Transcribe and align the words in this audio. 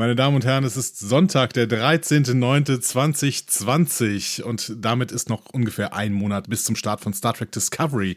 Meine 0.00 0.16
Damen 0.16 0.34
und 0.34 0.44
Herren, 0.46 0.64
es 0.64 0.78
ist 0.78 0.98
Sonntag, 0.98 1.52
der 1.52 1.68
13.09.2020 1.68 4.40
und 4.40 4.74
damit 4.80 5.12
ist 5.12 5.28
noch 5.28 5.42
ungefähr 5.52 5.92
ein 5.92 6.14
Monat 6.14 6.48
bis 6.48 6.64
zum 6.64 6.74
Start 6.74 7.02
von 7.02 7.12
Star 7.12 7.34
Trek 7.34 7.52
Discovery. 7.52 8.16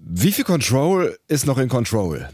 wie 0.05 0.31
viel 0.31 0.45
Control 0.45 1.17
ist 1.27 1.45
noch 1.45 1.57
in 1.57 1.69
Control? 1.69 2.29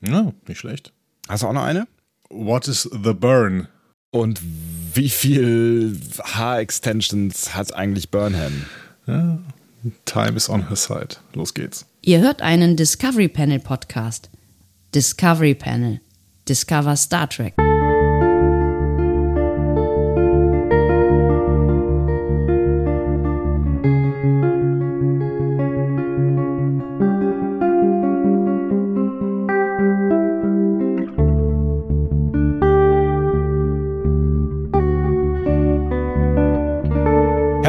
Ja, 0.00 0.32
nicht 0.46 0.58
schlecht. 0.58 0.92
Hast 1.28 1.42
du 1.42 1.46
auch 1.46 1.52
noch 1.52 1.62
eine? 1.64 1.86
What 2.30 2.68
is 2.68 2.82
the 2.82 3.12
burn? 3.12 3.68
Und 4.10 4.40
wie 4.94 5.08
viel 5.08 5.98
Haarextensions 6.22 7.54
hat 7.54 7.74
eigentlich 7.74 8.10
Burnham? 8.10 8.66
Time 10.04 10.36
is 10.36 10.48
on 10.48 10.68
her 10.68 10.76
side. 10.76 11.16
Los 11.34 11.54
geht's. 11.54 11.86
Ihr 12.02 12.20
hört 12.20 12.42
einen 12.42 12.76
Discovery 12.76 13.28
Panel 13.28 13.60
Podcast. 13.60 14.30
Discovery 14.94 15.54
Panel. 15.54 16.00
Discover 16.48 16.96
Star 16.96 17.28
Trek. 17.28 17.54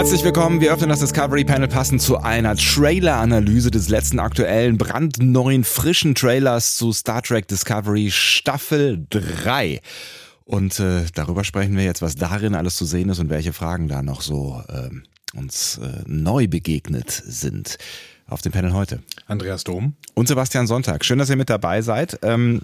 Herzlich 0.06 0.24
willkommen, 0.24 0.62
wir 0.62 0.72
öffnen 0.72 0.90
das 0.90 1.00
Discovery 1.00 1.44
Panel 1.44 1.68
passend 1.68 2.00
zu 2.00 2.18
einer 2.20 2.56
Trailer-Analyse 2.56 3.72
des 3.72 3.90
letzten 3.90 4.20
aktuellen, 4.20 4.78
brandneuen, 4.78 5.64
frischen 5.64 6.14
Trailers 6.14 6.78
zu 6.78 6.94
Star 6.94 7.24
Trek 7.24 7.48
Discovery 7.48 8.12
Staffel 8.12 9.04
3. 9.10 9.82
Und 10.44 10.80
äh, 10.80 11.06
darüber 11.16 11.44
sprechen 11.44 11.76
wir 11.76 11.86
jetzt, 11.86 12.04
was 12.04 12.14
darin 12.14 12.54
alles 12.54 12.76
zu 12.76 12.86
sehen 12.86 13.10
ist 13.10 13.18
und 13.18 13.32
welche 13.32 13.52
Fragen 13.52 13.88
da 13.88 14.04
noch 14.04 14.22
so 14.22 14.62
ähm, 14.70 15.06
uns 15.34 15.80
äh, 15.80 16.04
neu 16.06 16.48
begegnet 16.48 17.10
sind 17.10 17.80
auf 18.28 18.44
dem 18.44 18.52
Panel 18.52 18.74
heute. 18.74 19.02
Andreas 19.26 19.64
Dom. 19.64 19.96
Und 20.14 20.28
Sebastian 20.28 20.68
Sonntag. 20.68 21.04
Schön, 21.04 21.18
dass 21.18 21.32
ihr 21.32 21.36
mit 21.36 21.50
dabei 21.50 21.82
seid. 21.82 22.20
Ähm, 22.22 22.62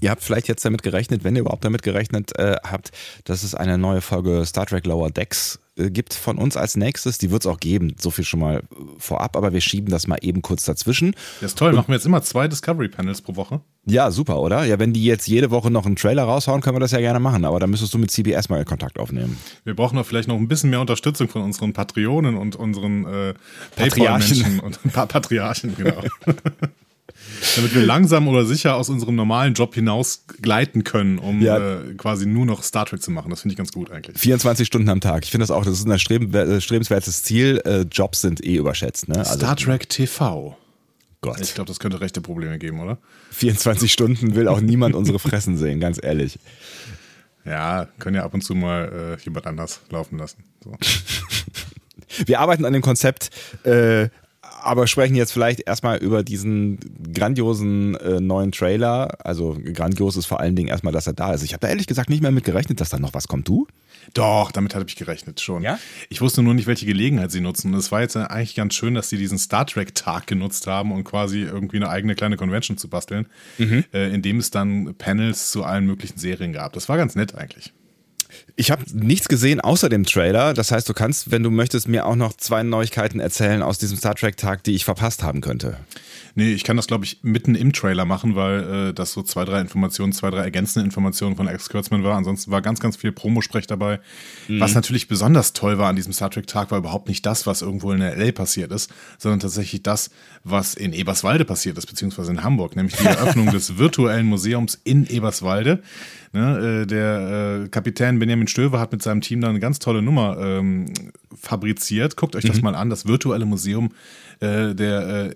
ihr 0.00 0.10
habt 0.10 0.24
vielleicht 0.24 0.48
jetzt 0.48 0.64
damit 0.64 0.82
gerechnet, 0.82 1.22
wenn 1.22 1.36
ihr 1.36 1.42
überhaupt 1.42 1.64
damit 1.64 1.84
gerechnet 1.84 2.36
äh, 2.36 2.56
habt, 2.64 2.90
dass 3.22 3.44
es 3.44 3.54
eine 3.54 3.78
neue 3.78 4.00
Folge 4.00 4.44
Star 4.44 4.66
Trek 4.66 4.84
Lower 4.86 5.12
Decks 5.12 5.60
äh, 5.60 5.63
gibt 5.76 6.14
von 6.14 6.38
uns 6.38 6.56
als 6.56 6.76
nächstes. 6.76 7.18
Die 7.18 7.30
wird 7.30 7.42
es 7.42 7.46
auch 7.46 7.58
geben, 7.58 7.94
so 7.98 8.10
viel 8.10 8.24
schon 8.24 8.40
mal 8.40 8.58
äh, 8.58 8.62
vorab, 8.98 9.36
aber 9.36 9.52
wir 9.52 9.60
schieben 9.60 9.90
das 9.90 10.06
mal 10.06 10.18
eben 10.22 10.42
kurz 10.42 10.64
dazwischen. 10.64 11.14
Das 11.40 11.52
ist 11.52 11.58
toll. 11.58 11.72
Machen 11.72 11.88
wir 11.88 11.96
jetzt 11.96 12.06
immer 12.06 12.22
zwei 12.22 12.48
Discovery 12.48 12.88
Panels 12.88 13.22
pro 13.22 13.36
Woche. 13.36 13.60
Ja, 13.86 14.10
super, 14.10 14.40
oder? 14.40 14.64
Ja, 14.64 14.78
wenn 14.78 14.92
die 14.92 15.04
jetzt 15.04 15.26
jede 15.26 15.50
Woche 15.50 15.70
noch 15.70 15.84
einen 15.84 15.96
Trailer 15.96 16.24
raushauen, 16.24 16.60
können 16.60 16.76
wir 16.76 16.80
das 16.80 16.92
ja 16.92 17.00
gerne 17.00 17.20
machen, 17.20 17.44
aber 17.44 17.60
da 17.60 17.66
müsstest 17.66 17.92
du 17.92 17.98
mit 17.98 18.10
CBS 18.10 18.48
mal 18.48 18.64
Kontakt 18.64 18.98
aufnehmen. 18.98 19.36
Wir 19.64 19.74
brauchen 19.74 19.96
doch 19.96 20.06
vielleicht 20.06 20.28
noch 20.28 20.36
ein 20.36 20.48
bisschen 20.48 20.70
mehr 20.70 20.80
Unterstützung 20.80 21.28
von 21.28 21.42
unseren 21.42 21.72
Patreonen 21.72 22.36
und 22.36 22.56
unseren 22.56 23.04
äh, 23.04 23.34
Patriarchen. 23.76 24.60
Und 24.60 24.80
pa 24.92 25.06
Patriarchen, 25.06 25.76
genau. 25.76 26.02
Damit 27.56 27.74
wir 27.74 27.82
langsam 27.84 28.26
oder 28.28 28.44
sicher 28.44 28.76
aus 28.76 28.88
unserem 28.88 29.14
normalen 29.14 29.54
Job 29.54 29.74
hinaus 29.74 30.24
gleiten 30.42 30.82
können, 30.84 31.18
um 31.18 31.40
Ja. 31.40 31.58
äh, 31.58 31.94
quasi 31.96 32.26
nur 32.26 32.46
noch 32.46 32.62
Star 32.62 32.86
Trek 32.86 33.02
zu 33.02 33.10
machen. 33.10 33.30
Das 33.30 33.42
finde 33.42 33.52
ich 33.52 33.56
ganz 33.58 33.72
gut 33.72 33.90
eigentlich. 33.90 34.18
24 34.18 34.66
Stunden 34.66 34.88
am 34.88 35.00
Tag. 35.00 35.24
Ich 35.24 35.30
finde 35.30 35.42
das 35.42 35.50
auch, 35.50 35.64
das 35.64 35.78
ist 35.78 35.86
ein 35.86 35.90
äh, 35.90 36.52
erstrebenswertes 36.54 37.22
Ziel. 37.22 37.60
Äh, 37.64 37.82
Jobs 37.90 38.20
sind 38.22 38.44
eh 38.44 38.56
überschätzt, 38.56 39.08
ne? 39.08 39.18
Also, 39.18 39.34
Star 39.34 39.56
Trek 39.56 39.88
TV. 39.88 40.56
Gott. 41.20 41.40
Ich 41.40 41.54
glaube, 41.54 41.68
das 41.68 41.78
könnte 41.78 42.00
rechte 42.00 42.20
Probleme 42.20 42.58
geben, 42.58 42.80
oder? 42.80 42.98
24 43.30 43.90
Stunden 43.92 44.34
will 44.34 44.46
auch 44.48 44.60
niemand 44.60 44.94
unsere 44.94 45.18
Fressen 45.18 45.56
sehen, 45.56 45.80
ganz 45.80 45.98
ehrlich. 46.02 46.38
Ja, 47.46 47.88
können 47.98 48.16
ja 48.16 48.24
ab 48.24 48.34
und 48.34 48.42
zu 48.42 48.54
mal 48.54 49.16
äh, 49.18 49.22
jemand 49.24 49.46
anders 49.46 49.80
laufen 49.90 50.18
lassen. 50.18 50.44
So. 50.62 50.72
Wir 52.26 52.40
arbeiten 52.40 52.64
an 52.64 52.72
dem 52.72 52.82
Konzept, 52.82 53.30
äh, 53.64 54.08
aber 54.64 54.86
sprechen 54.86 55.14
jetzt 55.14 55.32
vielleicht 55.32 55.66
erstmal 55.66 55.98
über 55.98 56.22
diesen 56.22 56.78
grandiosen 57.12 57.94
äh, 57.96 58.20
neuen 58.20 58.52
Trailer. 58.52 59.18
Also 59.24 59.58
grandios 59.72 60.16
ist 60.16 60.26
vor 60.26 60.40
allen 60.40 60.56
Dingen 60.56 60.68
erstmal, 60.68 60.92
dass 60.92 61.06
er 61.06 61.12
da 61.12 61.32
ist. 61.32 61.42
Ich 61.42 61.52
habe 61.52 61.60
da 61.60 61.68
ehrlich 61.68 61.86
gesagt 61.86 62.08
nicht 62.08 62.22
mehr 62.22 62.30
mit 62.30 62.44
gerechnet, 62.44 62.80
dass 62.80 62.88
da 62.88 62.98
noch 62.98 63.14
was 63.14 63.28
kommt. 63.28 63.48
Du? 63.48 63.66
Doch, 64.12 64.52
damit 64.52 64.74
habe 64.74 64.84
ich 64.88 64.96
gerechnet 64.96 65.40
schon. 65.40 65.62
Ja? 65.62 65.78
Ich 66.08 66.20
wusste 66.20 66.42
nur 66.42 66.54
nicht, 66.54 66.66
welche 66.66 66.86
Gelegenheit 66.86 67.30
sie 67.30 67.40
nutzen. 67.40 67.72
Und 67.72 67.78
es 67.78 67.92
war 67.92 68.00
jetzt 68.00 68.16
eigentlich 68.16 68.54
ganz 68.54 68.74
schön, 68.74 68.94
dass 68.94 69.08
sie 69.08 69.18
diesen 69.18 69.38
Star 69.38 69.66
Trek-Tag 69.66 70.26
genutzt 70.26 70.66
haben, 70.66 70.92
um 70.92 71.04
quasi 71.04 71.42
irgendwie 71.42 71.76
eine 71.76 71.88
eigene 71.88 72.14
kleine 72.14 72.36
Convention 72.36 72.76
zu 72.76 72.88
basteln, 72.88 73.26
äh, 73.92 74.14
in 74.14 74.22
dem 74.22 74.38
es 74.38 74.50
dann 74.50 74.94
Panels 74.96 75.50
zu 75.50 75.64
allen 75.64 75.86
möglichen 75.86 76.18
Serien 76.18 76.52
gab. 76.52 76.72
Das 76.72 76.88
war 76.88 76.96
ganz 76.96 77.14
nett 77.14 77.34
eigentlich. 77.34 77.72
Ich 78.56 78.70
habe 78.70 78.84
nichts 78.92 79.28
gesehen 79.28 79.60
außer 79.60 79.88
dem 79.88 80.04
Trailer. 80.04 80.54
Das 80.54 80.70
heißt, 80.70 80.88
du 80.88 80.94
kannst, 80.94 81.30
wenn 81.30 81.42
du 81.42 81.50
möchtest, 81.50 81.88
mir 81.88 82.06
auch 82.06 82.16
noch 82.16 82.36
zwei 82.36 82.62
Neuigkeiten 82.62 83.20
erzählen 83.20 83.62
aus 83.62 83.78
diesem 83.78 83.96
Star 83.96 84.14
Trek-Tag, 84.14 84.62
die 84.64 84.74
ich 84.74 84.84
verpasst 84.84 85.22
haben 85.22 85.40
könnte. 85.40 85.76
Nee, 86.36 86.52
ich 86.52 86.64
kann 86.64 86.76
das, 86.76 86.88
glaube 86.88 87.04
ich, 87.04 87.20
mitten 87.22 87.54
im 87.54 87.72
Trailer 87.72 88.04
machen, 88.04 88.34
weil 88.34 88.88
äh, 88.88 88.94
das 88.94 89.12
so 89.12 89.22
zwei, 89.22 89.44
drei 89.44 89.60
Informationen, 89.60 90.12
zwei, 90.12 90.30
drei 90.30 90.42
ergänzende 90.42 90.84
Informationen 90.84 91.36
von 91.36 91.46
Alex 91.46 91.68
Kurtzman 91.68 92.02
war. 92.02 92.16
Ansonsten 92.16 92.50
war 92.50 92.60
ganz, 92.60 92.80
ganz 92.80 92.96
viel 92.96 93.12
Promosprech 93.12 93.66
dabei. 93.66 94.00
Was 94.48 94.74
natürlich 94.74 95.06
besonders 95.06 95.52
toll 95.52 95.78
war 95.78 95.88
an 95.88 95.96
diesem 95.96 96.12
Star 96.12 96.30
Trek-Tag, 96.30 96.70
war 96.70 96.78
überhaupt 96.78 97.08
nicht 97.08 97.24
das, 97.24 97.46
was 97.46 97.62
irgendwo 97.62 97.92
in 97.92 98.00
der 98.00 98.16
L 98.16 98.32
passiert 98.32 98.72
ist, 98.72 98.92
sondern 99.18 99.40
tatsächlich 99.40 99.82
das, 99.82 100.10
was 100.42 100.74
in 100.74 100.92
Eberswalde 100.92 101.44
passiert 101.44 101.78
ist, 101.78 101.86
beziehungsweise 101.86 102.32
in 102.32 102.42
Hamburg, 102.42 102.74
nämlich 102.74 102.96
die 102.96 103.06
Eröffnung 103.06 103.50
des 103.50 103.78
virtuellen 103.78 104.26
Museums 104.26 104.80
in 104.82 105.06
Eberswalde. 105.06 105.82
Ne, 106.32 106.82
äh, 106.82 106.86
der 106.86 107.62
äh, 107.64 107.68
Kapitän 107.68 108.18
Benjamin 108.18 108.48
Stöver 108.48 108.80
hat 108.80 108.90
mit 108.90 109.02
seinem 109.02 109.20
Team 109.20 109.40
da 109.40 109.48
eine 109.48 109.60
ganz 109.60 109.78
tolle 109.78 110.02
Nummer 110.02 110.36
ähm, 110.40 110.86
fabriziert. 111.44 112.16
Guckt 112.16 112.36
euch 112.36 112.44
das 112.44 112.62
mal 112.62 112.74
an, 112.74 112.90
das 112.90 113.06
virtuelle 113.06 113.44
Museum 113.44 113.90
äh, 114.40 114.74
der 114.74 115.32
äh, 115.32 115.34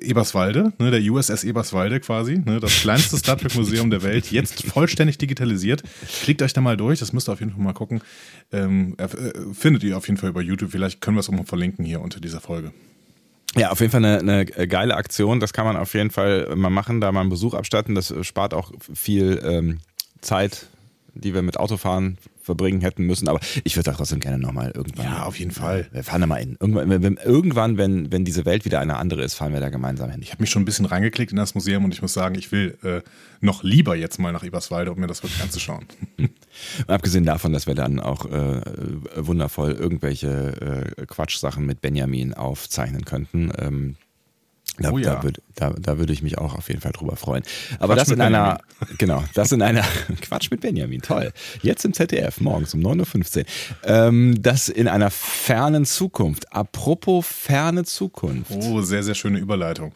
Eberswalde, 0.00 0.72
ne, 0.78 0.90
der 0.90 1.00
USS 1.00 1.44
Eberswalde 1.44 2.00
quasi, 2.00 2.38
ne, 2.38 2.60
das 2.60 2.72
kleinste 2.80 3.16
Star 3.18 3.36
Trek 3.36 3.54
Museum 3.54 3.90
der 3.90 4.02
Welt, 4.02 4.30
jetzt 4.30 4.64
vollständig 4.64 5.18
digitalisiert. 5.18 5.82
Klickt 6.22 6.42
euch 6.42 6.52
da 6.52 6.60
mal 6.60 6.76
durch, 6.76 7.00
das 7.00 7.12
müsst 7.12 7.28
ihr 7.28 7.32
auf 7.32 7.40
jeden 7.40 7.52
Fall 7.52 7.60
mal 7.62 7.74
gucken. 7.74 8.00
Ähm, 8.52 8.96
äh, 8.98 9.08
findet 9.52 9.84
ihr 9.84 9.96
auf 9.96 10.06
jeden 10.06 10.18
Fall 10.18 10.30
über 10.30 10.40
YouTube. 10.40 10.70
Vielleicht 10.70 11.00
können 11.00 11.16
wir 11.16 11.20
es 11.20 11.28
auch 11.28 11.34
mal 11.34 11.44
verlinken 11.44 11.84
hier 11.84 12.00
unter 12.00 12.20
dieser 12.20 12.40
Folge. 12.40 12.72
Ja, 13.54 13.70
auf 13.70 13.80
jeden 13.80 13.92
Fall 13.92 14.04
eine, 14.04 14.18
eine 14.20 14.46
geile 14.46 14.96
Aktion. 14.96 15.38
Das 15.38 15.52
kann 15.52 15.66
man 15.66 15.76
auf 15.76 15.92
jeden 15.94 16.10
Fall 16.10 16.54
mal 16.56 16.70
machen, 16.70 17.00
da 17.00 17.12
mal 17.12 17.20
einen 17.20 17.30
Besuch 17.30 17.52
abstatten. 17.54 17.94
Das 17.94 18.14
spart 18.22 18.54
auch 18.54 18.72
viel 18.94 19.42
ähm, 19.44 19.80
Zeit, 20.22 20.68
die 21.14 21.34
wir 21.34 21.42
mit 21.42 21.56
Autofahren 21.58 22.18
verbringen 22.42 22.80
hätten 22.80 23.04
müssen. 23.04 23.28
Aber 23.28 23.40
ich 23.64 23.76
würde 23.76 23.90
da 23.90 23.96
trotzdem 23.96 24.20
gerne 24.20 24.38
nochmal 24.38 24.72
irgendwann. 24.74 25.06
Ja, 25.06 25.22
auf 25.24 25.38
jeden 25.38 25.50
Fall. 25.50 25.88
Wir 25.92 26.02
fahren 26.02 26.20
da 26.20 26.26
mal 26.26 26.40
hin. 26.40 26.56
Irgendwann, 26.60 26.90
wenn, 26.90 27.02
wenn, 27.02 27.16
irgendwann, 27.16 27.78
wenn, 27.78 28.10
wenn 28.10 28.24
diese 28.24 28.44
Welt 28.44 28.64
wieder 28.64 28.80
eine 28.80 28.96
andere 28.96 29.22
ist, 29.22 29.34
fahren 29.34 29.52
wir 29.52 29.60
da 29.60 29.68
gemeinsam 29.68 30.10
hin. 30.10 30.20
Ich 30.22 30.32
habe 30.32 30.42
mich 30.42 30.50
schon 30.50 30.62
ein 30.62 30.64
bisschen 30.64 30.86
reingeklickt 30.86 31.30
in 31.30 31.36
das 31.36 31.54
Museum 31.54 31.84
und 31.84 31.94
ich 31.94 32.02
muss 32.02 32.12
sagen, 32.12 32.34
ich 32.34 32.50
will 32.52 32.76
äh, 32.82 33.00
noch 33.40 33.62
lieber 33.62 33.94
jetzt 33.94 34.18
mal 34.18 34.32
nach 34.32 34.44
Eberswalde, 34.44 34.92
um 34.92 34.98
mir 34.98 35.06
das 35.06 35.22
wirklich 35.22 35.42
anzuschauen. 35.42 35.86
Und 36.18 36.90
abgesehen 36.90 37.24
davon, 37.24 37.52
dass 37.52 37.66
wir 37.66 37.74
dann 37.74 37.98
auch 37.98 38.26
äh, 38.26 38.60
wundervoll 39.16 39.72
irgendwelche 39.72 40.94
äh, 40.98 41.06
Quatschsachen 41.06 41.64
mit 41.64 41.80
Benjamin 41.80 42.34
aufzeichnen 42.34 43.04
könnten. 43.04 43.50
Ähm, 43.58 43.96
da, 44.78 44.90
Oh 44.90 44.98
ja. 44.98 45.16
da, 45.16 45.22
würd, 45.22 45.42
da, 45.54 45.70
da 45.70 45.98
würde 45.98 46.12
ich 46.12 46.22
mich 46.22 46.38
auch 46.38 46.54
auf 46.54 46.68
jeden 46.68 46.80
Fall 46.80 46.92
drüber 46.92 47.16
freuen. 47.16 47.42
Aber 47.78 47.94
Quatsch 47.94 48.08
das 48.08 48.14
in 48.14 48.20
einer, 48.20 48.60
genau, 48.98 49.22
das 49.34 49.52
in 49.52 49.62
einer, 49.62 49.84
Quatsch 50.22 50.50
mit 50.50 50.60
Benjamin, 50.60 51.02
toll. 51.02 51.32
Jetzt 51.62 51.84
im 51.84 51.92
ZDF, 51.92 52.40
morgens 52.40 52.74
um 52.74 52.80
9.15 52.80 53.38
Uhr. 53.38 53.44
Ähm, 53.84 54.42
das 54.42 54.68
in 54.68 54.88
einer 54.88 55.10
fernen 55.10 55.84
Zukunft. 55.84 56.52
Apropos 56.52 57.26
ferne 57.26 57.84
Zukunft. 57.84 58.50
Oh, 58.50 58.80
sehr, 58.82 59.02
sehr 59.02 59.14
schöne 59.14 59.38
Überleitung. 59.38 59.92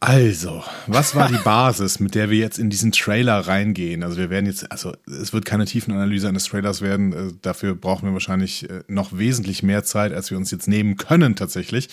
Also, 0.00 0.64
was 0.86 1.14
war 1.14 1.28
die 1.28 1.38
Basis, 1.44 2.00
mit 2.00 2.14
der 2.14 2.30
wir 2.30 2.38
jetzt 2.38 2.58
in 2.58 2.70
diesen 2.70 2.92
Trailer 2.92 3.40
reingehen? 3.40 4.02
Also 4.02 4.16
wir 4.16 4.30
werden 4.30 4.46
jetzt, 4.46 4.70
also 4.72 4.94
es 5.06 5.32
wird 5.32 5.44
keine 5.44 5.64
Tiefenanalyse 5.64 6.28
eines 6.28 6.44
Trailers 6.44 6.80
werden. 6.80 7.12
Äh, 7.12 7.32
Dafür 7.42 7.74
brauchen 7.74 8.06
wir 8.06 8.12
wahrscheinlich 8.12 8.68
äh, 8.70 8.82
noch 8.88 9.16
wesentlich 9.16 9.62
mehr 9.62 9.84
Zeit, 9.84 10.12
als 10.12 10.30
wir 10.30 10.38
uns 10.38 10.50
jetzt 10.50 10.68
nehmen 10.68 10.96
können 10.96 11.36
tatsächlich. 11.36 11.88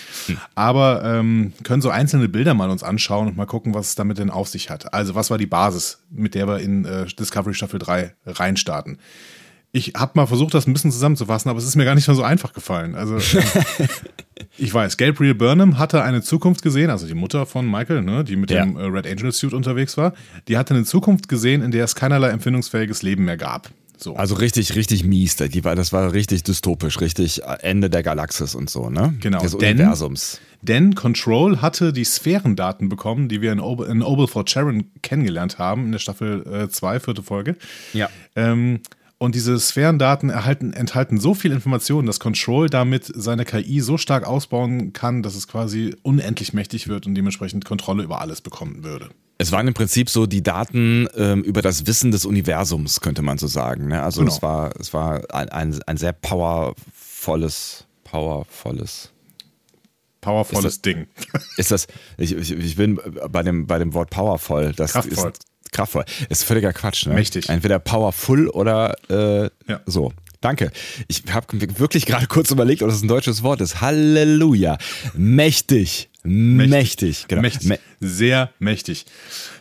Aber 0.55 1.03
ähm, 1.03 1.53
können 1.63 1.81
so 1.81 1.89
einzelne 1.89 2.29
Bilder 2.29 2.53
mal 2.53 2.69
uns 2.69 2.83
anschauen 2.83 3.27
und 3.27 3.37
mal 3.37 3.45
gucken, 3.45 3.73
was 3.73 3.89
es 3.89 3.95
damit 3.95 4.17
denn 4.17 4.29
auf 4.29 4.47
sich 4.47 4.69
hat. 4.69 4.93
Also 4.93 5.15
was 5.15 5.29
war 5.29 5.37
die 5.37 5.45
Basis, 5.45 5.99
mit 6.09 6.35
der 6.35 6.47
wir 6.47 6.59
in 6.59 6.85
äh, 6.85 7.05
Discovery 7.05 7.53
Staffel 7.53 7.79
3 7.79 8.15
reinstarten? 8.25 8.99
Ich 9.71 9.93
habe 9.95 10.13
mal 10.15 10.25
versucht, 10.25 10.53
das 10.55 10.65
ein 10.67 10.73
bisschen 10.73 10.91
zusammenzufassen, 10.91 11.47
aber 11.49 11.59
es 11.59 11.65
ist 11.65 11.75
mir 11.75 11.85
gar 11.85 11.93
nicht 11.95 12.07
mal 12.07 12.15
so 12.15 12.23
einfach 12.23 12.53
gefallen. 12.53 12.95
Also 12.95 13.17
ich 14.57 14.73
weiß, 14.73 14.97
Gabriel 14.97 15.35
Burnham 15.35 15.77
hatte 15.77 16.01
eine 16.03 16.21
Zukunft 16.21 16.61
gesehen, 16.63 16.89
also 16.89 17.05
die 17.07 17.13
Mutter 17.13 17.45
von 17.45 17.69
Michael, 17.69 18.01
ne, 18.01 18.23
die 18.23 18.35
mit 18.35 18.51
Ja. 18.51 18.63
dem 18.65 18.77
äh, 18.77 18.83
Red 18.85 19.05
Angel 19.07 19.31
Suit 19.31 19.53
unterwegs 19.53 19.95
war. 19.97 20.13
Die 20.47 20.57
hatte 20.57 20.73
eine 20.73 20.85
Zukunft 20.85 21.27
gesehen, 21.29 21.61
in 21.61 21.71
der 21.71 21.83
es 21.85 21.95
keinerlei 21.95 22.29
empfindungsfähiges 22.29 23.03
Leben 23.03 23.25
mehr 23.25 23.37
gab. 23.37 23.69
So. 23.97 24.15
Also 24.15 24.35
richtig, 24.35 24.75
richtig 24.75 25.03
mies. 25.03 25.35
Das 25.35 25.91
war 25.93 26.13
richtig 26.13 26.43
dystopisch, 26.43 27.01
richtig 27.01 27.41
Ende 27.59 27.89
der 27.89 28.01
Galaxis 28.01 28.55
und 28.55 28.69
so, 28.69 28.89
ne? 28.89 29.13
Genau, 29.19 29.41
Des 29.41 29.57
denn- 29.57 29.77
Universums. 29.77 30.39
Denn 30.61 30.93
Control 30.95 31.61
hatte 31.61 31.93
die 31.93 32.03
Sphärendaten 32.03 32.89
bekommen, 32.89 33.29
die 33.29 33.41
wir 33.41 33.51
in, 33.53 33.59
Ob 33.61 33.87
in 33.87 34.01
Oglethorpe 34.03 34.49
Sharon 34.49 34.85
kennengelernt 35.01 35.57
haben, 35.57 35.85
in 35.85 35.91
der 35.93 35.99
Staffel 35.99 36.67
2, 36.69 36.99
vierte 36.99 37.23
Folge. 37.23 37.55
Ja. 37.93 38.09
Ähm, 38.35 38.81
und 39.19 39.35
diese 39.35 39.59
Sphärendaten 39.59 40.29
erhalten, 40.29 40.73
enthalten 40.73 41.19
so 41.19 41.33
viel 41.33 41.51
Informationen, 41.51 42.07
dass 42.07 42.19
Control 42.19 42.69
damit 42.69 43.11
seine 43.13 43.43
KI 43.45 43.81
so 43.81 43.97
stark 43.97 44.25
ausbauen 44.25 44.93
kann, 44.93 45.21
dass 45.21 45.35
es 45.35 45.47
quasi 45.47 45.95
unendlich 46.03 46.53
mächtig 46.53 46.87
wird 46.87 47.05
und 47.05 47.15
dementsprechend 47.15 47.65
Kontrolle 47.65 48.01
über 48.01 48.21
alles 48.21 48.39
bekommen 48.41 48.83
würde. 48.83 49.09
Es 49.37 49.51
waren 49.51 49.67
im 49.67 49.73
Prinzip 49.73 50.09
so 50.09 50.25
die 50.25 50.41
Daten 50.41 51.07
ähm, 51.15 51.43
über 51.43 51.61
das 51.61 51.85
Wissen 51.85 52.11
des 52.11 52.25
Universums, 52.25 53.01
könnte 53.01 53.21
man 53.21 53.37
so 53.37 53.47
sagen. 53.47 53.89
Ne? 53.89 54.01
Also 54.01 54.21
Genau. 54.21 54.33
es 54.33 54.41
war, 54.41 54.71
es 54.79 54.93
war 54.93 55.21
ein, 55.33 55.49
ein, 55.49 55.79
ein 55.85 55.97
sehr 55.97 56.13
powervolles, 56.13 57.85
powervolles. 58.05 59.11
Powervolles 60.21 60.75
Ist 60.75 60.85
Ding. 60.85 61.07
Ist 61.57 61.71
das, 61.71 61.87
ich, 62.17 62.35
ich, 62.35 62.51
ich 62.51 62.75
bin 62.75 62.99
bei 63.29 63.43
dem, 63.43 63.67
bei 63.67 63.79
dem 63.79 63.93
Wort 63.93 64.09
powervoll. 64.09 64.73
Das 64.75 64.93
Kraftvoll. 64.93 65.31
Ist, 65.31 65.45
kraftvoll. 65.71 66.05
Ist 66.29 66.43
völliger 66.43 66.73
Quatsch, 66.73 67.05
ne? 67.07 67.13
Mächtig. 67.13 67.49
Entweder 67.49 67.79
powerful 67.79 68.47
oder 68.49 68.95
äh, 69.09 69.49
Ja. 69.67 69.81
so. 69.85 70.11
Danke. 70.41 70.71
Ich 71.09 71.23
habe 71.31 71.47
wirklich 71.79 72.05
gerade 72.05 72.25
kurz 72.27 72.49
überlegt, 72.51 72.81
ob 72.81 72.89
das 72.89 73.01
ein 73.01 73.09
deutsches 73.09 73.43
Wort 73.43 73.59
ist. 73.59 73.81
Halleluja. 73.81 74.77
Mächtig. 75.13 76.09
Mächtig. 76.23 77.25
Genau. 77.27 77.41
Mächtig. 77.41 77.67
Mä- 77.69 77.79
Sehr 77.99 78.49
mächtig. 78.59 79.05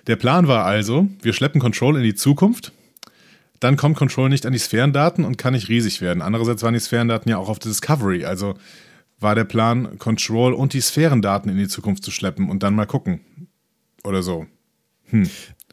Der 0.06 0.14
Plan 0.16 0.46
war 0.46 0.64
also, 0.64 1.08
wir 1.22 1.32
schleppen 1.32 1.60
Control 1.60 1.96
in 1.96 2.05
die 2.05 2.14
Zukunft. 2.14 2.72
Dann 3.58 3.76
kommt 3.76 3.96
Control 3.96 4.28
nicht 4.28 4.46
an 4.46 4.52
die 4.52 4.58
Sphärendaten 4.61 5.25
und 5.25 5.37
kann 5.37 5.52
nicht 5.52 5.69
riesig 5.69 6.00
werden. 6.00 6.22
Andererseits 6.22 6.62
waren 6.62 6.75
die 6.75 6.81
Sphärendaten 6.81 7.28
ja 7.28 7.38
auch 7.38 7.49
auf 7.49 7.58
der 7.58 7.70
Discovery. 7.70 8.25
Also 8.25 8.54
war 9.19 9.34
der 9.34 9.43
Plan, 9.44 9.99
Control 9.99 10.52
und 10.52 10.75
die 10.75 10.81
Sphärendaten 10.81 11.50
in 11.50 11.58
die 11.58 11.66
Zukunft 11.66 12.04
zu 12.04 12.12
schleppen 12.12 12.49
und 12.50 12.62
dann 12.62 12.76
mal 12.76 12.87
gucken. 12.87 13.19
Oder 14.04 14.22
so. 14.22 14.46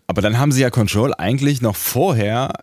Aber 0.08 0.22
dann 0.22 0.38
haben 0.38 0.52
sie 0.52 0.62
ja 0.62 0.70
Control 0.70 1.14
eigentlich 1.14 1.62
noch 1.62 1.76
vorher 1.76 2.54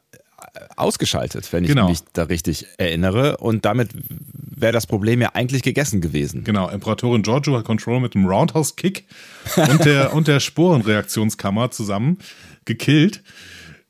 äh, 0.55 0.61
ausgeschaltet, 0.77 1.53
wenn 1.53 1.65
ich 1.65 1.71
Genau. 1.71 1.89
mich 1.89 2.01
da 2.13 2.25
richtig 2.25 2.67
erinnere. 2.79 3.37
Und 3.39 3.65
damit 3.65 3.91
wäre 4.55 4.73
das 4.73 4.87
Problem 4.87 5.21
ja 5.21 5.31
eigentlich 5.35 5.63
gegessen 5.63 6.01
gewesen. 6.01 6.45
Genau, 6.45 6.69
Imperatorin 6.69 7.23
Giorgio 7.23 7.57
hat 7.59 7.65
Control 7.65 8.01
mit 8.01 8.15
dem 8.15 8.27
Roundhouse-Kick 8.27 9.05
und 9.57 9.85
der, 9.85 10.13
und 10.15 10.29
der 10.29 10.39
Sporenreaktionskammer 10.41 11.71
zusammen 11.73 12.19
gekillt. 12.65 13.23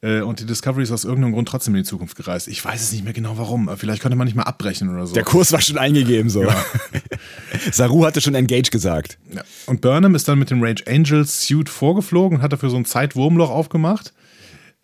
Äh, 0.03 0.21
Und 0.21 0.41
die 0.41 0.47
Discovery 0.47 0.83
ist 0.83 0.91
aus 0.91 1.05
irgendeinem 1.05 1.33
Grund 1.33 1.49
trotzdem 1.49 1.75
in 1.75 1.83
die 1.83 1.89
Zukunft 1.89 2.17
gereist. 2.17 2.49
Ich 2.49 2.65
weiß 2.65 2.83
es 2.83 2.93
nicht 2.93 3.05
mehr 3.05 3.13
genau 3.13 3.39
warum. 3.39 3.71
Vielleicht 3.77 4.03
konnte 4.03 4.17
man 4.17 4.27
nicht 4.27 4.35
mal 4.35 4.43
abbrechen 4.43 4.89
oder 4.89 5.07
so. 5.07 5.15
Der 5.15 5.23
Kurs 5.25 5.53
war 5.53 5.61
schon 5.61 5.79
eingegeben 5.79 6.29
so. 6.29 6.45
Saru 7.73 8.05
hatte 8.05 8.21
schon 8.21 8.35
Engage 8.35 8.71
gesagt. 8.71 9.19
Ja. 9.33 9.43
Und 9.67 9.81
Burnham 9.81 10.15
ist 10.15 10.27
dann 10.27 10.39
mit 10.39 10.51
dem 10.51 10.63
Rage 10.63 10.85
Angel 10.89 11.25
Suit 11.25 11.69
vorgeflogen 11.69 12.39
und 12.39 12.43
hat 12.43 12.53
dafür 12.53 12.71
so 12.71 12.77
ein 12.77 12.85
Zeitwurmloch 12.85 13.51
aufgemacht. 13.51 14.13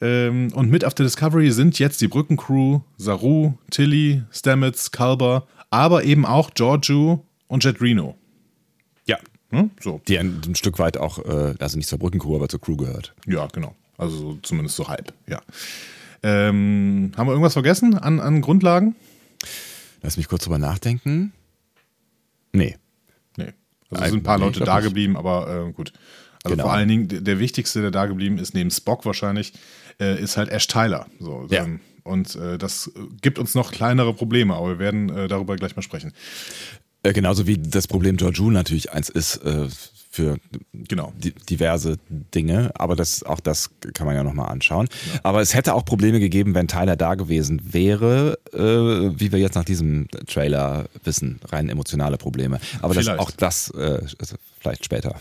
Ähm, 0.00 0.52
und 0.54 0.70
mit 0.70 0.84
auf 0.84 0.94
der 0.94 1.04
Discovery 1.04 1.50
sind 1.50 1.78
jetzt 1.80 2.00
die 2.00 2.06
Brückencrew, 2.06 2.80
Saru, 2.96 3.54
Tilly, 3.70 4.22
Stamets, 4.30 4.92
Kalber, 4.92 5.48
aber 5.70 6.04
eben 6.04 6.24
auch 6.24 6.54
Giorgio 6.54 7.26
und 7.48 7.64
Jet 7.64 7.80
Reno. 7.80 8.14
Ja. 9.06 9.16
Hm? 9.50 9.70
So. 9.80 10.00
Die 10.06 10.16
ein, 10.18 10.40
ein 10.46 10.54
Stück 10.54 10.78
weit 10.78 10.96
auch, 10.96 11.18
äh, 11.24 11.54
also 11.58 11.76
nicht 11.76 11.88
zur 11.88 11.98
Brückencrew, 11.98 12.36
aber 12.36 12.48
zur 12.48 12.60
Crew 12.60 12.76
gehört. 12.76 13.14
Ja, 13.26 13.48
genau. 13.48 13.74
Also 13.98 14.16
so, 14.16 14.38
zumindest 14.42 14.76
so 14.76 14.88
halb, 14.88 15.12
ja. 15.26 15.42
Ähm, 16.22 17.12
haben 17.16 17.26
wir 17.28 17.32
irgendwas 17.32 17.52
vergessen 17.52 17.94
an, 17.98 18.18
an 18.20 18.40
Grundlagen? 18.40 18.96
Lass 20.02 20.16
mich 20.16 20.28
kurz 20.28 20.44
drüber 20.44 20.58
nachdenken. 20.58 21.32
Nee. 22.52 22.76
Nee. 23.36 23.52
Also 23.90 24.04
es 24.04 24.10
sind 24.10 24.20
ein 24.20 24.22
paar 24.22 24.38
Nee, 24.38 24.44
Leute 24.46 24.60
da 24.64 24.80
geblieben, 24.80 25.16
aber 25.16 25.66
äh, 25.68 25.72
gut. 25.72 25.92
Also 26.44 26.54
Genau. 26.54 26.64
vor 26.64 26.72
allen 26.72 26.88
Dingen, 26.88 27.08
der, 27.08 27.20
der 27.20 27.38
wichtigste, 27.38 27.82
der 27.82 27.90
da 27.90 28.06
geblieben 28.06 28.38
ist, 28.38 28.54
neben 28.54 28.70
Spock 28.70 29.04
wahrscheinlich, 29.04 29.52
äh, 30.00 30.20
ist 30.22 30.36
halt 30.36 30.48
Ash 30.48 30.66
Tyler. 30.68 31.06
So, 31.20 31.46
Ja. 31.50 31.64
ähm, 31.64 31.80
und 32.04 32.34
äh, 32.36 32.56
das 32.58 32.90
gibt 33.20 33.38
uns 33.38 33.54
noch 33.54 33.70
kleinere 33.70 34.14
Probleme, 34.14 34.54
aber 34.54 34.68
wir 34.70 34.78
werden 34.78 35.10
äh, 35.10 35.28
darüber 35.28 35.56
gleich 35.56 35.76
mal 35.76 35.82
sprechen. 35.82 36.12
Äh, 37.02 37.12
genauso 37.12 37.46
wie 37.46 37.58
das 37.58 37.86
Problem 37.86 38.16
Georgiou 38.16 38.50
natürlich 38.50 38.92
eins 38.92 39.08
ist 39.08 39.36
äh, 39.44 39.68
für 40.18 40.38
Genau. 40.72 41.12
di 41.16 41.32
diverse 41.32 41.96
Dinge, 42.08 42.72
aber 42.74 42.96
das, 42.96 43.22
auch 43.22 43.38
das 43.38 43.70
kann 43.94 44.06
man 44.06 44.16
ja 44.16 44.24
nochmal 44.24 44.50
anschauen. 44.50 44.88
Aber 45.22 45.40
es 45.40 45.54
hätte 45.54 45.74
auch 45.74 45.84
Probleme 45.84 46.18
gegeben, 46.18 46.54
wenn 46.56 46.66
Tyler 46.66 46.96
da 46.96 47.14
gewesen 47.14 47.60
wäre, 47.72 48.38
äh, 48.52 48.58
wie 48.58 49.30
wir 49.30 49.38
jetzt 49.38 49.54
nach 49.54 49.64
diesem 49.64 50.08
Trailer 50.26 50.86
wissen, 51.04 51.38
rein 51.50 51.68
emotionale 51.68 52.16
Probleme. 52.16 52.58
Aber 52.82 52.94
das, 52.94 53.06
auch 53.08 53.30
das 53.30 53.70
äh, 53.70 54.00
vielleicht 54.60 54.84
später. 54.84 55.14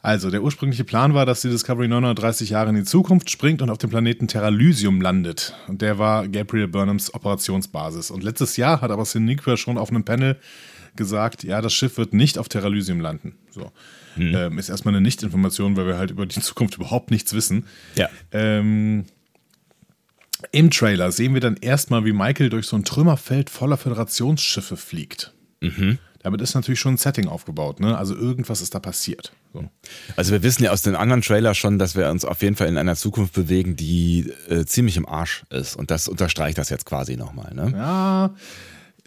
Also, 0.00 0.30
der 0.30 0.42
ursprüngliche 0.44 0.84
Plan 0.84 1.12
war, 1.12 1.26
dass 1.26 1.40
die 1.40 1.50
Discovery 1.50 1.88
930 1.88 2.50
Jahre 2.50 2.70
in 2.70 2.76
die 2.76 2.84
Zukunft 2.84 3.30
springt 3.30 3.62
und 3.62 3.70
auf 3.70 3.78
dem 3.78 3.90
Planeten 3.90 4.28
Terralysium 4.28 5.00
landet. 5.00 5.54
Und 5.66 5.82
der 5.82 5.98
war 5.98 6.28
Gabriel 6.28 6.68
Burnhams 6.68 7.12
Operationsbasis. 7.12 8.12
Und 8.12 8.22
letztes 8.22 8.56
Jahr 8.56 8.80
hat 8.80 8.92
aber 8.92 9.04
Sinequa 9.04 9.56
schon 9.56 9.76
auf 9.76 9.90
einem 9.90 10.04
Panel 10.04 10.36
gesagt, 10.98 11.42
ja, 11.42 11.62
das 11.62 11.72
Schiff 11.72 11.96
wird 11.96 12.12
nicht 12.12 12.36
auf 12.36 12.50
Terralysium 12.50 13.00
landen. 13.00 13.36
So. 13.50 13.72
Ähm, 14.18 14.58
ist 14.58 14.68
erstmal 14.68 14.94
eine 14.94 15.00
Nicht-Information, 15.00 15.76
weil 15.76 15.86
wir 15.86 15.96
halt 15.96 16.10
über 16.10 16.26
die 16.26 16.40
Zukunft 16.40 16.76
überhaupt 16.76 17.10
nichts 17.10 17.32
wissen. 17.32 17.64
Ja. 17.94 18.08
Ähm, 18.32 19.06
Im 20.52 20.70
Trailer 20.70 21.12
sehen 21.12 21.34
wir 21.34 21.40
dann 21.40 21.56
erstmal, 21.56 22.04
wie 22.04 22.12
Michael 22.12 22.50
durch 22.50 22.66
so 22.66 22.76
ein 22.76 22.84
Trümmerfeld 22.84 23.48
voller 23.48 23.76
Föderationsschiffe 23.76 24.76
fliegt. 24.76 25.32
Damit 26.22 26.40
ist 26.40 26.54
natürlich 26.54 26.80
schon 26.80 26.94
ein 26.94 26.98
Setting 26.98 27.28
aufgebaut, 27.28 27.80
ne? 27.80 27.96
Also 27.96 28.14
irgendwas 28.14 28.60
ist 28.60 28.74
da 28.74 28.80
passiert. 28.80 29.32
So. 29.52 29.64
Also 30.16 30.32
wir 30.32 30.42
wissen 30.42 30.64
ja 30.64 30.72
aus 30.72 30.82
den 30.82 30.96
anderen 30.96 31.22
Trailers 31.22 31.56
schon, 31.56 31.78
dass 31.78 31.96
wir 31.96 32.10
uns 32.10 32.24
auf 32.24 32.42
jeden 32.42 32.56
Fall 32.56 32.66
in 32.66 32.76
einer 32.76 32.96
Zukunft 32.96 33.34
bewegen, 33.34 33.76
die 33.76 34.32
äh, 34.48 34.64
ziemlich 34.64 34.96
im 34.96 35.08
Arsch 35.08 35.44
ist. 35.50 35.76
Und 35.76 35.90
das 35.90 36.08
unterstreicht 36.08 36.58
das 36.58 36.70
jetzt 36.70 36.86
quasi 36.86 37.16
nochmal. 37.16 37.54
Ne? 37.54 37.72
Ja, 37.72 38.34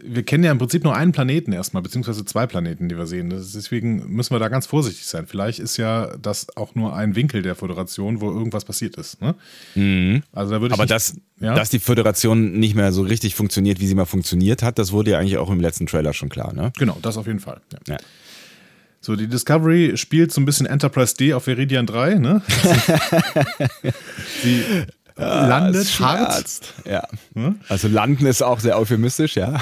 wir 0.03 0.23
kennen 0.23 0.43
ja 0.43 0.51
im 0.51 0.57
Prinzip 0.57 0.83
nur 0.83 0.95
einen 0.95 1.11
Planeten 1.11 1.51
erstmal, 1.53 1.83
beziehungsweise 1.83 2.23
zwei 2.25 2.47
Planeten, 2.47 2.89
die 2.89 2.97
wir 2.97 3.05
sehen. 3.07 3.31
Ist, 3.31 3.55
deswegen 3.55 4.13
müssen 4.13 4.33
wir 4.33 4.39
da 4.39 4.47
ganz 4.47 4.65
vorsichtig 4.65 5.05
sein. 5.05 5.27
Vielleicht 5.27 5.59
ist 5.59 5.77
ja 5.77 6.15
das 6.17 6.55
auch 6.57 6.75
nur 6.75 6.95
ein 6.95 7.15
Winkel 7.15 7.41
der 7.41 7.55
Föderation, 7.55 8.21
wo 8.21 8.29
irgendwas 8.31 8.65
passiert 8.65 8.95
ist. 8.97 9.19
Ne? 9.21 9.35
Also 10.33 10.51
da 10.53 10.61
würde 10.61 10.73
ich 10.73 10.79
Aber 10.79 10.83
nicht- 10.83 10.91
dass, 10.91 11.15
ja? 11.39 11.53
dass 11.55 11.69
die 11.69 11.79
Föderation 11.79 12.53
nicht 12.59 12.75
mehr 12.75 12.91
so 12.91 13.01
richtig 13.03 13.35
funktioniert, 13.35 13.79
wie 13.79 13.87
sie 13.87 13.95
mal 13.95 14.05
funktioniert 14.05 14.63
hat, 14.63 14.79
das 14.79 14.91
wurde 14.91 15.11
ja 15.11 15.19
eigentlich 15.19 15.37
auch 15.37 15.49
im 15.49 15.59
letzten 15.59 15.85
Trailer 15.85 16.13
schon 16.13 16.29
klar. 16.29 16.53
Ne? 16.53 16.71
Genau, 16.77 16.97
das 17.01 17.17
auf 17.17 17.27
jeden 17.27 17.39
Fall. 17.39 17.61
Ja. 17.87 17.93
Ja. 17.95 17.97
So, 19.03 19.15
die 19.15 19.25
Discovery 19.27 19.97
spielt 19.97 20.31
so 20.31 20.39
ein 20.39 20.45
bisschen 20.45 20.67
Enterprise 20.67 21.15
D 21.15 21.33
auf 21.33 21.45
Veridian 21.45 21.87
3, 21.87 22.15
ne? 22.19 22.43
Sie 24.43 24.63
landet 25.17 25.81
Es 25.83 25.99
hart. 25.99 26.73
Ja. 26.89 27.07
Also 27.69 27.87
landen 27.87 28.25
ist 28.25 28.41
auch 28.41 28.59
sehr 28.59 28.77
euphemistisch, 28.79 29.35
ja. 29.35 29.59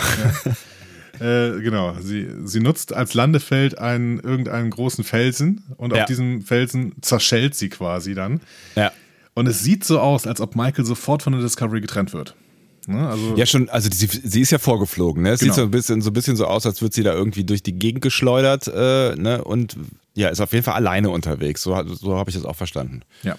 Äh, 1.19 1.59
genau, 1.59 1.95
sie, 1.99 2.27
sie 2.45 2.61
nutzt 2.61 2.93
als 2.93 3.13
Landefeld 3.13 3.77
einen, 3.77 4.19
irgendeinen 4.19 4.69
großen 4.69 5.03
Felsen 5.03 5.63
und 5.75 5.93
Ja. 5.93 6.01
auf 6.01 6.05
diesem 6.05 6.41
Felsen 6.43 6.93
zerschellt 7.01 7.55
sie 7.55 7.67
quasi 7.67 8.15
dann. 8.15 8.39
Ja. 8.75 8.91
Und 9.33 9.47
es 9.47 9.61
sieht 9.61 9.83
so 9.83 9.99
aus, 9.99 10.25
als 10.27 10.39
ob 10.39 10.55
Michael 10.55 10.85
sofort 10.85 11.21
von 11.23 11.33
der 11.33 11.41
Discovery 11.41 11.81
getrennt 11.81 12.13
wird. 12.13 12.35
Ne? 12.87 13.07
Also, 13.09 13.35
Ja, 13.35 13.45
schon, 13.45 13.67
also 13.69 13.89
sie, 13.91 14.07
sie 14.07 14.39
ist 14.41 14.51
ja 14.51 14.59
vorgeflogen, 14.59 15.23
ne? 15.23 15.31
Es 15.31 15.41
Genau. 15.41 15.53
sieht 15.53 15.59
so 15.59 15.63
ein, 15.65 15.71
bisschen, 15.71 16.01
so 16.01 16.09
ein 16.09 16.13
bisschen 16.13 16.37
so 16.37 16.45
aus, 16.45 16.65
als 16.65 16.81
würde 16.81 16.95
sie 16.95 17.03
da 17.03 17.13
irgendwie 17.13 17.43
durch 17.43 17.63
die 17.63 17.73
Gegend 17.73 18.01
geschleudert, 18.01 18.67
äh, 18.67 19.15
ne? 19.15 19.43
Und 19.43 19.75
ja, 20.15 20.29
ist 20.29 20.39
auf 20.39 20.53
jeden 20.53 20.63
Fall 20.63 20.75
alleine 20.75 21.09
unterwegs. 21.09 21.61
So, 21.61 21.71
so 21.93 22.17
habe 22.17 22.29
ich 22.29 22.35
das 22.37 22.45
auch 22.45 22.55
verstanden. 22.55 23.01
ja. 23.23 23.35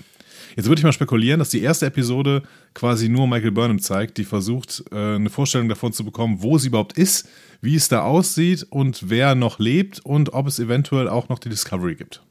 Jetzt 0.56 0.66
würde 0.68 0.80
ich 0.80 0.84
mal 0.84 0.92
spekulieren, 0.92 1.38
dass 1.38 1.50
die 1.50 1.62
erste 1.62 1.86
Episode 1.86 2.42
quasi 2.74 3.08
nur 3.08 3.26
Michael 3.26 3.52
Burnham 3.52 3.80
zeigt, 3.80 4.18
die 4.18 4.24
versucht, 4.24 4.84
äh, 4.92 5.14
eine 5.16 5.30
Vorstellung 5.30 5.68
davon 5.68 5.92
zu 5.92 6.04
bekommen, 6.04 6.42
wo 6.42 6.58
sie 6.58 6.68
überhaupt 6.68 6.96
ist, 6.98 7.28
wie 7.60 7.74
es 7.76 7.88
da 7.88 8.02
aussieht 8.02 8.66
und 8.70 9.08
wer 9.10 9.34
noch 9.34 9.58
lebt 9.58 10.00
und 10.00 10.32
ob 10.32 10.46
es 10.46 10.58
eventuell 10.58 11.08
auch 11.08 11.28
noch 11.28 11.38
die 11.38 11.48
Discovery 11.48 11.94
gibt. 11.94 12.22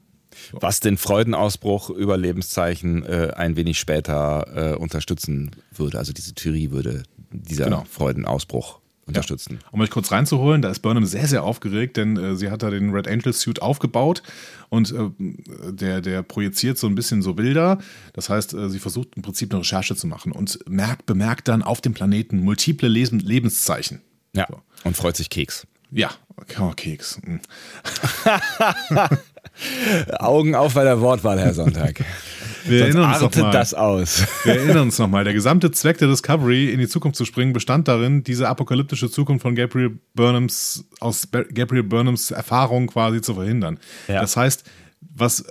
Was 0.51 0.79
den 0.79 0.97
Freudenausbruch 0.97 1.89
über 1.89 2.17
Lebenszeichen 2.17 3.03
äh, 3.03 3.31
ein 3.35 3.55
wenig 3.57 3.77
später 3.77 4.73
äh, 4.73 4.75
unterstützen 4.75 5.51
würde. 5.75 5.97
Also 5.97 6.13
diese 6.13 6.33
Theorie 6.33 6.71
würde 6.71 7.03
dieser 7.31 7.65
Genau. 7.65 7.83
Freudenausbruch 7.89 8.79
unterstützen. 9.09 9.59
Um 9.71 9.81
euch 9.81 9.89
kurz 9.89 10.11
reinzuholen, 10.11 10.61
da 10.61 10.69
ist 10.69 10.79
Burnham 10.79 11.05
sehr, 11.05 11.27
sehr 11.27 11.43
aufgeregt, 11.43 11.97
denn 11.97 12.17
äh, 12.17 12.35
sie 12.35 12.49
hat 12.49 12.63
da 12.63 12.69
den 12.69 12.91
Red 12.91 13.07
Angel 13.07 13.33
Suit 13.33 13.61
aufgebaut 13.61 14.23
und 14.69 14.91
äh, 14.91 15.09
der, 15.71 16.01
der 16.01 16.23
projiziert 16.23 16.77
so 16.77 16.87
ein 16.87 16.95
bisschen 16.95 17.21
so 17.21 17.33
Bilder. 17.33 17.79
Das 18.13 18.29
heißt, 18.29 18.53
äh, 18.53 18.69
sie 18.69 18.79
versucht 18.79 19.09
im 19.15 19.21
Prinzip 19.21 19.51
eine 19.51 19.61
Recherche 19.61 19.95
zu 19.95 20.07
machen 20.07 20.31
und 20.31 20.59
merkt, 20.69 21.05
bemerkt 21.05 21.47
dann 21.47 21.61
auf 21.61 21.81
dem 21.81 21.93
Planeten 21.93 22.39
multiple 22.39 22.87
Les 22.87 23.11
Lebenszeichen. 23.11 24.01
Ja. 24.33 24.47
So. 24.49 24.61
Und 24.83 24.95
freut 24.95 25.17
sich 25.17 25.29
Keks. 25.29 25.67
Ja, 25.91 26.11
oh, 26.59 26.71
Keks. 26.75 27.19
Mhm. 27.25 27.39
Augen 30.19 30.55
auf 30.55 30.73
bei 30.73 30.83
der 30.83 31.01
Wortwahl, 31.01 31.39
Herr 31.39 31.53
Sonntag. 31.53 32.03
Wir 32.65 32.79
Sonst 32.79 32.95
erinnern 32.95 33.13
uns 33.13 33.21
noch 33.21 33.43
mal, 33.43 33.51
das 33.51 33.73
aus. 33.73 34.27
Wir 34.43 34.55
erinnern 34.55 34.83
uns 34.83 34.99
nochmal. 34.99 35.23
Der 35.23 35.33
gesamte 35.33 35.71
Zweck 35.71 35.97
der 35.97 36.07
Discovery, 36.07 36.71
in 36.71 36.79
die 36.79 36.87
Zukunft 36.87 37.17
zu 37.17 37.25
springen, 37.25 37.53
bestand 37.53 37.87
darin, 37.87 38.23
diese 38.23 38.47
apokalyptische 38.47 39.09
Zukunft 39.09 39.43
von 39.43 39.55
Gabriel 39.55 39.99
Burnhams, 40.13 40.85
aus 40.99 41.27
Gabriel 41.31 41.83
Burnhams 41.83 42.31
Erfahrung 42.31 42.87
quasi 42.87 43.21
zu 43.21 43.35
verhindern. 43.35 43.79
Ja. 44.07 44.21
Das 44.21 44.37
heißt, 44.37 44.63
was 45.01 45.45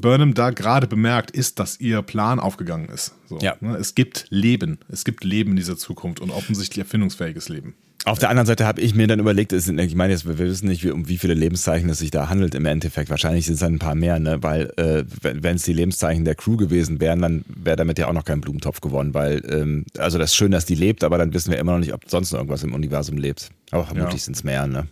Burnham 0.00 0.34
da 0.34 0.50
gerade 0.50 0.86
bemerkt, 0.86 1.30
ist, 1.30 1.58
dass 1.58 1.80
ihr 1.80 2.02
Plan 2.02 2.40
aufgegangen 2.40 2.88
ist. 2.88 3.14
So, 3.28 3.38
ja. 3.38 3.56
ne? 3.60 3.76
Es 3.76 3.94
gibt 3.94 4.26
Leben. 4.30 4.78
Es 4.88 5.04
gibt 5.04 5.24
Leben 5.24 5.50
in 5.50 5.56
dieser 5.56 5.76
Zukunft 5.76 6.20
und 6.20 6.30
offensichtlich 6.30 6.78
erfindungsfähiges 6.84 7.48
Leben. 7.48 7.74
Auf 8.04 8.18
der 8.18 8.30
anderen 8.30 8.46
Seite 8.46 8.64
habe 8.64 8.80
ich 8.80 8.94
mir 8.94 9.06
dann 9.06 9.18
überlegt, 9.18 9.52
ist, 9.52 9.68
ich 9.68 9.94
meine, 9.94 10.12
jetzt, 10.12 10.26
wir 10.26 10.38
wissen 10.38 10.68
nicht, 10.68 10.84
wie, 10.84 10.90
um 10.90 11.08
wie 11.08 11.18
viele 11.18 11.34
Lebenszeichen 11.34 11.90
es 11.90 11.98
sich 11.98 12.10
da 12.10 12.28
handelt 12.28 12.54
im 12.54 12.64
Endeffekt. 12.64 13.10
Wahrscheinlich 13.10 13.44
sind 13.44 13.54
es 13.54 13.60
dann 13.60 13.74
ein 13.74 13.78
paar 13.78 13.96
mehr, 13.96 14.18
ne? 14.18 14.42
weil 14.42 14.72
äh, 14.76 15.04
wenn 15.22 15.56
es 15.56 15.64
die 15.64 15.72
Lebenszeichen 15.72 16.24
der 16.24 16.36
Crew 16.36 16.56
gewesen 16.56 17.00
wären, 17.00 17.20
dann 17.20 17.44
wäre 17.48 17.76
damit 17.76 17.98
ja 17.98 18.08
auch 18.08 18.12
noch 18.12 18.24
kein 18.24 18.40
Blumentopf 18.40 18.80
gewonnen, 18.80 19.14
weil, 19.14 19.42
ähm, 19.50 19.84
also 19.98 20.16
das 20.16 20.30
ist 20.30 20.36
schön, 20.36 20.52
dass 20.52 20.64
die 20.64 20.76
lebt, 20.76 21.02
aber 21.02 21.18
dann 21.18 21.34
wissen 21.34 21.50
wir 21.50 21.58
immer 21.58 21.72
noch 21.72 21.80
nicht, 21.80 21.92
ob 21.92 22.08
sonst 22.08 22.32
noch 22.32 22.38
irgendwas 22.38 22.62
im 22.62 22.72
Universum 22.72 23.18
lebt. 23.18 23.50
Aber 23.72 23.84
vermutlich 23.84 24.22
ja. 24.22 24.24
sind 24.24 24.36
es 24.36 24.44
mehr, 24.44 24.66
ne? 24.66 24.86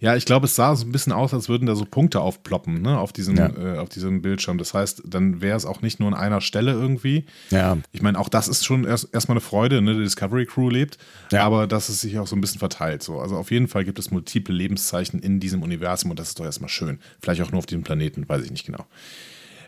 Ja, 0.00 0.16
ich 0.16 0.24
glaube, 0.24 0.46
es 0.46 0.56
sah 0.56 0.74
so 0.74 0.86
ein 0.86 0.92
bisschen 0.92 1.12
aus, 1.12 1.34
als 1.34 1.50
würden 1.50 1.66
da 1.66 1.76
so 1.76 1.84
Punkte 1.84 2.22
aufploppen, 2.22 2.80
ne, 2.80 2.98
auf 2.98 3.12
diesem, 3.12 3.36
ja. 3.36 3.50
äh, 3.50 3.78
auf 3.78 3.90
diesem 3.90 4.22
Bildschirm. 4.22 4.56
Das 4.56 4.72
heißt, 4.72 5.02
dann 5.04 5.42
wäre 5.42 5.56
es 5.56 5.66
auch 5.66 5.82
nicht 5.82 6.00
nur 6.00 6.08
an 6.08 6.14
einer 6.14 6.40
Stelle 6.40 6.72
irgendwie. 6.72 7.26
Ja. 7.50 7.76
Ich 7.92 8.00
meine, 8.00 8.18
auch 8.18 8.30
das 8.30 8.48
ist 8.48 8.64
schon 8.64 8.84
erst 8.84 9.12
erstmal 9.12 9.34
eine 9.34 9.42
Freude, 9.42 9.82
ne, 9.82 9.94
die 9.94 10.00
Discovery 10.02 10.46
Crew 10.46 10.70
lebt, 10.70 10.96
ja. 11.30 11.44
aber 11.44 11.66
dass 11.66 11.90
es 11.90 12.00
sich 12.00 12.18
auch 12.18 12.26
so 12.26 12.34
ein 12.34 12.40
bisschen 12.40 12.60
verteilt. 12.60 13.02
So. 13.02 13.20
Also 13.20 13.36
auf 13.36 13.50
jeden 13.50 13.68
Fall 13.68 13.84
gibt 13.84 13.98
es 13.98 14.10
multiple 14.10 14.54
Lebenszeichen 14.54 15.20
in 15.20 15.38
diesem 15.38 15.62
Universum 15.62 16.10
und 16.10 16.18
das 16.18 16.28
ist 16.28 16.40
doch 16.40 16.46
erstmal 16.46 16.70
schön. 16.70 16.98
Vielleicht 17.20 17.42
auch 17.42 17.50
nur 17.50 17.58
auf 17.58 17.66
diesem 17.66 17.82
Planeten, 17.82 18.26
weiß 18.26 18.42
ich 18.42 18.50
nicht 18.50 18.64
genau. 18.64 18.86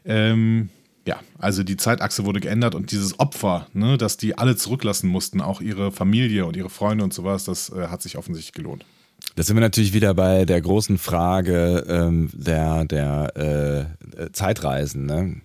Ähm, 0.07 0.71
ja, 1.07 1.21
also 1.39 1.63
die 1.63 1.77
Zeitachse 1.77 2.25
wurde 2.25 2.41
geändert 2.41 2.75
und 2.75 2.91
dieses 2.91 3.19
Opfer, 3.21 3.67
ne, 3.75 3.99
dass 3.99 4.17
die 4.17 4.39
alle 4.39 4.57
zurücklassen 4.57 5.09
mussten, 5.09 5.43
auch 5.43 5.61
ihre 5.61 5.93
Familie 5.93 6.47
und 6.47 6.57
ihre 6.57 6.71
Freunde 6.71 7.05
und 7.05 7.13
sowas, 7.13 7.45
das 7.45 7.71
äh, 7.71 7.89
hat 7.89 8.01
sich 8.01 8.17
offensichtlich 8.17 8.55
gelohnt. 8.55 8.87
Da 9.35 9.43
sind 9.43 9.57
wir 9.57 9.61
natürlich 9.61 9.93
wieder 9.93 10.15
bei 10.15 10.45
der 10.45 10.61
großen 10.61 10.99
Frage 10.99 11.85
ähm, 11.89 12.31
der, 12.35 12.85
der 12.85 13.89
äh, 14.19 14.33
Zeitreisen. 14.33 15.07
Ne? 15.07 15.41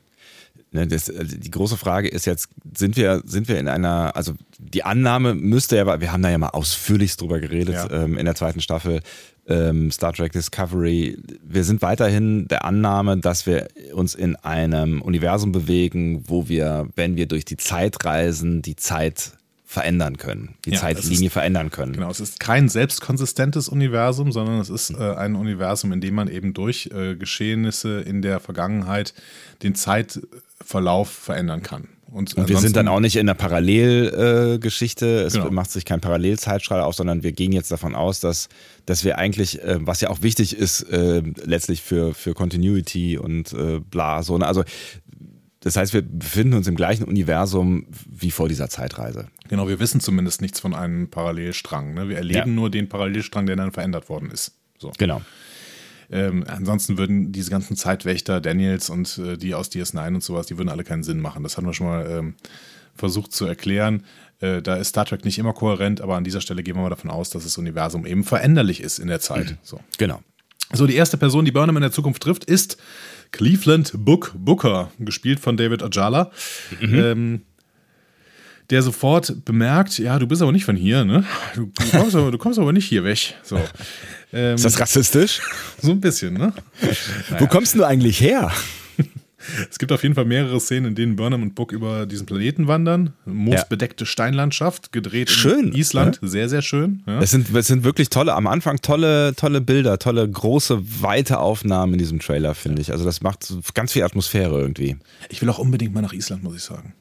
Ne, 0.71 0.85
das, 0.87 1.07
äh, 1.07 1.23
die 1.25 1.51
große 1.51 1.77
Frage 1.77 2.09
ist 2.09 2.25
jetzt, 2.25 2.49
sind 2.75 2.97
wir, 2.97 3.21
sind 3.25 3.47
wir 3.47 3.57
in 3.57 3.69
einer, 3.69 4.15
also 4.15 4.33
die 4.59 4.83
Annahme 4.83 5.33
müsste 5.33 5.77
ja, 5.77 6.01
wir 6.01 6.11
haben 6.11 6.21
da 6.21 6.29
ja 6.29 6.37
mal 6.37 6.49
ausführlichst 6.49 7.21
drüber 7.21 7.39
geredet 7.39 7.75
ja. 7.75 8.03
ähm, 8.03 8.17
in 8.17 8.25
der 8.25 8.35
zweiten 8.35 8.59
Staffel 8.59 9.01
ähm, 9.47 9.91
Star 9.91 10.11
Trek 10.11 10.33
Discovery. 10.33 11.17
Wir 11.41 11.63
sind 11.63 11.81
weiterhin 11.81 12.49
der 12.49 12.65
Annahme, 12.65 13.17
dass 13.17 13.45
wir 13.45 13.69
uns 13.93 14.13
in 14.13 14.35
einem 14.35 15.01
Universum 15.01 15.53
bewegen, 15.53 16.23
wo 16.27 16.49
wir, 16.49 16.89
wenn 16.95 17.15
wir 17.15 17.27
durch 17.27 17.45
die 17.45 17.57
Zeit 17.57 18.03
reisen, 18.03 18.61
die 18.61 18.75
Zeit 18.75 19.36
verändern 19.69 20.15
können, 20.15 20.55
die 20.63 20.71
ja, 20.71 20.79
Zeitlinie 20.79 21.27
ist, 21.27 21.33
verändern 21.33 21.71
können. 21.71 21.91
Genau, 21.91 22.09
es 22.09 22.21
ist 22.21 22.39
kein 22.39 22.69
selbstkonsistentes 22.69 23.67
Universum, 23.67 24.31
sondern 24.31 24.61
es 24.61 24.69
ist 24.69 24.91
äh, 24.91 25.15
ein 25.15 25.35
Universum, 25.35 25.91
in 25.91 25.99
dem 25.99 26.15
man 26.15 26.29
eben 26.29 26.53
durch 26.53 26.89
äh, 26.93 27.17
Geschehnisse 27.17 27.99
in 27.99 28.21
der 28.21 28.39
Vergangenheit 28.39 29.13
den 29.63 29.75
Zeitverlauf 29.75 31.09
verändern 31.09 31.63
kann. 31.63 31.89
Und, 32.09 32.35
und 32.35 32.47
wir 32.47 32.57
sind 32.59 32.77
dann 32.77 32.87
auch 32.87 33.01
nicht 33.01 33.17
in 33.17 33.27
einer 33.27 33.35
Parallelgeschichte, 33.35 35.05
äh, 35.05 35.23
es 35.23 35.33
genau. 35.33 35.51
macht 35.51 35.71
sich 35.71 35.83
kein 35.83 35.99
Parallelzeitstrahl 35.99 36.79
auf, 36.79 36.95
sondern 36.95 37.23
wir 37.23 37.33
gehen 37.33 37.51
jetzt 37.51 37.69
davon 37.69 37.95
aus, 37.95 38.21
dass, 38.21 38.47
dass 38.85 39.03
wir 39.03 39.17
eigentlich, 39.17 39.61
äh, 39.61 39.79
was 39.81 39.99
ja 39.99 40.09
auch 40.09 40.21
wichtig 40.21 40.55
ist, 40.55 40.83
äh, 40.83 41.21
letztlich 41.43 41.81
für, 41.81 42.13
für 42.13 42.33
Continuity 42.33 43.17
und 43.17 43.51
äh, 43.51 43.81
bla, 43.81 44.23
so, 44.23 44.37
ne? 44.37 44.47
also 44.47 44.63
das 45.67 45.75
heißt, 45.75 45.93
wir 45.93 46.01
befinden 46.01 46.53
uns 46.53 46.65
im 46.67 46.75
gleichen 46.75 47.03
Universum 47.03 47.87
wie 48.09 48.31
vor 48.31 48.47
dieser 48.47 48.69
Zeitreise. 48.69 49.27
Genau, 49.49 49.67
wir 49.67 49.81
wissen 49.81 49.99
zumindest 49.99 50.41
nichts 50.41 50.61
von 50.61 50.73
einem 50.73 51.09
Parallelstrang. 51.09 51.93
Ne? 51.93 52.07
Wir 52.07 52.15
erleben 52.15 52.39
ja. 52.39 52.45
nur 52.45 52.71
den 52.71 52.87
Parallelstrang, 52.87 53.45
der 53.45 53.57
dann 53.57 53.73
verändert 53.73 54.07
worden 54.07 54.31
ist. 54.31 54.53
So. 54.77 54.93
Genau. 54.97 55.21
Ähm, 56.09 56.45
ansonsten 56.47 56.97
würden 56.97 57.33
diese 57.33 57.51
ganzen 57.51 57.75
Zeitwächter, 57.75 58.39
Daniels 58.39 58.89
und 58.89 59.17
äh, 59.17 59.35
die 59.35 59.53
aus 59.55 59.69
DS9 59.69 60.07
und 60.15 60.23
sowas, 60.23 60.45
die 60.45 60.57
würden 60.57 60.69
alle 60.69 60.85
keinen 60.85 61.03
Sinn 61.03 61.19
machen. 61.19 61.43
Das 61.43 61.57
haben 61.57 61.65
wir 61.65 61.73
schon 61.73 61.87
mal 61.87 62.09
ähm, 62.09 62.35
versucht 62.95 63.33
zu 63.33 63.45
erklären. 63.45 64.05
Äh, 64.39 64.61
da 64.61 64.77
ist 64.77 64.87
Star 64.87 65.03
Trek 65.03 65.25
nicht 65.25 65.37
immer 65.37 65.51
kohärent, 65.51 65.99
aber 65.99 66.15
an 66.15 66.23
dieser 66.23 66.39
Stelle 66.39 66.63
gehen 66.63 66.77
wir 66.77 66.81
mal 66.81 66.89
davon 66.89 67.11
aus, 67.11 67.29
dass 67.29 67.43
das 67.43 67.57
Universum 67.57 68.05
eben 68.05 68.23
veränderlich 68.23 68.79
ist 68.79 68.99
in 68.99 69.09
der 69.09 69.19
Zeit. 69.19 69.51
Mhm. 69.51 69.57
So. 69.63 69.81
Genau. 69.97 70.21
So, 70.73 70.85
die 70.85 70.95
erste 70.95 71.17
Person, 71.17 71.45
die 71.45 71.51
Burnham 71.51 71.77
in 71.77 71.81
der 71.81 71.91
Zukunft 71.91 72.23
trifft, 72.23 72.43
ist 72.45 72.77
Cleveland 73.31 73.91
Book 73.95 74.33
Booker, 74.37 74.91
gespielt 74.99 75.39
von 75.39 75.57
David 75.57 75.81
Ajala. 75.83 76.31
Mhm. 76.81 76.95
Ähm, 76.95 77.41
der 78.69 78.81
sofort 78.81 79.45
bemerkt, 79.45 79.97
ja, 79.97 80.19
du 80.19 80.27
bist 80.27 80.41
aber 80.41 80.51
nicht 80.51 80.65
von 80.65 80.75
hier, 80.75 81.05
ne? 81.05 81.23
Du, 81.55 81.71
du, 81.73 81.89
kommst, 81.89 82.15
aber, 82.15 82.31
du 82.31 82.37
kommst 82.37 82.59
aber 82.59 82.73
nicht 82.73 82.85
hier 82.85 83.03
weg. 83.05 83.35
So. 83.43 83.57
Ähm, 84.33 84.55
ist 84.55 84.65
das 84.65 84.77
rassistisch? 84.79 85.39
So 85.81 85.91
ein 85.91 86.01
bisschen, 86.01 86.33
ne? 86.33 86.51
Naja. 86.81 87.39
Wo 87.39 87.47
kommst 87.47 87.75
du 87.75 87.85
eigentlich 87.85 88.19
her? 88.19 88.51
Es 89.69 89.79
gibt 89.79 89.91
auf 89.91 90.03
jeden 90.03 90.15
Fall 90.15 90.25
mehrere 90.25 90.59
Szenen, 90.59 90.87
in 90.87 90.95
denen 90.95 91.15
Burnham 91.15 91.43
und 91.43 91.55
Book 91.55 91.71
über 91.71 92.05
diesen 92.05 92.25
Planeten 92.25 92.67
wandern. 92.67 93.13
Moosbedeckte 93.25 94.03
ja. 94.03 94.07
Steinlandschaft, 94.07 94.91
gedreht 94.91 95.29
schön, 95.29 95.69
in 95.69 95.73
Island. 95.73 96.19
Ja? 96.21 96.27
Sehr, 96.27 96.49
sehr 96.49 96.61
schön. 96.61 97.03
Ja. 97.05 97.19
Es, 97.19 97.31
sind, 97.31 97.53
es 97.55 97.67
sind 97.67 97.83
wirklich 97.83 98.09
tolle, 98.09 98.33
am 98.33 98.47
Anfang 98.47 98.81
tolle, 98.81 99.33
tolle 99.35 99.61
Bilder, 99.61 99.99
tolle, 99.99 100.27
große, 100.27 100.81
weite 101.01 101.39
Aufnahmen 101.39 101.93
in 101.93 101.99
diesem 101.99 102.19
Trailer, 102.19 102.55
finde 102.55 102.81
ich. 102.81 102.91
Also 102.91 103.05
das 103.05 103.21
macht 103.21 103.53
ganz 103.73 103.93
viel 103.93 104.03
Atmosphäre 104.03 104.59
irgendwie. 104.59 104.97
Ich 105.29 105.41
will 105.41 105.49
auch 105.49 105.59
unbedingt 105.59 105.93
mal 105.93 106.01
nach 106.01 106.13
Island, 106.13 106.43
muss 106.43 106.55
ich 106.55 106.63
sagen. 106.63 106.93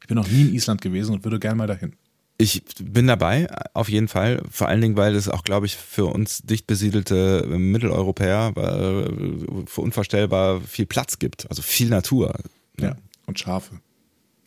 Ich 0.00 0.08
bin 0.08 0.16
noch 0.16 0.28
nie 0.28 0.42
in 0.42 0.54
Island 0.54 0.80
gewesen 0.82 1.14
und 1.14 1.24
würde 1.24 1.40
gerne 1.40 1.56
mal 1.56 1.66
dahin. 1.66 1.94
Ich 2.38 2.62
bin 2.78 3.06
dabei, 3.06 3.48
auf 3.72 3.88
jeden 3.88 4.08
Fall. 4.08 4.42
Vor 4.50 4.68
allen 4.68 4.82
Dingen, 4.82 4.96
weil 4.96 5.14
es 5.14 5.28
auch, 5.28 5.42
glaube 5.42 5.66
ich, 5.66 5.76
für 5.76 6.06
uns 6.06 6.42
dicht 6.42 6.66
besiedelte 6.66 7.46
Mitteleuropäer 7.46 8.52
äh, 8.56 9.66
für 9.66 9.80
unvorstellbar 9.80 10.60
viel 10.60 10.86
Platz 10.86 11.18
gibt. 11.18 11.48
Also 11.48 11.62
viel 11.62 11.88
Natur. 11.88 12.34
Ja, 12.78 12.96
und 13.26 13.38
Schafe. 13.38 13.80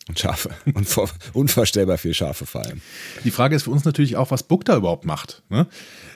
Und 0.08 0.18
Schafe. 0.18 0.50
Und 0.74 0.88
unvorstellbar 1.34 1.98
viel 1.98 2.14
Schafe 2.14 2.46
vor 2.46 2.64
allem. 2.64 2.80
Die 3.22 3.30
Frage 3.30 3.54
ist 3.54 3.64
für 3.64 3.70
uns 3.70 3.84
natürlich 3.84 4.16
auch, 4.16 4.30
was 4.30 4.42
Buck 4.42 4.64
da 4.64 4.76
überhaupt 4.76 5.04
macht. 5.04 5.42
Ne? 5.50 5.66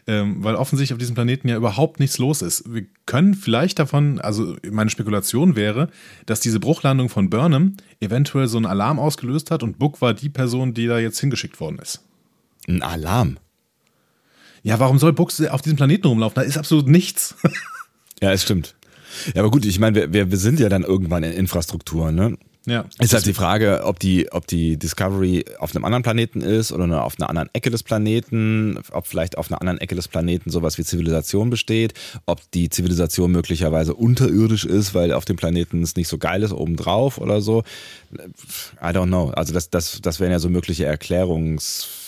Ähm, 0.06 0.44
weil 0.44 0.54
offensichtlich 0.54 0.92
auf 0.92 0.98
diesem 0.98 1.14
Planeten 1.14 1.48
ja 1.48 1.56
überhaupt 1.56 1.98
nichts 1.98 2.18
los 2.18 2.42
ist. 2.42 2.64
Wir 2.72 2.84
können 3.06 3.34
vielleicht 3.34 3.78
davon, 3.78 4.20
also 4.20 4.56
meine 4.70 4.90
Spekulation 4.90 5.56
wäre, 5.56 5.88
dass 6.26 6.40
diese 6.40 6.60
Bruchlandung 6.60 7.08
von 7.08 7.30
Burnham 7.30 7.78
eventuell 8.00 8.46
so 8.46 8.58
einen 8.58 8.66
Alarm 8.66 8.98
ausgelöst 8.98 9.50
hat 9.50 9.62
und 9.62 9.78
Buck 9.78 10.02
war 10.02 10.12
die 10.12 10.28
Person, 10.28 10.74
die 10.74 10.86
da 10.86 10.98
jetzt 10.98 11.20
hingeschickt 11.20 11.58
worden 11.58 11.78
ist. 11.78 12.02
Ein 12.68 12.82
Alarm? 12.82 13.38
Ja, 14.62 14.78
warum 14.78 14.98
soll 14.98 15.14
Buck 15.14 15.32
auf 15.50 15.62
diesem 15.62 15.76
Planeten 15.76 16.06
rumlaufen? 16.06 16.34
Da 16.34 16.42
ist 16.42 16.58
absolut 16.58 16.86
nichts. 16.86 17.36
ja, 18.20 18.32
es 18.32 18.42
stimmt. 18.42 18.74
Ja, 19.34 19.40
aber 19.40 19.50
gut, 19.50 19.64
ich 19.64 19.78
meine, 19.78 20.12
wir, 20.12 20.30
wir 20.30 20.38
sind 20.38 20.60
ja 20.60 20.68
dann 20.68 20.82
irgendwann 20.82 21.22
in 21.22 21.32
Infrastruktur, 21.32 22.12
ne? 22.12 22.36
Ja. 22.66 22.86
Ist 22.98 23.12
halt 23.12 23.26
die 23.26 23.34
Frage, 23.34 23.82
ob 23.84 23.98
die, 23.98 24.32
ob 24.32 24.46
die 24.46 24.78
Discovery 24.78 25.44
auf 25.58 25.74
einem 25.74 25.84
anderen 25.84 26.02
Planeten 26.02 26.40
ist 26.40 26.72
oder 26.72 27.04
auf 27.04 27.18
einer 27.18 27.28
anderen 27.28 27.50
Ecke 27.52 27.70
des 27.70 27.82
Planeten, 27.82 28.78
ob 28.90 29.06
vielleicht 29.06 29.36
auf 29.36 29.50
einer 29.50 29.60
anderen 29.60 29.78
Ecke 29.78 29.94
des 29.94 30.08
Planeten 30.08 30.50
sowas 30.50 30.78
wie 30.78 30.84
Zivilisation 30.84 31.50
besteht, 31.50 31.92
ob 32.24 32.40
die 32.52 32.70
Zivilisation 32.70 33.32
möglicherweise 33.32 33.94
unterirdisch 33.94 34.64
ist, 34.64 34.94
weil 34.94 35.12
auf 35.12 35.26
dem 35.26 35.36
Planeten 35.36 35.82
es 35.82 35.96
nicht 35.96 36.08
so 36.08 36.16
geil 36.16 36.42
ist 36.42 36.52
obendrauf 36.52 37.18
oder 37.18 37.42
so. 37.42 37.64
I 38.80 38.86
don't 38.86 39.08
know. 39.08 39.30
Also 39.30 39.52
das, 39.52 39.68
das, 39.68 40.00
das 40.00 40.20
wären 40.20 40.32
ja 40.32 40.38
so 40.38 40.48
mögliche 40.48 40.86
Erklärungs 40.86 42.03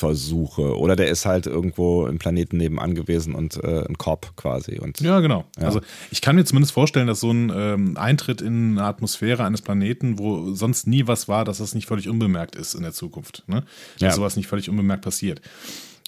Versuche. 0.00 0.78
Oder 0.78 0.96
der 0.96 1.08
ist 1.08 1.26
halt 1.26 1.46
irgendwo 1.46 2.06
im 2.06 2.18
Planeten 2.18 2.56
nebenan 2.56 2.94
gewesen 2.94 3.34
und 3.34 3.62
äh, 3.62 3.84
ein 3.86 3.98
Korb 3.98 4.34
quasi. 4.36 4.78
Und, 4.78 5.00
ja, 5.00 5.20
genau. 5.20 5.44
Ja. 5.58 5.66
Also 5.66 5.82
ich 6.10 6.22
kann 6.22 6.36
mir 6.36 6.44
zumindest 6.44 6.72
vorstellen, 6.72 7.06
dass 7.06 7.20
so 7.20 7.30
ein 7.30 7.52
ähm, 7.54 7.96
Eintritt 7.98 8.40
in 8.40 8.78
eine 8.78 8.84
Atmosphäre 8.84 9.44
eines 9.44 9.60
Planeten, 9.60 10.18
wo 10.18 10.54
sonst 10.54 10.86
nie 10.86 11.06
was 11.06 11.28
war, 11.28 11.44
dass 11.44 11.58
das 11.58 11.74
nicht 11.74 11.86
völlig 11.86 12.08
unbemerkt 12.08 12.56
ist 12.56 12.74
in 12.74 12.82
der 12.82 12.92
Zukunft. 12.92 13.44
Ne? 13.46 13.62
Dass 13.98 14.00
ja. 14.00 14.12
sowas 14.12 14.36
nicht 14.36 14.46
völlig 14.46 14.70
unbemerkt 14.70 15.04
passiert. 15.04 15.42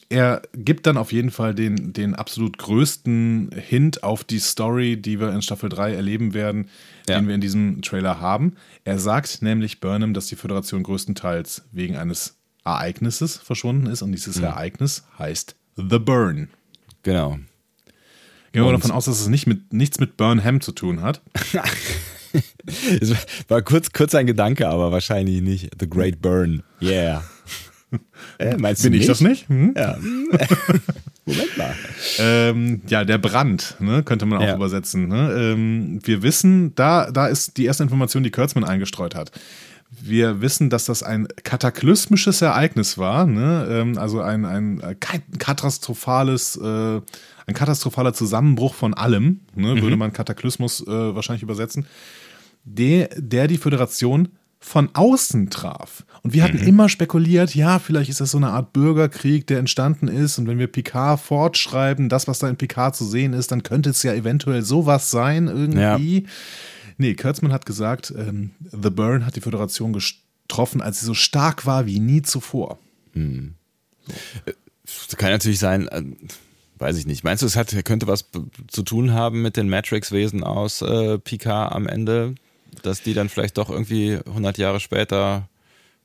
Er 0.09 0.43
gibt 0.55 0.87
dann 0.87 0.97
auf 0.97 1.13
jeden 1.13 1.31
Fall 1.31 1.55
den, 1.55 1.93
den 1.93 2.15
absolut 2.15 2.59
größten 2.59 3.51
Hint 3.55 4.03
auf 4.03 4.25
die 4.25 4.41
Story, 4.41 4.97
die 5.01 5.21
wir 5.21 5.33
in 5.33 5.43
Staffel 5.43 5.69
3 5.69 5.95
erleben 5.95 6.35
werden, 6.35 6.69
ja. 7.09 7.19
den 7.19 7.29
wir 7.29 7.35
in 7.35 7.41
diesem 7.41 7.83
Trailer 7.83 8.21
haben. 8.21 8.57
Er 8.85 8.99
sagt 8.99 9.41
nämlich 9.43 9.81
Burnham, 9.81 10.13
dass 10.13 10.27
die 10.27 10.37
Föderation 10.37 10.83
größtenteils 10.83 11.65
wegen 11.73 11.97
eines 11.97 12.42
Ereignisses 12.65 13.37
verschwunden 13.37 13.87
ist 13.87 14.03
und 14.03 14.13
dieses 14.13 14.37
mhm. 14.37 14.45
Ereignis 14.45 15.05
heißt 15.19 15.57
The 15.77 15.99
Burn. 15.99 16.49
Genau. 17.03 17.39
Gehen 18.53 18.65
wir 18.65 18.73
davon 18.73 18.91
aus, 18.91 19.07
dass 19.07 19.21
es 19.21 19.29
nicht 19.29 19.47
mit, 19.47 19.73
nichts 19.73 19.99
mit 19.99 20.19
Burnham 20.19 20.61
zu 20.61 20.73
tun 20.73 21.01
hat. 21.01 21.23
es 23.01 23.15
war 23.49 23.63
kurz, 23.63 23.93
kurz 23.93 24.15
ein 24.15 24.27
Gedanke, 24.27 24.69
aber 24.69 24.93
wahrscheinlich 24.93 25.41
nicht. 25.41 25.71
The 25.81 25.89
Great 25.89 26.21
Burn. 26.21 26.63
Yeah. 26.81 27.25
Äh, 28.39 28.57
meinst 28.57 28.83
Bin 28.83 28.95
ich 28.95 29.07
das 29.07 29.21
nicht? 29.21 29.51
Hm? 29.51 29.75
Ja. 29.77 29.99
Moment 31.27 31.59
mal. 31.59 31.75
Ähm, 32.19 32.81
ja, 32.89 33.05
der 33.05 33.19
Brand, 33.19 33.77
ne, 33.81 34.03
könnte 34.03 34.25
man 34.25 34.39
auch 34.39 34.47
ja. 34.47 34.57
übersetzen. 34.57 35.09
Ne? 35.09 35.31
Ähm, 35.37 36.01
wir 36.03 36.23
wissen, 36.23 36.75
da, 36.75 37.11
da 37.11 37.27
ist 37.27 37.59
die 37.59 37.67
erste 37.67 37.83
Information, 37.83 38.23
die 38.23 38.31
Kurtzman 38.31 38.65
eingestreut 38.65 39.15
hat. 39.15 39.31
Wir 40.01 40.41
wissen, 40.41 40.71
dass 40.71 40.87
das 40.87 41.03
ein 41.03 41.29
kataklysmisches 41.45 42.41
Ereignis 42.43 42.99
war, 42.99 43.27
ne? 43.27 43.67
Ähm, 43.71 43.99
also 43.99 44.21
ein, 44.21 44.45
ein 44.45 44.83
katastrophales, 45.39 46.57
äh, 46.57 47.01
ein 47.47 47.55
katastrophaler 47.55 48.15
Zusammenbruch 48.15 48.75
von 48.75 48.95
allem, 48.95 49.41
ne? 49.55 49.75
mhm. 49.75 49.83
würde 49.83 49.97
man 49.97 50.13
Kataklysmus 50.13 50.81
äh, 50.87 51.15
wahrscheinlich 51.15 51.43
übersetzen, 51.43 51.87
der, 52.65 53.11
der 53.17 53.49
die 53.49 53.59
Föderation 53.59 54.29
von 54.63 54.91
außen 54.95 55.51
traf. 55.51 56.05
Und 56.23 56.35
wir 56.35 56.45
hatten 56.45 56.61
mhm. 56.61 56.69
immer 56.69 56.89
spekuliert, 56.89 57.55
ja, 57.55 57.81
vielleicht 57.81 58.11
ist 58.11 58.21
das 58.21 58.31
so 58.31 58.39
eine 58.39 58.51
Art 58.51 58.73
Bürgerkrieg, 58.73 59.47
der 59.49 59.59
entstanden 59.59 60.07
ist. 60.07 60.39
Und 60.39 60.47
wenn 60.47 60.59
wir 60.59 60.69
Picard 60.69 61.21
fortschreiben, 61.21 62.09
das, 62.09 62.29
was 62.29 62.39
da 62.39 62.49
in 62.49 62.57
Picard 62.57 62.95
zu 62.95 63.05
sehen 63.05 63.33
ist, 63.33 63.51
dann 63.51 63.65
könnte 63.65 63.91
es 63.91 64.05
ja 64.05 64.15
eventuell 64.15 64.63
sowas 64.63 65.11
sein 65.11 65.49
irgendwie. 65.49 66.21
Ja. 66.21 66.29
Nee, 66.99 67.15
Kurtzman 67.15 67.53
hat 67.53 67.67
gesagt, 67.67 68.13
ähm, 68.17 68.51
The 68.71 68.91
Burn 68.91 69.27
hat 69.27 69.37
die 69.37 69.41
Föderation 69.41 69.93
getroffen, 69.93 70.81
als 70.81 71.01
sie 71.01 71.07
so 71.07 71.15
stark 71.15 71.67
war 71.67 71.87
wie 71.87 72.01
nie 72.01 72.23
zuvor. 72.23 72.79
Mhm. 73.15 73.55
So. 74.85 75.17
Kann 75.17 75.31
natürlich 75.31 75.59
sein, 75.59 75.89
äh, 75.89 76.03
weiß 76.79 76.99
ich 76.99 77.07
nicht. 77.07 77.25
Meinst 77.25 77.43
du, 77.43 77.47
es 77.47 77.57
hat, 77.57 77.75
könnte 77.85 78.07
was 78.07 78.31
zu 78.69 78.83
tun 78.83 79.13
haben 79.13 79.43
mit 79.43 79.57
den 79.57 79.69
Matrix-Wesen 79.69 80.43
aus 80.43 80.83
äh, 80.83 81.19
Picard 81.19 81.73
am 81.73 81.87
Ende? 81.87 82.35
dass 82.83 83.03
die 83.03 83.15
dann 83.15 83.29
vielleicht 83.29 83.59
doch 83.59 83.71
irgendwie 83.71 84.19
100 84.27 84.59
Jahre 84.59 84.81
später 84.81 85.49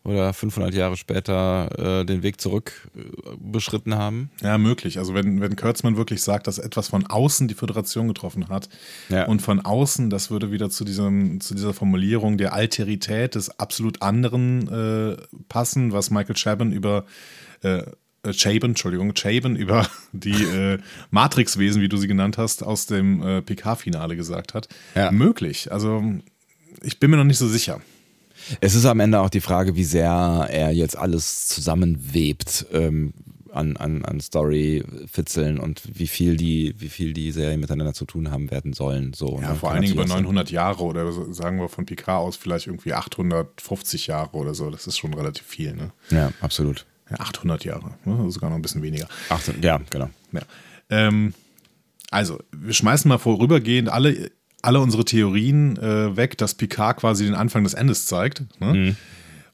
oder 0.07 0.33
500 0.33 0.73
Jahre 0.73 0.95
später 0.95 1.99
äh, 2.01 2.05
den 2.05 2.23
Weg 2.23 2.39
zurück 2.39 2.89
äh, 2.95 3.01
beschritten 3.39 3.95
haben? 3.95 4.31
Ja, 4.41 4.57
möglich. 4.57 4.99
Also 4.99 5.13
wenn, 5.13 5.41
wenn 5.41 5.57
Kurtzman 5.57 5.97
wirklich 5.97 6.23
sagt, 6.23 6.47
dass 6.47 6.59
etwas 6.59 6.87
von 6.87 7.05
außen 7.05 7.49
die 7.49 7.53
Föderation 7.53 8.07
getroffen 8.07 8.47
hat 8.47 8.69
ja. 9.09 9.25
und 9.25 9.41
von 9.41 9.59
außen, 9.59 10.09
das 10.09 10.31
würde 10.31 10.49
wieder 10.49 10.69
zu, 10.69 10.85
diesem, 10.85 11.41
zu 11.41 11.55
dieser 11.55 11.73
Formulierung 11.73 12.37
der 12.37 12.53
Alterität 12.53 13.35
des 13.35 13.59
absolut 13.59 14.01
anderen 14.01 14.69
äh, 14.69 15.17
passen, 15.49 15.91
was 15.91 16.09
Michael 16.09 16.35
Chabon 16.35 16.71
über 16.71 17.05
äh, 17.63 17.79
äh 18.23 18.31
Chabon, 18.31 18.71
Entschuldigung, 18.71 19.13
Chabon 19.13 19.57
über 19.57 19.85
die 20.13 20.41
äh, 20.41 20.77
Matrix-Wesen, 21.11 21.81
wie 21.81 21.89
du 21.89 21.97
sie 21.97 22.07
genannt 22.07 22.37
hast, 22.37 22.63
aus 22.63 22.85
dem 22.85 23.21
äh, 23.21 23.41
PK-Finale 23.41 24.15
gesagt 24.15 24.53
hat. 24.53 24.69
Ja. 24.95 25.11
Möglich. 25.11 25.69
Also 25.69 26.01
ich 26.81 26.97
bin 26.97 27.11
mir 27.11 27.17
noch 27.17 27.25
nicht 27.25 27.39
so 27.39 27.47
sicher. 27.47 27.81
Es 28.61 28.75
ist 28.75 28.85
am 28.85 28.99
Ende 28.99 29.19
auch 29.19 29.29
die 29.29 29.41
Frage, 29.41 29.75
wie 29.75 29.83
sehr 29.83 30.47
er 30.49 30.71
jetzt 30.71 30.97
alles 30.97 31.47
zusammenwebt 31.47 32.65
ähm, 32.71 33.13
an, 33.51 33.77
an, 33.77 34.05
an 34.05 34.19
Story-Fitzeln 34.19 35.59
und 35.59 35.81
wie 35.93 36.07
viel, 36.07 36.37
die, 36.37 36.75
wie 36.77 36.89
viel 36.89 37.13
die 37.13 37.31
Serien 37.31 37.59
miteinander 37.59 37.93
zu 37.93 38.05
tun 38.05 38.31
haben 38.31 38.51
werden 38.51 38.73
sollen. 38.73 39.13
So, 39.13 39.39
ja, 39.41 39.49
ne? 39.49 39.55
vor 39.55 39.71
allen 39.71 39.81
Dingen 39.81 39.93
über 39.93 40.05
900 40.05 40.51
Jahre 40.51 40.83
oder 40.83 41.11
sagen 41.33 41.59
wir 41.59 41.69
von 41.69 41.85
Picard 41.85 42.21
aus 42.21 42.35
vielleicht 42.35 42.67
irgendwie 42.67 42.93
850 42.93 44.07
Jahre 44.07 44.37
oder 44.37 44.53
so. 44.53 44.69
Das 44.69 44.87
ist 44.87 44.97
schon 44.97 45.13
relativ 45.13 45.45
viel. 45.45 45.73
Ne? 45.73 45.91
Ja, 46.09 46.31
absolut. 46.41 46.85
Ja, 47.09 47.19
800 47.19 47.63
Jahre, 47.63 47.91
ne? 48.05 48.31
sogar 48.31 48.49
noch 48.49 48.57
ein 48.57 48.61
bisschen 48.61 48.83
weniger. 48.83 49.07
800, 49.29 49.63
ja, 49.63 49.79
genau. 49.89 50.09
Ja. 50.33 50.41
Ähm, 50.89 51.33
also, 52.11 52.39
wir 52.51 52.73
schmeißen 52.73 53.09
mal 53.09 53.17
vorübergehend 53.17 53.89
alle 53.89 54.31
alle 54.61 54.79
unsere 54.79 55.05
Theorien 55.05 55.77
äh, 55.77 56.15
weg, 56.15 56.37
dass 56.37 56.55
Picard 56.55 56.97
quasi 56.97 57.25
den 57.25 57.35
Anfang 57.35 57.63
des 57.63 57.73
Endes 57.73 58.05
zeigt. 58.05 58.43
Ne? 58.59 58.73
Mhm. 58.73 58.95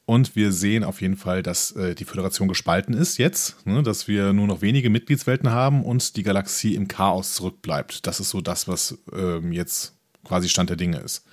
Und 0.06 0.36
wir 0.36 0.52
sehen 0.52 0.84
auf 0.84 1.00
jeden 1.00 1.16
Fall, 1.16 1.42
dass 1.42 1.72
äh, 1.72 1.94
die 1.94 2.04
Föderation 2.04 2.46
gespalten 2.48 2.94
ist 2.94 3.16
jetzt, 3.16 3.66
ne? 3.66 3.82
dass 3.82 4.06
wir 4.06 4.34
nur 4.34 4.46
noch 4.46 4.60
wenige 4.60 4.90
Mitgliedswelten 4.90 5.50
haben 5.50 5.82
und 5.82 6.16
die 6.16 6.22
Galaxie 6.22 6.74
im 6.74 6.88
Chaos 6.88 7.34
zurückbleibt. 7.34 8.06
Das 8.06 8.20
ist 8.20 8.30
so 8.30 8.42
das, 8.42 8.68
was 8.68 8.98
ähm, 9.14 9.52
jetzt 9.52 9.94
quasi 10.24 10.48
Stand 10.48 10.68
der 10.68 10.76
Dinge 10.76 10.98
ist. 10.98 11.24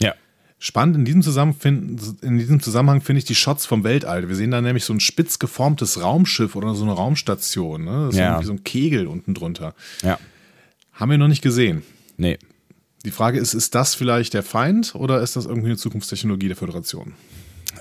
Ja. 0.00 0.14
Spannend 0.58 0.96
in 0.96 1.04
diesem, 1.06 1.56
in 2.20 2.38
diesem 2.38 2.60
Zusammenhang 2.60 3.00
finde 3.00 3.20
ich 3.20 3.24
die 3.24 3.34
Shots 3.34 3.64
vom 3.64 3.84
Weltall. 3.84 4.28
Wir 4.28 4.36
sehen 4.36 4.50
da 4.50 4.60
nämlich 4.60 4.84
so 4.84 4.92
ein 4.92 5.00
spitz 5.00 5.38
geformtes 5.38 6.02
Raumschiff 6.02 6.56
oder 6.56 6.74
so 6.74 6.84
eine 6.84 6.92
Raumstation. 6.92 7.84
Ne? 7.84 8.04
Das 8.06 8.14
ist 8.14 8.18
ja. 8.18 8.32
irgendwie 8.32 8.46
so 8.46 8.52
ein 8.52 8.64
Kegel 8.64 9.06
unten 9.06 9.32
drunter. 9.32 9.74
Ja. 10.02 10.18
Haben 10.92 11.10
wir 11.10 11.16
noch 11.16 11.28
nicht 11.28 11.40
gesehen. 11.40 11.82
Nee. 12.18 12.38
Die 13.04 13.10
Frage 13.10 13.38
ist, 13.38 13.54
ist 13.54 13.74
das 13.74 13.94
vielleicht 13.94 14.34
der 14.34 14.42
Feind 14.42 14.94
oder 14.94 15.22
ist 15.22 15.36
das 15.36 15.46
irgendwie 15.46 15.68
eine 15.68 15.76
Zukunftstechnologie 15.76 16.48
der 16.48 16.56
Föderation? 16.56 17.14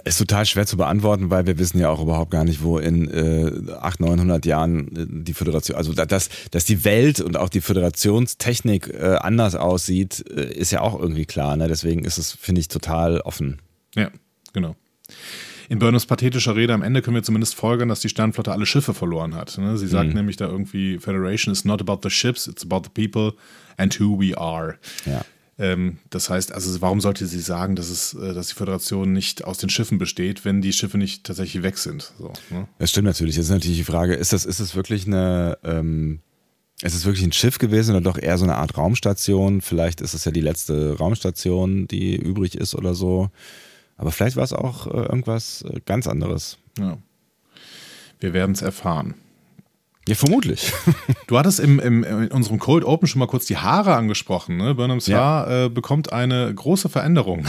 Ist 0.05 0.19
total 0.19 0.45
schwer 0.45 0.65
zu 0.65 0.77
beantworten, 0.77 1.29
weil 1.29 1.45
wir 1.45 1.57
wissen 1.57 1.79
ja 1.79 1.89
auch 1.89 2.01
überhaupt 2.01 2.31
gar 2.31 2.43
nicht, 2.43 2.63
wo 2.63 2.77
in 2.77 3.09
äh, 3.09 3.71
800, 3.73 3.99
900 3.99 4.45
Jahren 4.45 4.87
äh, 4.95 5.23
die 5.23 5.33
Föderation, 5.33 5.75
also 5.75 5.93
dass, 5.93 6.29
dass 6.51 6.65
die 6.65 6.85
Welt 6.85 7.19
und 7.19 7.35
auch 7.35 7.49
die 7.49 7.59
Föderationstechnik 7.59 8.87
äh, 8.93 9.17
anders 9.19 9.55
aussieht, 9.55 10.23
äh, 10.29 10.53
ist 10.53 10.71
ja 10.71 10.81
auch 10.81 10.97
irgendwie 10.97 11.25
klar. 11.25 11.57
Ne? 11.57 11.67
Deswegen 11.67 12.05
ist 12.05 12.17
es, 12.17 12.31
finde 12.31 12.61
ich, 12.61 12.67
total 12.67 13.19
offen. 13.21 13.61
Ja, 13.95 14.11
genau. 14.53 14.75
In 15.69 15.79
Burnhams 15.79 16.05
pathetischer 16.05 16.55
Rede 16.55 16.73
am 16.73 16.81
Ende 16.81 17.01
können 17.01 17.15
wir 17.15 17.23
zumindest 17.23 17.55
folgern, 17.55 17.89
dass 17.89 17.99
die 17.99 18.09
Sternflotte 18.09 18.51
alle 18.51 18.65
Schiffe 18.65 18.93
verloren 18.93 19.35
hat. 19.35 19.57
Ne? 19.57 19.77
Sie 19.77 19.87
sagt 19.87 20.09
mhm. 20.09 20.15
nämlich 20.15 20.37
da 20.37 20.47
irgendwie, 20.47 20.97
Federation 20.97 21.51
is 21.51 21.65
not 21.65 21.81
about 21.81 21.99
the 22.03 22.09
ships, 22.09 22.47
it's 22.47 22.63
about 22.63 22.81
the 22.85 23.07
people 23.07 23.33
and 23.79 23.99
who 23.99 24.19
we 24.19 24.37
are. 24.37 24.77
Ja. 25.05 25.23
Ähm, 25.57 25.97
das 26.09 26.29
heißt, 26.29 26.53
also 26.53 26.79
warum 26.81 27.01
sollte 27.01 27.27
sie 27.27 27.39
sagen, 27.39 27.75
dass, 27.75 27.89
es, 27.89 28.13
äh, 28.13 28.33
dass 28.33 28.47
die 28.47 28.55
Föderation 28.55 29.11
nicht 29.11 29.43
aus 29.43 29.57
den 29.57 29.69
Schiffen 29.69 29.97
besteht, 29.97 30.45
wenn 30.45 30.61
die 30.61 30.71
Schiffe 30.71 30.97
nicht 30.97 31.25
tatsächlich 31.25 31.63
weg 31.63 31.77
sind? 31.77 32.13
So, 32.17 32.31
ne? 32.49 32.67
Das 32.77 32.91
stimmt 32.91 33.07
natürlich. 33.07 33.35
Jetzt 33.35 33.45
ist 33.45 33.51
natürlich 33.51 33.77
die 33.77 33.83
Frage, 33.83 34.13
ist 34.13 34.31
das, 34.31 34.45
ist 34.45 34.61
das 34.61 34.75
wirklich 34.75 35.05
eine, 35.05 35.57
ähm, 35.63 36.19
ist 36.81 36.95
es 36.95 37.05
wirklich 37.05 37.25
ein 37.25 37.33
Schiff 37.33 37.57
gewesen 37.57 37.91
oder 37.91 38.01
doch 38.01 38.17
eher 38.17 38.37
so 38.37 38.45
eine 38.45 38.55
Art 38.55 38.77
Raumstation? 38.77 39.59
Vielleicht 39.59 39.99
ist 39.99 40.13
es 40.13 40.23
ja 40.23 40.31
die 40.31 40.39
letzte 40.39 40.97
Raumstation, 40.97 41.87
die 41.87 42.15
übrig 42.15 42.55
ist 42.55 42.73
oder 42.73 42.95
so. 42.95 43.29
Aber 43.97 44.13
vielleicht 44.13 44.37
war 44.37 44.45
es 44.45 44.53
auch 44.53 44.87
äh, 44.87 44.91
irgendwas 44.91 45.63
äh, 45.63 45.81
ganz 45.85 46.07
anderes. 46.07 46.57
Ja. 46.77 46.97
Wir 48.21 48.31
werden 48.31 48.53
es 48.53 48.61
erfahren. 48.61 49.15
Ja, 50.07 50.15
vermutlich. 50.15 50.71
Du 51.27 51.37
hattest 51.37 51.59
im, 51.59 51.79
im, 51.79 52.03
in 52.03 52.29
unserem 52.29 52.57
Cold 52.57 52.83
Open 52.83 53.07
schon 53.07 53.19
mal 53.19 53.27
kurz 53.27 53.45
die 53.45 53.57
Haare 53.57 53.93
angesprochen. 53.95 54.57
Ne? 54.57 54.73
Burnhams 54.73 55.05
ja. 55.05 55.19
Haar 55.19 55.65
äh, 55.65 55.69
bekommt 55.69 56.11
eine 56.11 56.51
große 56.51 56.89
Veränderung. 56.89 57.45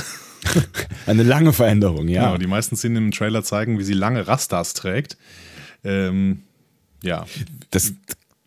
eine 1.07 1.23
lange 1.23 1.55
Veränderung, 1.55 2.09
ja. 2.09 2.27
Genau, 2.27 2.37
die 2.37 2.47
meisten 2.47 2.77
Szenen 2.77 2.97
im 2.97 3.11
Trailer 3.11 3.43
zeigen, 3.43 3.79
wie 3.79 3.85
sie 3.85 3.95
lange 3.95 4.29
Rastas 4.29 4.75
trägt. 4.75 5.17
Ähm, 5.83 6.43
ja. 7.03 7.25
Das, 7.71 7.95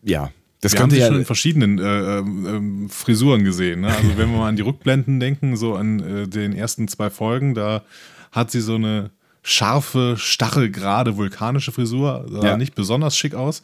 ja. 0.03 0.31
Das 0.61 0.73
wir 0.73 0.81
haben 0.81 0.91
sie 0.91 0.99
ja 0.99 1.07
schon 1.07 1.17
in 1.17 1.25
verschiedenen 1.25 1.79
äh, 1.79 2.19
äh, 2.19 2.89
Frisuren 2.89 3.43
gesehen. 3.43 3.81
Ne? 3.81 3.87
Also 3.87 4.09
wenn 4.17 4.29
wir 4.29 4.37
mal 4.37 4.49
an 4.49 4.55
die 4.55 4.61
Rückblenden 4.61 5.19
denken, 5.19 5.57
so 5.57 5.75
an 5.75 5.99
äh, 5.99 6.27
den 6.27 6.53
ersten 6.53 6.87
zwei 6.87 7.09
Folgen, 7.09 7.55
da 7.55 7.83
hat 8.31 8.51
sie 8.51 8.61
so 8.61 8.75
eine 8.75 9.09
scharfe, 9.43 10.15
stachelgerade 10.17 11.17
vulkanische 11.17 11.71
Frisur. 11.71 12.25
Sah 12.29 12.45
ja. 12.45 12.57
nicht 12.57 12.73
besonders 12.73 13.15
schick 13.15 13.35
aus. 13.35 13.61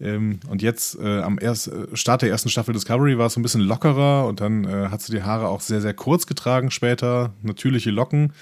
Ähm, 0.00 0.40
und 0.48 0.62
jetzt 0.62 0.98
äh, 0.98 1.20
am 1.20 1.38
erst, 1.40 1.68
äh, 1.68 1.94
Start 1.94 2.22
der 2.22 2.30
ersten 2.30 2.48
Staffel 2.48 2.72
Discovery 2.72 3.18
war 3.18 3.26
es 3.26 3.34
so 3.34 3.40
ein 3.40 3.42
bisschen 3.42 3.60
lockerer 3.60 4.26
und 4.26 4.40
dann 4.40 4.64
äh, 4.64 4.88
hat 4.88 5.02
sie 5.02 5.12
die 5.12 5.22
Haare 5.22 5.48
auch 5.48 5.60
sehr, 5.60 5.80
sehr 5.80 5.92
kurz 5.94 6.26
getragen 6.26 6.70
später, 6.70 7.32
natürliche 7.42 7.90
Locken. 7.90 8.32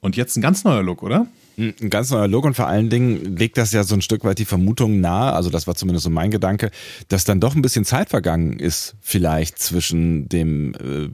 Und 0.00 0.16
jetzt 0.16 0.36
ein 0.36 0.42
ganz 0.42 0.64
neuer 0.64 0.82
Look, 0.82 1.02
oder? 1.02 1.26
Ein 1.56 1.88
ganz 1.88 2.10
neuer 2.10 2.28
Look 2.28 2.44
und 2.44 2.54
vor 2.54 2.66
allen 2.66 2.90
Dingen 2.90 3.36
legt 3.36 3.56
das 3.56 3.72
ja 3.72 3.82
so 3.82 3.94
ein 3.94 4.02
Stück 4.02 4.24
weit 4.24 4.38
die 4.38 4.44
Vermutung 4.44 5.00
nahe, 5.00 5.32
also 5.32 5.48
das 5.48 5.66
war 5.66 5.74
zumindest 5.74 6.04
so 6.04 6.10
mein 6.10 6.30
Gedanke, 6.30 6.70
dass 7.08 7.24
dann 7.24 7.40
doch 7.40 7.54
ein 7.54 7.62
bisschen 7.62 7.86
Zeit 7.86 8.10
vergangen 8.10 8.58
ist, 8.58 8.94
vielleicht 9.00 9.58
zwischen 9.58 10.28
dem 10.28 10.74
äh, 10.74 11.08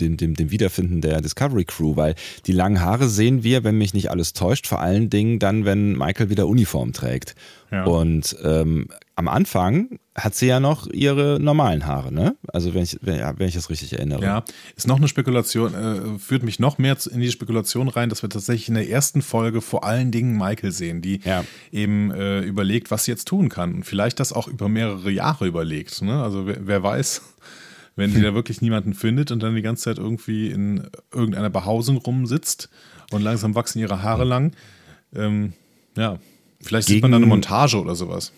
dem, 0.00 0.16
dem, 0.16 0.34
dem 0.34 0.50
Wiederfinden 0.50 1.00
der 1.00 1.20
Discovery 1.20 1.64
Crew, 1.64 1.96
weil 1.96 2.14
die 2.46 2.52
langen 2.52 2.80
Haare 2.80 3.08
sehen 3.08 3.42
wir, 3.42 3.64
wenn 3.64 3.78
mich 3.78 3.94
nicht 3.94 4.10
alles 4.10 4.32
täuscht, 4.32 4.66
vor 4.66 4.80
allen 4.80 5.10
Dingen 5.10 5.38
dann, 5.38 5.64
wenn 5.64 5.96
Michael 5.96 6.30
wieder 6.30 6.46
Uniform 6.46 6.92
trägt. 6.92 7.34
Ja. 7.70 7.84
Und 7.84 8.36
ähm, 8.44 8.88
am 9.16 9.28
Anfang 9.28 9.98
hat 10.14 10.34
sie 10.34 10.46
ja 10.46 10.60
noch 10.60 10.86
ihre 10.86 11.38
normalen 11.40 11.86
Haare, 11.86 12.12
ne? 12.12 12.36
Also 12.52 12.74
wenn 12.74 12.82
ich, 12.82 12.98
wenn, 13.02 13.20
wenn 13.38 13.48
ich 13.48 13.54
das 13.54 13.70
richtig 13.70 13.94
erinnere. 13.94 14.22
Ja, 14.22 14.44
ist 14.76 14.86
noch 14.86 14.96
eine 14.96 15.08
Spekulation, 15.08 15.74
äh, 15.74 16.18
führt 16.18 16.42
mich 16.42 16.58
noch 16.58 16.78
mehr 16.78 16.96
in 17.10 17.20
die 17.20 17.30
Spekulation 17.30 17.88
rein, 17.88 18.08
dass 18.08 18.22
wir 18.22 18.30
tatsächlich 18.30 18.68
in 18.68 18.74
der 18.74 18.88
ersten 18.88 19.20
Folge 19.22 19.60
vor 19.60 19.84
allen 19.84 20.10
Dingen 20.10 20.36
Michael 20.36 20.70
sehen, 20.70 21.02
die 21.02 21.20
ja. 21.24 21.44
eben 21.72 22.10
äh, 22.12 22.40
überlegt, 22.40 22.90
was 22.90 23.04
sie 23.04 23.10
jetzt 23.10 23.26
tun 23.26 23.48
kann. 23.48 23.74
Und 23.74 23.84
vielleicht 23.84 24.20
das 24.20 24.32
auch 24.32 24.48
über 24.48 24.68
mehrere 24.68 25.10
Jahre 25.10 25.46
überlegt. 25.46 26.02
Ne? 26.02 26.22
Also 26.22 26.46
wer, 26.46 26.58
wer 26.66 26.82
weiß, 26.82 27.22
wenn 27.96 28.12
sie 28.12 28.22
da 28.22 28.34
wirklich 28.34 28.60
niemanden 28.60 28.94
findet 28.94 29.32
und 29.32 29.42
dann 29.42 29.54
die 29.54 29.62
ganze 29.62 29.84
Zeit 29.84 29.98
irgendwie 29.98 30.48
in 30.48 30.86
irgendeiner 31.12 31.50
Behausung 31.50 31.96
rumsitzt 31.96 32.68
und 33.10 33.22
langsam 33.22 33.54
wachsen 33.54 33.80
ihre 33.80 34.02
Haare 34.02 34.24
lang. 34.24 34.52
Ähm, 35.14 35.54
Ja, 35.96 36.18
vielleicht 36.60 36.88
sieht 36.88 37.02
man 37.02 37.12
dann 37.12 37.22
eine 37.22 37.28
Montage 37.28 37.80
oder 37.80 37.94
sowas. 37.94 38.32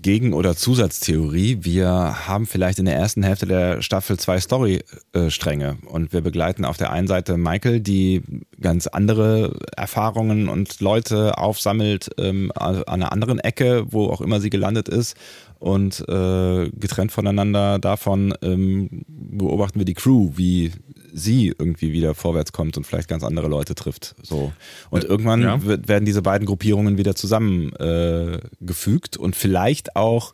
Gegen- 0.00 0.34
oder 0.34 0.54
Zusatztheorie. 0.54 1.58
Wir 1.62 1.88
haben 2.28 2.46
vielleicht 2.46 2.78
in 2.78 2.84
der 2.84 2.96
ersten 2.96 3.22
Hälfte 3.22 3.46
der 3.46 3.80
Staffel 3.80 4.18
zwei 4.18 4.38
Storystränge 4.38 5.78
und 5.86 6.12
wir 6.12 6.20
begleiten 6.20 6.64
auf 6.64 6.76
der 6.76 6.92
einen 6.92 7.06
Seite 7.06 7.38
Michael, 7.38 7.80
die 7.80 8.20
ganz 8.60 8.86
andere 8.86 9.56
Erfahrungen 9.76 10.48
und 10.48 10.80
Leute 10.80 11.38
aufsammelt 11.38 12.10
ähm, 12.18 12.52
an 12.54 12.82
einer 12.84 13.12
anderen 13.12 13.38
Ecke, 13.38 13.86
wo 13.90 14.08
auch 14.08 14.20
immer 14.20 14.40
sie 14.40 14.50
gelandet 14.50 14.88
ist. 14.88 15.16
Und 15.64 16.06
äh, 16.10 16.70
getrennt 16.78 17.10
voneinander 17.10 17.78
davon 17.78 18.34
ähm, 18.42 19.06
beobachten 19.08 19.78
wir 19.78 19.86
die 19.86 19.94
Crew, 19.94 20.32
wie 20.34 20.72
sie 21.10 21.54
irgendwie 21.58 21.90
wieder 21.90 22.14
vorwärts 22.14 22.52
kommt 22.52 22.76
und 22.76 22.86
vielleicht 22.86 23.08
ganz 23.08 23.24
andere 23.24 23.48
Leute 23.48 23.74
trifft. 23.74 24.14
So. 24.22 24.52
Und 24.90 25.04
irgendwann 25.04 25.40
ja. 25.40 25.64
wird, 25.64 25.88
werden 25.88 26.04
diese 26.04 26.20
beiden 26.20 26.46
Gruppierungen 26.46 26.98
wieder 26.98 27.14
zusammengefügt 27.14 29.16
äh, 29.16 29.18
und 29.18 29.36
vielleicht 29.36 29.96
auch 29.96 30.32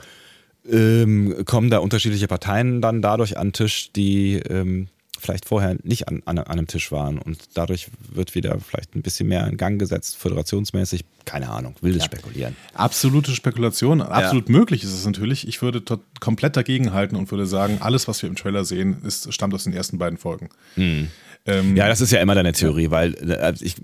ähm, 0.68 1.44
kommen 1.44 1.70
da 1.70 1.78
unterschiedliche 1.78 2.26
Parteien 2.26 2.82
dann 2.82 3.00
dadurch 3.00 3.38
an 3.38 3.50
den 3.50 3.52
Tisch, 3.52 3.92
die 3.92 4.34
ähm, 4.34 4.88
vielleicht 5.20 5.46
vorher 5.46 5.76
nicht 5.82 6.08
an, 6.08 6.22
an, 6.24 6.38
an, 6.38 6.46
einem 6.46 6.66
Tisch 6.66 6.90
waren. 6.90 7.18
Und 7.18 7.38
dadurch 7.54 7.88
wird 8.10 8.34
wieder 8.34 8.58
vielleicht 8.58 8.94
ein 8.96 9.02
bisschen 9.02 9.28
mehr 9.28 9.46
in 9.46 9.56
Gang 9.56 9.78
gesetzt, 9.78 10.16
föderationsmäßig. 10.16 11.04
Keine 11.24 11.50
Ahnung, 11.50 11.76
wildes 11.80 12.02
ja. 12.02 12.06
Spekulieren. 12.06 12.56
Absolute 12.74 13.32
Spekulation. 13.32 14.00
Absolut 14.00 14.48
ja. 14.48 14.56
möglich 14.56 14.82
ist 14.82 14.92
es 14.92 15.04
natürlich. 15.04 15.46
Ich 15.46 15.62
würde 15.62 15.82
komplett 16.20 16.56
dagegen 16.56 16.92
halten 16.92 17.16
und 17.16 17.30
würde 17.30 17.46
sagen, 17.46 17.78
alles, 17.80 18.08
was 18.08 18.22
wir 18.22 18.28
im 18.28 18.36
Trailer 18.36 18.64
sehen, 18.64 19.02
ist, 19.04 19.32
stammt 19.32 19.54
aus 19.54 19.64
den 19.64 19.72
ersten 19.72 19.98
beiden 19.98 20.18
Folgen. 20.18 20.48
Mhm. 20.76 21.08
Ähm, 21.46 21.74
ja, 21.74 21.88
das 21.88 22.00
ist 22.00 22.12
ja 22.12 22.20
immer 22.20 22.34
deine 22.34 22.52
Theorie, 22.52 22.84
ja. 22.84 22.90
weil 22.90 23.14
äh, 23.14 23.54
ich 23.60 23.76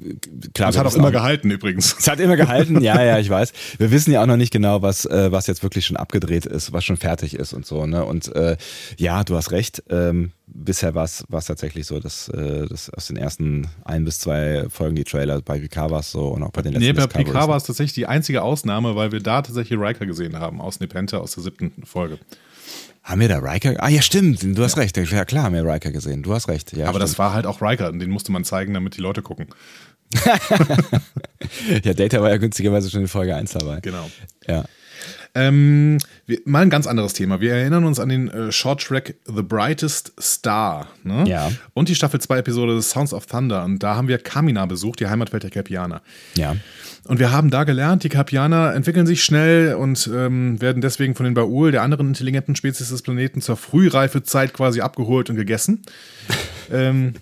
klar. 0.53 0.69
Das 0.69 0.79
hat 0.79 0.87
auch 0.87 0.95
immer 0.95 1.11
gehalten 1.11 1.51
übrigens. 1.51 1.97
Es 1.99 2.09
hat 2.09 2.21
immer 2.21 2.37
gehalten, 2.37 2.83
ja, 2.83 3.03
ja, 3.03 3.19
ich 3.19 3.31
weiß. 3.31 3.53
Wir 3.79 3.91
wissen 3.91 4.13
ja 4.13 4.23
auch 4.23 4.27
noch 4.27 4.37
nicht 4.37 4.53
genau, 4.53 4.83
was, 4.83 5.07
äh, 5.07 5.33
was 5.33 5.47
jetzt 5.47 5.63
wirklich 5.63 5.87
schon 5.87 5.97
abgedreht 5.97 6.45
ist, 6.45 6.73
was 6.73 6.85
schon 6.85 6.99
fertig 6.99 7.35
ist 7.35 7.55
und 7.55 7.65
so. 7.65 7.87
Ne? 7.87 8.05
Und 8.05 8.35
äh, 8.35 8.57
ja, 8.99 9.25
du 9.25 9.37
hast 9.37 9.53
recht. 9.53 9.83
Ähm, 9.89 10.33
bisher 10.47 10.95
war 10.95 11.05
es 11.05 11.25
tatsächlich 11.29 11.87
so, 11.87 11.99
dass, 11.99 12.29
äh, 12.29 12.67
dass 12.67 12.91
aus 12.91 13.07
den 13.07 13.17
ersten 13.17 13.69
ein 13.85 14.05
bis 14.05 14.19
zwei 14.19 14.67
Folgen 14.69 14.97
die 14.97 15.05
Trailer 15.05 15.41
bei 15.41 15.59
PK 15.59 15.91
war 15.91 16.01
es 16.01 16.11
so 16.11 16.29
und 16.29 16.43
auch 16.43 16.51
bei 16.51 16.63
den 16.63 16.73
letzten 16.73 16.87
Nee, 16.87 16.93
bei 16.93 17.07
PK 17.07 17.49
war 17.49 17.57
es 17.57 17.65
tatsächlich 17.65 17.95
die 17.95 18.07
einzige 18.07 18.43
Ausnahme, 18.43 18.97
weil 18.97 19.13
wir 19.13 19.21
da 19.21 19.43
tatsächlich 19.43 19.79
Riker 19.79 20.07
gesehen 20.07 20.39
haben 20.39 20.61
aus 20.61 20.81
Nepente 20.81 21.21
aus 21.21 21.33
der 21.35 21.43
siebten 21.43 21.73
Folge. 21.85 22.19
Haben 23.07 23.21
wir 23.21 23.29
da 23.29 23.39
Riker? 23.39 23.77
Ah 23.79 23.89
ja, 23.89 24.03
stimmt, 24.03 24.43
du 24.43 24.65
hast 24.65 24.77
ja. 24.77 24.83
recht. 24.83 24.97
Ja 24.97 25.25
klar, 25.25 25.45
haben 25.45 25.55
wir 25.55 25.65
Riker 25.65 25.93
gesehen. 25.93 26.25
Du 26.25 26.35
hast 26.35 26.49
recht. 26.49 26.73
Ja, 26.73 26.87
Aber 26.87 26.99
stimmt. 26.99 27.03
das 27.05 27.19
war 27.21 27.33
halt 27.33 27.47
auch 27.47 27.63
Riker, 27.63 27.93
den 27.93 28.11
musste 28.11 28.33
man 28.33 28.43
zeigen, 28.43 28.75
damit 28.75 28.97
die 28.97 29.01
Leute 29.01 29.23
gucken. 29.23 29.47
ja, 31.85 31.95
Data 31.95 32.21
war 32.21 32.31
ja 32.31 32.37
günstigerweise 32.37 32.91
schon 32.91 33.03
in 33.03 33.09
Folge 33.09 33.37
1 33.37 33.53
dabei. 33.53 33.79
Genau. 33.81 34.11
Ja. 34.49 34.65
Ähm, 35.37 35.99
wir, 36.25 36.41
mal 36.47 36.63
ein 36.63 36.71
ganz 36.71 36.87
anderes 36.87 37.13
Thema. 37.13 37.41
Wir 37.41 37.53
erinnern 37.53 37.85
uns 37.85 38.01
an 38.01 38.09
den 38.09 38.29
äh, 38.29 38.51
Short 38.51 38.83
Track 38.83 39.17
The 39.27 39.43
Brightest 39.43 40.13
Star. 40.19 40.89
Ne? 41.05 41.25
Ja. 41.29 41.53
Und 41.75 41.91
die 41.91 41.95
Staffel 41.95 42.21
2 42.21 42.39
Episode 42.39 42.81
Sounds 42.81 43.13
of 43.13 43.27
Thunder. 43.27 43.65
Und 43.65 43.83
da 43.83 43.97
haben 43.97 44.09
wir 44.09 44.17
Kamina 44.17 44.65
besucht, 44.65 45.01
die 45.01 45.09
Heimatwelt 45.09 45.43
der 45.43 45.51
Capianer. 45.51 46.01
Ja. 46.37 46.57
Und 47.05 47.19
wir 47.19 47.33
haben 47.33 47.51
da 47.51 47.65
gelernt, 47.65 48.03
die 48.03 48.09
Capianer 48.09 48.75
entwickeln 48.75 49.07
sich 49.07 49.23
schnell 49.23 49.75
und 49.75 50.11
ähm, 50.13 50.61
werden 50.61 50.81
deswegen 50.81 51.15
von 51.15 51.25
den 51.25 51.35
Baul, 51.35 51.71
der 51.71 51.83
anderen 51.83 52.09
intelligenten 52.09 52.57
Spezies 52.57 52.89
des 52.89 53.03
Planeten, 53.03 53.43
zur 53.43 53.59
Frühreifezeit 53.59 54.55
quasi 54.55 54.81
abgeholt 54.81 55.29
und 55.29 55.37
gegessen. 55.37 55.83
ähm, 56.73 57.13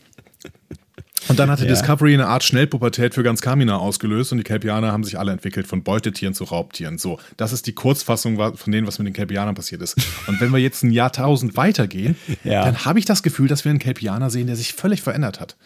und 1.29 1.39
dann 1.39 1.51
hatte 1.51 1.65
ja. 1.65 1.71
Discovery 1.71 2.15
eine 2.15 2.27
Art 2.27 2.45
Schnellpubertät 2.45 3.15
für 3.15 3.23
ganz 3.23 3.41
Kamina 3.41 3.77
ausgelöst 3.77 4.33
und 4.33 4.39
die 4.39 4.45
Kelpianer 4.45 4.93
haben 4.93 5.05
sich 5.05 5.19
alle 5.19 5.33
entwickelt, 5.33 5.67
von 5.67 5.83
Beutetieren 5.83 6.35
zu 6.35 6.45
Raubtieren. 6.45 6.99
So, 6.99 7.19
das 7.37 7.53
ist 7.53 7.67
die 7.67 7.73
Kurzfassung 7.73 8.37
von 8.57 8.73
dem, 8.73 8.87
was 8.87 8.99
mit 8.99 9.07
den 9.07 9.15
Kelpianern 9.15 9.55
passiert 9.55 9.83
ist. 9.83 9.97
Und 10.27 10.41
wenn 10.41 10.53
wir 10.53 10.59
jetzt 10.59 10.83
ein 10.83 10.91
Jahrtausend 10.91 11.57
weitergehen, 11.57 12.17
ja. 12.45 12.65
dann 12.65 12.85
habe 12.85 12.99
ich 12.99 13.05
das 13.05 13.23
Gefühl, 13.23 13.49
dass 13.49 13.65
wir 13.65 13.71
einen 13.71 13.79
Kelpianer 13.79 14.31
sehen, 14.31 14.47
der 14.47 14.57
sich 14.57 14.73
völlig 14.73 15.03
verändert 15.03 15.41
hat. 15.41 15.57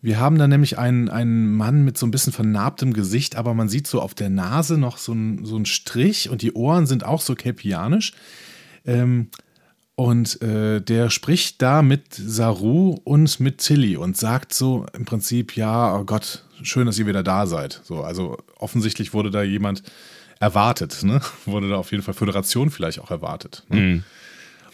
Wir 0.00 0.20
haben 0.20 0.38
da 0.38 0.46
nämlich 0.46 0.78
einen, 0.78 1.08
einen 1.08 1.52
Mann 1.52 1.84
mit 1.84 1.98
so 1.98 2.06
ein 2.06 2.12
bisschen 2.12 2.32
vernarbtem 2.32 2.92
Gesicht, 2.92 3.34
aber 3.34 3.54
man 3.54 3.68
sieht 3.68 3.88
so 3.88 4.00
auf 4.00 4.14
der 4.14 4.30
Nase 4.30 4.78
noch 4.78 4.96
so 4.96 5.12
einen 5.12 5.44
so 5.44 5.62
Strich 5.64 6.30
und 6.30 6.42
die 6.42 6.52
Ohren 6.52 6.86
sind 6.86 7.04
auch 7.04 7.20
so 7.20 7.34
kelpianisch. 7.34 8.12
Ähm, 8.86 9.28
und 9.98 10.40
äh, 10.42 10.80
der 10.80 11.10
spricht 11.10 11.60
da 11.60 11.82
mit 11.82 12.14
Saru 12.14 13.00
und 13.02 13.40
mit 13.40 13.58
Tilly 13.58 13.96
und 13.96 14.16
sagt 14.16 14.54
so 14.54 14.86
im 14.92 15.04
Prinzip, 15.04 15.56
ja, 15.56 15.96
oh 15.96 16.04
Gott, 16.04 16.44
schön, 16.62 16.86
dass 16.86 17.00
ihr 17.00 17.08
wieder 17.08 17.24
da 17.24 17.48
seid. 17.48 17.80
So, 17.82 18.04
also 18.04 18.38
offensichtlich 18.60 19.12
wurde 19.12 19.32
da 19.32 19.42
jemand 19.42 19.82
erwartet, 20.38 21.02
ne? 21.02 21.20
Wurde 21.46 21.68
da 21.68 21.78
auf 21.78 21.90
jeden 21.90 22.04
Fall 22.04 22.14
Föderation 22.14 22.70
vielleicht 22.70 23.00
auch 23.00 23.10
erwartet. 23.10 23.64
Ne? 23.70 23.80
Mm. 23.80 24.04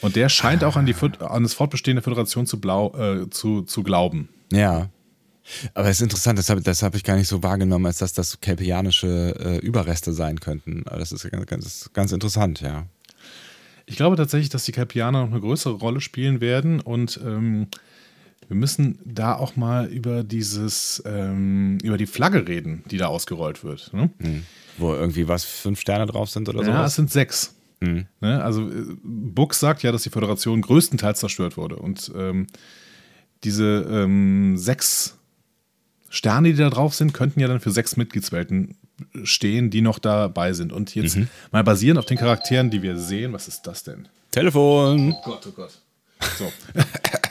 Und 0.03 0.15
der 0.15 0.29
scheint 0.29 0.63
auch 0.63 0.77
an, 0.77 0.85
die, 0.85 0.95
an 1.21 1.43
das 1.43 1.55
Fortbestehen 1.55 1.97
der 1.97 2.03
Föderation 2.03 2.45
zu, 2.45 2.61
blau, 2.61 2.95
äh, 2.95 3.31
zu, 3.31 3.63
zu 3.63 3.83
glauben. 3.83 4.29
Ja. 4.53 4.91
Aber 5.73 5.89
es 5.89 5.97
ist 5.97 6.03
interessant, 6.03 6.39
das 6.39 6.51
habe 6.51 6.61
das 6.61 6.83
hab 6.83 6.95
ich 6.95 7.03
gar 7.03 7.17
nicht 7.17 7.29
so 7.29 7.43
wahrgenommen, 7.43 7.87
als 7.87 7.97
dass 7.97 8.13
das 8.13 8.43
kelpianische 8.43 9.35
äh, 9.41 9.57
Überreste 9.67 10.13
sein 10.13 10.39
könnten. 10.39 10.83
Aber 10.85 10.99
das 10.99 11.13
ist 11.13 11.31
ganz, 11.31 11.47
ganz, 11.47 11.91
ganz 11.95 12.13
interessant, 12.13 12.61
ja. 12.61 12.85
Ich 13.87 13.97
glaube 13.97 14.17
tatsächlich, 14.17 14.49
dass 14.49 14.65
die 14.65 14.73
Kelpianer 14.73 15.23
noch 15.23 15.31
eine 15.31 15.41
größere 15.41 15.75
Rolle 15.75 16.01
spielen 16.01 16.41
werden 16.41 16.81
und 16.81 17.21
ähm, 17.25 17.69
wir 18.49 18.57
müssen 18.57 18.99
da 19.05 19.35
auch 19.35 19.57
mal 19.57 19.87
über 19.87 20.23
dieses, 20.25 21.03
ähm, 21.07 21.79
über 21.83 21.97
die 21.97 22.07
Flagge 22.07 22.47
reden, 22.47 22.85
die 22.91 22.97
da 22.97 23.07
ausgerollt 23.07 23.65
wird. 23.65 23.93
Ne? 23.93 24.11
Mhm. 24.19 24.43
Wo 24.79 24.95
irgendwie 24.95 25.29
was, 25.29 25.45
fünf 25.45 25.81
Sterne 25.81 26.07
drauf 26.07 26.31
sind 26.31 26.49
oder 26.49 26.65
so? 26.65 26.71
Ja, 26.71 26.85
es 26.85 26.95
sind 26.95 27.11
sechs. 27.11 27.55
Mhm. 27.81 28.07
Ne? 28.21 28.43
Also 28.43 28.69
äh, 28.69 28.85
Books 29.03 29.61
sagt 29.61 29.83
ja, 29.83 29.93
dass 29.93 30.03
die 30.03 30.11
Föderation 30.11 30.61
größtenteils 30.61 31.21
zerstört 31.21 31.57
wurde 31.57 31.77
und 31.77 32.13
ähm, 32.17 32.47
diese 33.45 33.87
ähm, 33.91 34.57
sechs 34.57 35.19
Sterne, 36.09 36.53
die 36.53 36.57
da 36.57 36.71
drauf 36.71 36.95
sind, 36.95 37.13
könnten 37.13 37.41
ja 37.41 37.49
dann 37.49 37.61
für 37.61 37.71
sechs 37.71 37.97
Mitgliedswelten 37.97 38.77
stehen, 39.25 39.71
die 39.71 39.81
noch 39.81 39.99
dabei 39.99 40.53
sind. 40.53 40.73
Und 40.73 40.95
jetzt 40.95 41.17
mhm. 41.17 41.29
mal 41.53 41.65
basierend 41.65 41.99
auf 41.99 42.07
den 42.07 42.19
Charakteren, 42.19 42.71
die 42.71 42.83
wir 42.83 42.97
sehen, 42.97 43.33
was 43.33 43.49
ist 43.49 43.67
das 43.67 43.83
denn? 43.83 44.09
Telefon. 44.31 45.13
Oh 45.13 45.23
Gott, 45.25 45.47
oh 45.49 45.53
Gott. 45.53 45.79
So. 46.39 46.51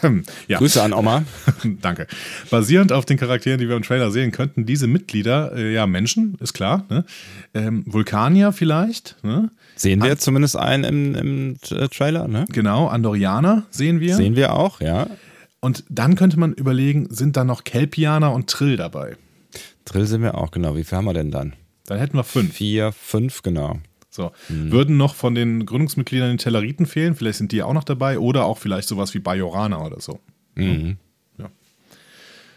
ja. 0.47 0.57
Grüße 0.57 0.81
an 0.81 0.93
Oma. 0.93 1.23
Danke. 1.81 2.07
Basierend 2.49 2.91
auf 2.91 3.05
den 3.05 3.17
Charakteren, 3.17 3.59
die 3.59 3.67
wir 3.67 3.75
im 3.75 3.83
Trailer 3.83 4.11
sehen, 4.11 4.31
könnten 4.31 4.65
diese 4.65 4.87
Mitglieder, 4.87 5.53
äh, 5.55 5.73
ja, 5.73 5.87
Menschen, 5.87 6.37
ist 6.39 6.53
klar, 6.53 6.85
ne? 6.89 7.05
ähm, 7.53 7.83
Vulkanier 7.85 8.51
vielleicht. 8.51 9.17
Ne? 9.23 9.49
Sehen 9.75 10.03
wir 10.03 10.11
An 10.11 10.19
zumindest 10.19 10.55
einen 10.55 10.83
im, 10.83 11.15
im 11.15 11.57
äh, 11.71 11.87
Trailer, 11.87 12.27
ne? 12.27 12.45
Genau, 12.49 12.87
Andorianer 12.87 13.63
sehen 13.71 13.99
wir. 13.99 14.15
Sehen 14.15 14.35
wir 14.35 14.53
auch, 14.53 14.81
ja. 14.81 15.07
Und 15.59 15.85
dann 15.89 16.15
könnte 16.15 16.39
man 16.39 16.53
überlegen, 16.53 17.07
sind 17.09 17.37
da 17.37 17.43
noch 17.43 17.63
Kelpianer 17.63 18.33
und 18.33 18.49
Trill 18.49 18.75
dabei? 18.75 19.15
Trill 19.85 20.05
sind 20.05 20.21
wir 20.21 20.37
auch, 20.37 20.51
genau. 20.51 20.75
Wie 20.75 20.83
viel 20.83 20.97
haben 20.97 21.05
wir 21.05 21.13
denn 21.13 21.31
dann? 21.31 21.53
Dann 21.85 21.99
hätten 21.99 22.17
wir 22.17 22.23
fünf. 22.23 22.53
Vier, 22.53 22.91
fünf, 22.91 23.41
genau. 23.41 23.79
So. 24.09 24.31
Mhm. 24.47 24.71
Würden 24.71 24.97
noch 24.97 25.15
von 25.15 25.35
den 25.35 25.65
Gründungsmitgliedern 25.65 26.31
die 26.31 26.43
Telleriten 26.43 26.85
fehlen? 26.85 27.15
Vielleicht 27.15 27.39
sind 27.39 27.51
die 27.51 27.63
auch 27.63 27.73
noch 27.73 27.83
dabei 27.83 28.19
oder 28.19 28.45
auch 28.45 28.57
vielleicht 28.57 28.87
sowas 28.87 29.13
wie 29.13 29.19
Bajorana 29.19 29.83
oder 29.83 29.99
so. 29.99 30.19
Mhm. 30.55 30.97
Ja. 31.37 31.49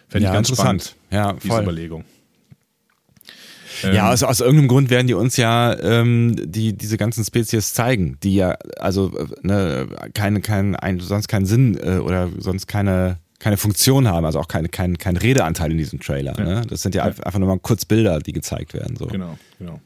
Fände 0.09 0.25
ja, 0.25 0.31
ich 0.31 0.35
ganz 0.35 0.49
spannend, 0.49 0.97
ja, 1.11 1.33
diese 1.33 1.49
voll. 1.49 1.63
Überlegung. 1.63 2.05
Ja, 3.83 4.09
also 4.09 4.27
aus 4.27 4.41
irgendeinem 4.41 4.69
Grund 4.69 4.91
werden 4.91 5.07
die 5.07 5.15
uns 5.15 5.37
ja 5.37 5.79
ähm, 5.79 6.35
die, 6.39 6.77
diese 6.77 6.97
ganzen 6.97 7.25
Spezies 7.25 7.75
zeigen, 7.75 8.17
die 8.23 8.37
ja 8.37 8.57
also 8.79 9.13
ne, 9.43 9.87
keine, 10.15 10.41
kein, 10.41 10.77
ein, 10.77 11.01
sonst 11.01 11.29
keinen 11.29 11.47
Sinn 11.47 11.77
äh, 11.77 11.99
oder 11.99 12.31
sonst 12.39 12.67
keine 12.69 13.19
keine 13.39 13.57
Funktion 13.57 14.09
haben, 14.09 14.25
also 14.25 14.39
auch 14.39 14.49
keine, 14.49 14.69
kein, 14.69 14.99
kein 14.99 15.17
Redeanteil 15.17 15.71
in 15.71 15.79
diesem 15.79 16.01
Trailer. 16.01 16.39
Ja. 16.39 16.45
Ne? 16.45 16.63
Das 16.69 16.83
sind 16.83 16.95
ja, 16.95 17.07
ja, 17.07 17.15
einfach 17.25 17.39
nur 17.39 17.49
mal 17.49 17.59
kurz 17.59 17.85
Bilder, 17.85 18.19
die 18.19 18.33
gezeigt 18.33 18.75
werden. 18.75 18.97
So. 18.97 19.07
Genau, 19.07 19.39
genau. 19.59 19.81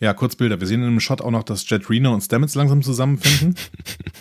Ja, 0.00 0.14
kurz 0.14 0.34
Bilder. 0.34 0.58
Wir 0.58 0.66
sehen 0.66 0.80
in 0.80 0.88
einem 0.88 1.00
Shot 1.00 1.20
auch 1.20 1.30
noch, 1.30 1.44
dass 1.44 1.68
Jet 1.68 1.88
Reno 1.88 2.12
und 2.12 2.22
Stamets 2.22 2.54
langsam 2.56 2.82
zusammenfinden. 2.82 3.54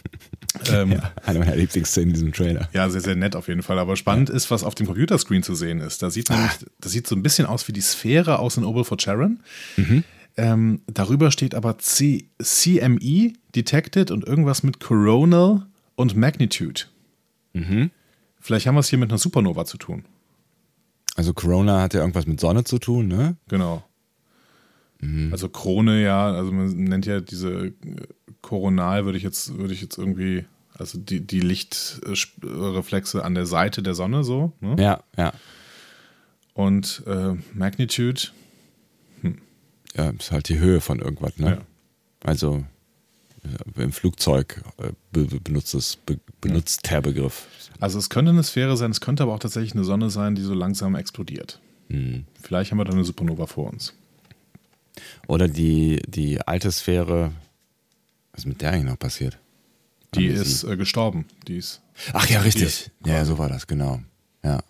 ähm, 0.71 0.91
ja, 0.91 1.12
eine 1.25 1.39
meiner 1.39 1.55
Lieblingsszenen 1.55 2.10
in 2.10 2.13
diesem 2.13 2.34
Trailer. 2.34 2.69
Ja, 2.73 2.89
sehr, 2.89 3.01
sehr 3.01 3.15
nett 3.15 3.36
auf 3.36 3.47
jeden 3.47 3.63
Fall. 3.63 3.79
Aber 3.79 3.95
spannend 3.95 4.29
ja. 4.29 4.36
ist, 4.36 4.51
was 4.51 4.63
auf 4.63 4.75
dem 4.75 4.86
Computerscreen 4.86 5.41
zu 5.41 5.55
sehen 5.55 5.79
ist. 5.79 6.03
Da 6.03 6.12
sieht 6.12 6.29
ah. 6.29 6.36
nämlich, 6.36 6.53
das 6.79 6.91
sieht 6.91 7.07
so 7.07 7.15
ein 7.15 7.23
bisschen 7.23 7.47
aus 7.47 7.67
wie 7.67 7.71
die 7.71 7.81
Sphäre 7.81 8.39
aus 8.39 8.57
in 8.57 8.63
Oval 8.63 8.84
for 8.84 8.97
Charon. 8.99 9.39
Mhm. 9.77 10.03
Ähm, 10.38 10.81
darüber 10.88 11.31
steht 11.31 11.55
aber 11.55 11.77
C 11.79 12.29
CME, 12.41 13.34
Detected 13.55 14.12
und 14.12 14.25
irgendwas 14.25 14.63
mit 14.63 14.79
Coronal 14.79 15.65
und 15.95 16.15
Magnitude. 16.15 16.84
Mhm. 17.53 17.91
Vielleicht 18.39 18.67
haben 18.67 18.75
wir 18.75 18.79
es 18.79 18.89
hier 18.89 18.99
mit 18.99 19.09
einer 19.09 19.17
Supernova 19.17 19.65
zu 19.65 19.77
tun. 19.77 20.05
Also 21.15 21.33
Corona 21.33 21.81
hat 21.81 21.93
ja 21.93 21.99
irgendwas 21.99 22.25
mit 22.25 22.39
Sonne 22.39 22.63
zu 22.63 22.79
tun, 22.79 23.07
ne? 23.07 23.35
Genau. 23.47 23.83
Mhm. 25.01 25.29
Also 25.31 25.49
Krone, 25.49 26.01
ja, 26.01 26.31
also 26.31 26.51
man 26.51 26.71
nennt 26.75 27.05
ja 27.05 27.19
diese 27.19 27.73
Koronal, 28.41 29.05
würde 29.05 29.17
ich 29.17 29.23
jetzt, 29.23 29.57
würde 29.57 29.73
ich 29.73 29.81
jetzt 29.81 29.97
irgendwie, 29.97 30.45
also 30.77 30.97
die, 30.97 31.25
die 31.25 31.41
Lichtreflexe 31.41 33.23
an 33.23 33.35
der 33.35 33.45
Seite 33.45 33.83
der 33.83 33.95
Sonne 33.95 34.23
so. 34.23 34.53
Ne? 34.61 34.75
Ja, 34.79 35.03
ja. 35.17 35.33
Und 36.53 37.03
äh, 37.07 37.33
Magnitude, 37.53 38.21
Ja, 39.95 40.09
ist 40.11 40.31
halt 40.31 40.49
die 40.49 40.59
Höhe 40.59 40.81
von 40.81 40.99
irgendwas, 40.99 41.37
ne? 41.37 41.49
Ja. 41.49 41.57
Also 42.23 42.57
äh, 42.57 42.63
im 43.75 43.91
Flugzeug 43.91 44.62
äh, 44.77 44.91
be 45.12 45.25
benutzt, 45.25 45.73
es, 45.73 45.95
be 45.95 46.19
benutzt 46.41 46.89
der 46.89 47.01
Begriff. 47.01 47.47
Also 47.80 47.97
es 47.99 48.10
könnte 48.10 48.32
eine 48.32 48.43
Sphäre 48.43 48.77
sein, 48.77 48.91
es 48.91 49.01
könnte 49.01 49.23
aber 49.23 49.34
auch 49.34 49.39
tatsächlich 49.39 49.73
eine 49.73 49.84
Sonne 49.84 50.10
sein, 50.10 50.36
die 50.36 50.41
so 50.41 50.54
langsam 50.54 50.95
explodiert. 50.95 51.60
Hm. 51.89 52.25
Vielleicht 52.41 52.71
haben 52.71 52.77
wir 52.77 52.86
da 52.86 52.93
eine 52.93 53.04
Supernova 53.04 53.47
vor 53.47 53.69
uns. 53.71 53.93
Oder 55.27 55.47
die, 55.47 56.01
die 56.08 56.39
alte 56.41 56.71
Sphäre, 56.71 57.32
was 58.32 58.41
ist 58.41 58.45
mit 58.45 58.62
der 58.62 58.71
eigentlich 58.71 58.86
noch 58.86 58.99
passiert? 58.99 59.38
Die 60.15 60.27
ist 60.27 60.63
äh, 60.63 60.75
gestorben. 60.75 61.25
Die 61.47 61.58
ist 61.58 61.82
Ach 62.13 62.27
ja, 62.30 62.41
richtig. 62.41 62.91
Ja, 63.06 63.23
so 63.25 63.38
war 63.38 63.49
das, 63.49 63.67
genau. 63.67 64.01
Ja. 64.43 64.62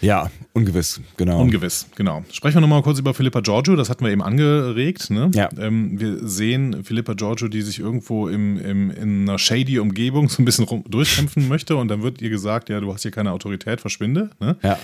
Ja, 0.00 0.30
ungewiss, 0.52 1.00
genau. 1.16 1.40
Ungewiss, 1.40 1.86
genau. 1.94 2.24
Sprechen 2.32 2.56
wir 2.56 2.60
nochmal 2.62 2.82
kurz 2.82 2.98
über 2.98 3.12
Philippa 3.12 3.40
Giorgio, 3.40 3.76
das 3.76 3.90
hatten 3.90 4.04
wir 4.04 4.10
eben 4.10 4.22
angeregt. 4.22 5.10
Ne? 5.10 5.30
Ja. 5.34 5.48
Ähm, 5.58 6.00
wir 6.00 6.26
sehen 6.26 6.84
Philippa 6.84 7.14
Giorgio, 7.14 7.48
die 7.48 7.62
sich 7.62 7.78
irgendwo 7.78 8.28
im, 8.28 8.58
im, 8.58 8.90
in 8.90 9.28
einer 9.28 9.38
shady 9.38 9.78
Umgebung 9.78 10.28
so 10.28 10.42
ein 10.42 10.44
bisschen 10.44 10.64
rum, 10.64 10.84
durchkämpfen 10.88 11.48
möchte 11.48 11.76
und 11.76 11.88
dann 11.88 12.02
wird 12.02 12.22
ihr 12.22 12.30
gesagt, 12.30 12.68
ja, 12.68 12.80
du 12.80 12.92
hast 12.92 13.02
hier 13.02 13.10
keine 13.10 13.32
Autorität, 13.32 13.80
verschwinde. 13.80 14.30
Ne? 14.40 14.56
Ja. 14.62 14.78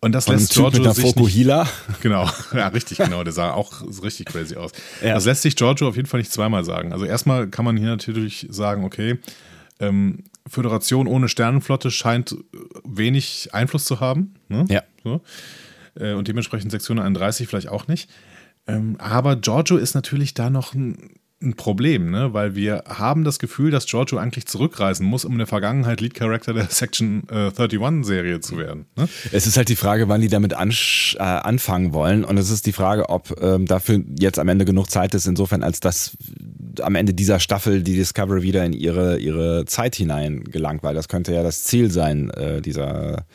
Und 0.00 0.12
das 0.12 0.26
Von 0.26 0.34
lässt 0.34 0.52
Typ 0.52 0.64
mit 0.64 0.72
Giorgio 0.74 0.84
einer 0.84 0.94
sich 0.94 1.04
nicht, 1.04 1.14
Fokuhila. 1.16 1.66
Genau, 2.02 2.28
ja, 2.54 2.68
richtig, 2.68 2.98
genau. 2.98 3.24
Der 3.24 3.32
sah 3.32 3.52
auch 3.52 3.82
richtig 4.02 4.26
crazy 4.26 4.54
aus. 4.54 4.72
Ja. 5.02 5.14
Das 5.14 5.24
lässt 5.24 5.42
sich 5.42 5.56
Giorgio 5.56 5.88
auf 5.88 5.96
jeden 5.96 6.06
Fall 6.06 6.20
nicht 6.20 6.30
zweimal 6.30 6.62
sagen. 6.62 6.92
Also 6.92 7.06
erstmal 7.06 7.48
kann 7.48 7.64
man 7.64 7.76
hier 7.78 7.88
natürlich 7.88 8.46
sagen, 8.50 8.84
okay, 8.84 9.18
ähm, 9.80 10.24
Föderation 10.46 11.06
ohne 11.06 11.28
Sternenflotte 11.28 11.90
scheint 11.90 12.36
wenig 12.84 13.48
Einfluss 13.52 13.84
zu 13.84 14.00
haben. 14.00 14.34
Ne? 14.48 14.66
Ja. 14.68 14.82
So. 15.02 15.22
Äh, 15.94 16.12
und 16.12 16.28
dementsprechend 16.28 16.70
Sektion 16.70 16.98
31 16.98 17.48
vielleicht 17.48 17.68
auch 17.68 17.86
nicht. 17.88 18.10
Ähm, 18.66 18.96
aber 18.98 19.36
Giorgio 19.36 19.76
ist 19.76 19.94
natürlich 19.94 20.34
da 20.34 20.50
noch 20.50 20.74
ein, 20.74 21.16
ein 21.44 21.54
Problem, 21.54 22.10
ne? 22.10 22.32
weil 22.32 22.54
wir 22.54 22.84
haben 22.88 23.24
das 23.24 23.38
Gefühl, 23.38 23.70
dass 23.70 23.86
Giorgio 23.86 24.18
eigentlich 24.18 24.46
zurückreisen 24.46 25.06
muss, 25.06 25.24
um 25.24 25.32
in 25.32 25.38
der 25.38 25.46
Vergangenheit 25.46 26.00
Lead 26.00 26.14
Character 26.14 26.52
der 26.52 26.66
Section 26.68 27.24
äh, 27.28 27.48
31-Serie 27.48 28.40
zu 28.40 28.58
werden. 28.58 28.86
Ne? 28.96 29.08
Es 29.32 29.46
ist 29.46 29.56
halt 29.56 29.68
die 29.68 29.76
Frage, 29.76 30.08
wann 30.08 30.20
die 30.20 30.28
damit 30.28 30.52
äh, 30.52 30.56
anfangen 31.18 31.92
wollen. 31.92 32.24
Und 32.24 32.38
es 32.38 32.50
ist 32.50 32.66
die 32.66 32.72
Frage, 32.72 33.08
ob 33.08 33.40
ähm, 33.40 33.66
dafür 33.66 34.00
jetzt 34.18 34.38
am 34.38 34.48
Ende 34.48 34.64
genug 34.64 34.90
Zeit 34.90 35.14
ist, 35.14 35.26
insofern 35.26 35.62
als 35.62 35.80
dass 35.80 36.16
am 36.82 36.94
Ende 36.94 37.14
dieser 37.14 37.40
Staffel 37.40 37.82
die 37.82 37.94
Discovery 37.94 38.42
wieder 38.42 38.64
in 38.64 38.72
ihre, 38.72 39.18
ihre 39.18 39.64
Zeit 39.66 39.94
hinein 39.94 40.44
gelangt, 40.44 40.82
weil 40.82 40.94
das 40.94 41.08
könnte 41.08 41.32
ja 41.32 41.42
das 41.42 41.64
Ziel 41.64 41.90
sein, 41.90 42.30
äh, 42.30 42.60
dieser, 42.60 43.26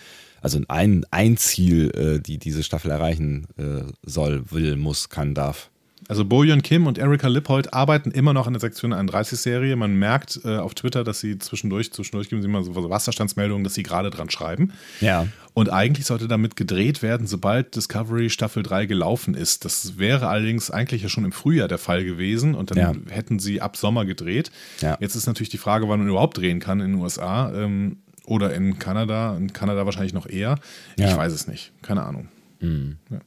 also 0.42 0.60
ein, 0.68 1.06
ein 1.12 1.38
Ziel, 1.38 1.92
äh, 1.92 2.20
die 2.20 2.38
diese 2.38 2.64
Staffel 2.64 2.92
erreichen 2.92 3.48
äh, 3.58 3.92
soll, 4.04 4.52
will, 4.52 4.76
muss, 4.76 5.10
kann, 5.10 5.34
darf. 5.34 5.69
Also 6.10 6.26
Bojan 6.26 6.64
Kim 6.64 6.88
und 6.88 6.98
Erika 6.98 7.28
Lippold 7.28 7.72
arbeiten 7.74 8.10
immer 8.10 8.34
noch 8.34 8.48
an 8.48 8.54
der 8.54 8.60
Sektion 8.60 8.94
31-Serie. 8.96 9.76
Man 9.76 9.94
merkt 9.94 10.42
äh, 10.44 10.58
auf 10.58 10.74
Twitter, 10.74 11.04
dass 11.04 11.20
sie 11.20 11.38
zwischendurch, 11.38 11.94
zwischendurch 11.94 12.30
geben 12.30 12.42
sie 12.42 12.48
immer 12.48 12.64
so 12.64 12.74
Wasserstandsmeldungen, 12.90 13.64
dass 13.64 13.76
sie 13.76 13.84
gerade 13.84 14.10
dran 14.10 14.32
schreiben. 14.32 14.74
Ja. 15.02 15.28
Und 15.54 15.72
eigentlich 15.72 16.08
sollte 16.08 16.28
damit 16.28 16.56
gedreht 16.56 17.04
werden, 17.04 17.28
sobald 17.28 17.76
Discovery 17.76 18.32
Staffel 18.32 18.64
3 18.64 18.88
gelaufen 18.88 19.36
ist. 19.36 19.66
Das 19.66 20.00
wäre 20.00 20.30
allerdings 20.30 20.72
eigentlich 20.72 21.04
ja 21.04 21.10
schon 21.10 21.26
im 21.26 21.32
Frühjahr 21.32 21.68
der 21.68 21.78
Fall 21.78 22.04
gewesen 22.04 22.56
und 22.56 22.72
dann 22.72 22.78
Ja. 22.80 22.94
hätten 23.14 23.38
sie 23.38 23.62
ab 23.62 23.78
Sommer 23.78 24.06
gedreht. 24.06 24.52
Ja. 24.82 24.98
Jetzt 25.00 25.14
ist 25.16 25.28
natürlich 25.28 25.50
die 25.50 25.58
Frage, 25.60 25.88
wann 25.90 26.00
man 26.00 26.10
überhaupt 26.10 26.38
drehen 26.40 26.60
kann 26.60 26.80
in 26.80 26.94
den 26.94 27.02
USA 27.02 27.52
ähm, 27.54 27.98
oder 28.26 28.52
in 28.56 28.80
Kanada. 28.80 29.38
In 29.38 29.54
Kanada 29.54 29.86
wahrscheinlich 29.86 30.14
noch 30.14 30.28
eher. 30.28 30.58
Ja. 30.98 31.10
Ich 31.12 31.16
weiß 31.16 31.34
es 31.34 31.48
nicht. 31.48 31.72
Keine 31.84 32.02
Ahnung. 32.02 32.30
Ja. 32.62 33.20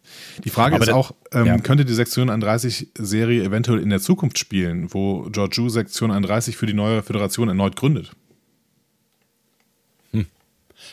Die 0.44 0.50
Frage 0.50 0.74
Aber 0.74 0.84
ist 0.84 0.92
auch, 0.92 1.12
ähm, 1.32 1.46
ja. 1.46 1.58
könnte 1.58 1.84
die 1.84 1.94
Sektion 1.94 2.30
31-Serie 2.30 3.42
eventuell 3.42 3.80
in 3.80 3.88
der 3.88 4.00
Zukunft 4.00 4.38
spielen, 4.38 4.92
wo 4.92 5.22
Georgiou 5.30 5.70
Sektion 5.70 6.10
31 6.10 6.56
für 6.56 6.66
die 6.66 6.74
neue 6.74 7.02
Föderation 7.02 7.48
erneut 7.48 7.76
gründet? 7.76 8.12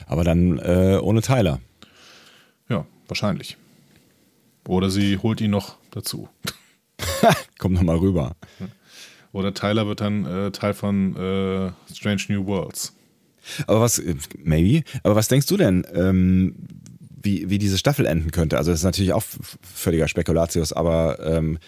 Aber 0.08 0.24
dann 0.24 0.60
äh, 0.60 1.00
ohne 1.02 1.22
Tyler. 1.22 1.60
Ja, 2.70 2.86
wahrscheinlich. 3.08 3.58
Oder 4.68 4.90
sie 4.90 5.18
holt 5.18 5.42
ihn 5.42 5.52
noch 5.52 5.78
dazu. 5.92 6.30
Kommt 7.58 7.76
nochmal 7.76 7.98
rüber. 7.98 8.36
Oder 9.32 9.54
Tyler 9.54 9.88
wird 9.88 10.02
dann 10.02 10.26
äh, 10.26 10.52
Teil 10.52 10.74
von 10.74 11.16
äh, 11.16 11.72
Strange 11.94 12.22
New 12.30 12.46
Worlds. 12.46 12.96
Aber 13.68 13.82
was, 13.82 14.00
äh, 14.00 14.16
maybe, 14.44 14.84
aber 15.04 15.16
was 15.16 15.28
denkst 15.28 15.48
du 15.48 15.58
denn, 15.58 15.86
ähm, 15.94 16.56
wie, 17.22 17.50
wie 17.50 17.58
diese 17.58 17.78
Staffel 17.78 18.06
enden 18.06 18.32
könnte? 18.32 18.58
Also, 18.58 18.72
das 18.72 18.82
ist 18.82 18.86
natürlich 18.86 19.14
auch 19.14 19.24
völliger 19.62 20.08
Spekulatius, 20.08 20.74
aber 20.74 21.20
ähm, 21.26 21.60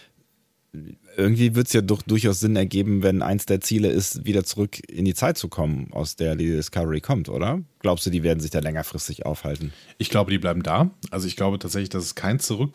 irgendwie 1.18 1.56
wird 1.56 1.68
es 1.68 1.74
ja 1.74 1.82
doch 1.82 2.02
durchaus 2.02 2.40
Sinn 2.40 2.56
ergeben, 2.56 3.04
wenn 3.04 3.22
eins 3.22 3.46
der 3.46 3.62
Ziele 3.62 3.90
ist, 3.90 4.26
wieder 4.26 4.44
zurück 4.44 4.80
in 4.90 5.06
die 5.06 5.14
Zeit 5.14 5.38
zu 5.38 5.50
kommen, 5.50 5.90
aus 5.92 6.16
der 6.16 6.36
die 6.36 6.48
Discovery 6.48 7.02
kommt, 7.02 7.30
oder? 7.30 7.62
Glaubst 7.80 8.06
du, 8.06 8.10
die 8.10 8.24
werden 8.24 8.40
sich 8.40 8.52
da 8.52 8.60
längerfristig 8.60 9.26
aufhalten? 9.26 9.74
Ich 9.98 10.10
glaube, 10.10 10.32
die 10.32 10.38
bleiben 10.38 10.64
da. 10.64 10.92
Also 11.10 11.28
ich 11.28 11.36
glaube 11.36 11.60
tatsächlich, 11.60 11.90
dass 11.90 12.04
es 12.04 12.16
kein 12.16 12.40
Zurück, 12.40 12.74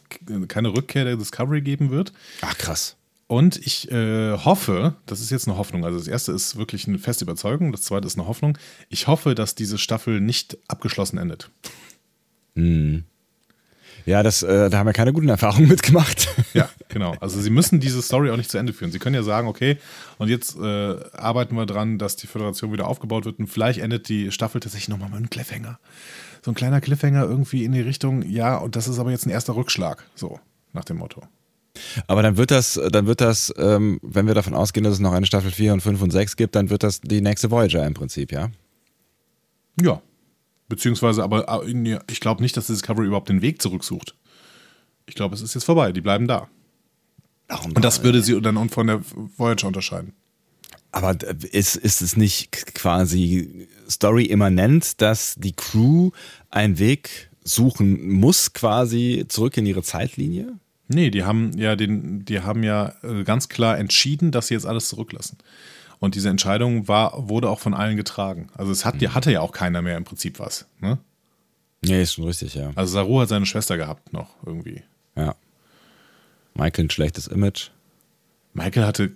keine 0.49 0.69
Rückkehr 0.69 1.05
der 1.05 1.17
Discovery 1.17 1.63
geben 1.63 1.91
wird. 1.91 2.13
Ach, 2.43 2.57
krass. 2.59 2.97
Und 3.29 3.57
ich 3.67 3.91
äh, 3.91 4.37
hoffe, 4.37 4.95
das 5.07 5.21
ist 5.21 5.31
jetzt 5.31 5.49
eine 5.49 5.57
Hoffnung, 5.57 5.85
also 5.85 5.99
das 5.99 6.07
erste 6.07 6.31
ist 6.31 6.57
wirklich 6.57 6.87
eine 6.87 6.99
feste 6.99 7.25
Überzeugung, 7.25 7.73
das 7.73 7.83
zweite 7.83 8.07
ist 8.07 8.17
eine 8.17 8.29
Hoffnung. 8.29 8.57
Ich 8.89 9.09
hoffe, 9.09 9.35
dass 9.35 9.57
diese 9.57 9.79
Staffel 9.79 10.21
nicht 10.21 10.59
abgeschlossen 10.69 11.19
endet. 11.19 11.51
Ja, 14.07 14.23
das, 14.23 14.45
äh, 14.45 14.71
da 14.71 14.79
haben 14.79 14.87
wir 14.87 14.93
keine 14.93 15.13
guten 15.13 15.29
Erfahrungen 15.29 15.69
mitgemacht. 15.69 16.29
Ja, 16.55 16.69
genau. 16.89 17.17
Also 17.21 17.41
sie 17.41 17.51
müssen 17.51 17.81
diese 17.81 18.01
Story 18.01 18.31
auch 18.31 18.37
nicht 18.37 18.51
zu 18.51 18.57
Ende 18.57 18.73
führen. 18.73 18.93
Sie 18.93 19.01
können 19.01 19.17
ja 19.17 19.25
sagen, 19.25 19.49
okay, 19.49 19.79
und 20.19 20.29
jetzt 20.29 20.57
äh, 20.57 20.97
arbeiten 21.13 21.57
wir 21.57 21.67
dran, 21.67 21.99
dass 21.99 22.15
die 22.15 22.29
Föderation 22.29 22.73
wieder 22.73 22.87
aufgebaut 22.87 23.25
wird 23.25 23.41
und 23.41 23.49
vielleicht 23.49 23.81
endet 23.81 24.09
die 24.09 24.31
Staffel 24.31 24.61
tatsächlich 24.61 24.89
nochmal 24.89 25.09
mit 25.09 25.19
einem 25.19 25.31
Cliffhanger. 25.31 25.79
So 26.43 26.53
ein 26.53 26.55
kleiner 26.55 26.81
Cliffhanger 26.81 27.25
irgendwie 27.25 27.65
in 27.65 27.73
die 27.73 27.81
Richtung, 27.81 28.23
ja, 28.23 28.57
und 28.57 28.77
das 28.77 28.87
ist 28.87 29.01
aber 29.01 29.11
jetzt 29.11 29.27
ein 29.27 29.31
erster 29.31 29.57
Rückschlag, 29.57 30.05
so 30.15 30.39
nach 30.73 30.85
dem 30.85 30.99
Motto. 30.99 31.23
Aber 32.07 32.23
dann 32.23 32.37
wird 32.37 32.53
das, 32.53 32.81
dann 32.91 33.07
wird 33.07 33.21
das, 33.21 33.53
ähm, 33.59 33.99
wenn 34.03 34.29
wir 34.29 34.35
davon 34.35 34.55
ausgehen, 34.55 34.85
dass 34.85 34.95
es 34.95 35.01
noch 35.01 35.13
eine 35.13 35.27
Staffel 35.27 35.51
4 35.51 35.73
und 35.73 35.81
5 35.81 36.01
und 36.01 36.11
6 36.11 36.37
gibt, 36.37 36.55
dann 36.55 36.71
wird 36.71 36.85
das 36.85 37.01
die 37.01 37.21
nächste 37.21 37.51
Voyager 37.51 37.85
im 37.85 37.95
Prinzip, 37.95 38.33
ja? 38.33 38.51
Ja. 39.81 40.01
Beziehungsweise, 40.69 41.23
aber 41.23 41.65
äh, 41.65 41.99
ich 42.11 42.21
glaube 42.21 42.43
nicht, 42.43 42.57
dass 42.57 42.67
die 42.67 42.73
Discovery 42.73 43.07
überhaupt 43.07 43.29
den 43.29 43.43
Weg 43.43 43.63
zurücksucht. 43.63 44.15
Ich 45.07 45.15
glaube, 45.15 45.35
es 45.35 45.43
ist 45.43 45.55
jetzt 45.55 45.65
vorbei. 45.65 45.93
Die 45.93 46.01
bleiben 46.01 46.27
da. 46.27 46.49
Warum 47.49 47.73
Und 47.73 47.85
das 47.85 48.03
würde 48.03 48.23
sie 48.23 48.41
dann 48.41 48.69
von 48.71 48.87
der 48.89 49.01
Voyager 49.37 49.69
unterscheiden. 49.69 50.15
Aber 50.91 51.17
ist, 51.53 51.77
ist 51.77 52.01
es 52.01 52.17
nicht 52.17 52.75
quasi 52.75 53.69
story-immanent, 53.89 55.01
dass 55.01 55.35
die 55.37 55.53
Crew 55.53 56.11
einen 56.51 56.79
Weg 56.79 57.31
suchen 57.45 58.11
muss, 58.13 58.53
quasi 58.53 59.27
zurück 59.29 59.57
in 59.57 59.67
ihre 59.67 59.83
Zeitlinie? 59.83 60.55
Nee, 60.89 61.11
die 61.11 61.25
haben 61.25 61.57
ja 61.57 61.77
den, 61.77 62.25
die 62.25 62.41
haben 62.41 62.63
ja 62.63 62.95
äh, 63.03 63.25
ganz 63.25 63.49
klar 63.49 63.79
entschieden, 63.79 64.31
dass 64.31 64.49
sie 64.49 64.55
jetzt 64.55 64.67
alles 64.67 64.89
zurücklassen. 64.89 65.39
Und 65.99 66.15
diese 66.15 66.29
Entscheidung 66.29 66.89
war, 66.89 67.29
wurde 67.29 67.49
auch 67.49 67.59
von 67.61 67.75
allen 67.75 67.97
getragen. 67.97 68.49
Also 68.55 68.73
es 68.73 68.85
hat, 68.85 68.97
hatte 68.97 69.33
ja 69.33 69.41
auch 69.41 69.53
keiner 69.53 69.83
mehr 69.83 69.97
im 69.97 70.05
Prinzip 70.05 70.39
was. 70.39 70.67
Ne? 70.81 70.99
Nee, 71.83 72.03
ist 72.03 72.15
schon 72.15 72.25
richtig, 72.25 72.55
ja. 72.55 72.71
Also 72.75 72.93
Saru 72.93 73.21
hat 73.21 73.29
seine 73.29 73.47
Schwester 73.47 73.77
gehabt 73.77 74.13
noch 74.13 74.31
irgendwie. 74.45 74.83
ja. 75.17 75.35
Michael 76.55 76.87
ein 76.87 76.91
schlechtes 76.91 77.27
Image. 77.27 77.71
Michael 78.55 78.87
hatte 78.87 79.13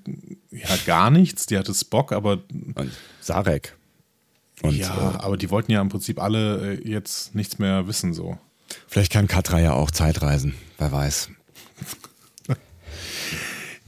ja 0.50 0.76
gar 0.84 1.10
nichts, 1.10 1.46
die 1.46 1.56
hatte 1.56 1.72
Spock, 1.72 2.12
aber 2.12 2.42
Und 2.74 2.90
Sarek. 3.20 3.76
Und 4.62 4.76
ja, 4.76 5.14
äh, 5.14 5.16
aber 5.24 5.38
die 5.38 5.50
wollten 5.50 5.72
ja 5.72 5.80
im 5.80 5.88
Prinzip 5.88 6.20
alle 6.20 6.74
äh, 6.74 6.88
jetzt 6.88 7.34
nichts 7.34 7.58
mehr 7.58 7.86
wissen 7.86 8.12
so. 8.12 8.38
vielleicht 8.86 9.10
kann 9.12 9.26
Katra 9.26 9.58
ja 9.58 9.72
auch 9.72 9.90
Zeitreisen, 9.90 10.54
wer 10.78 10.92
weiß. 10.92 11.30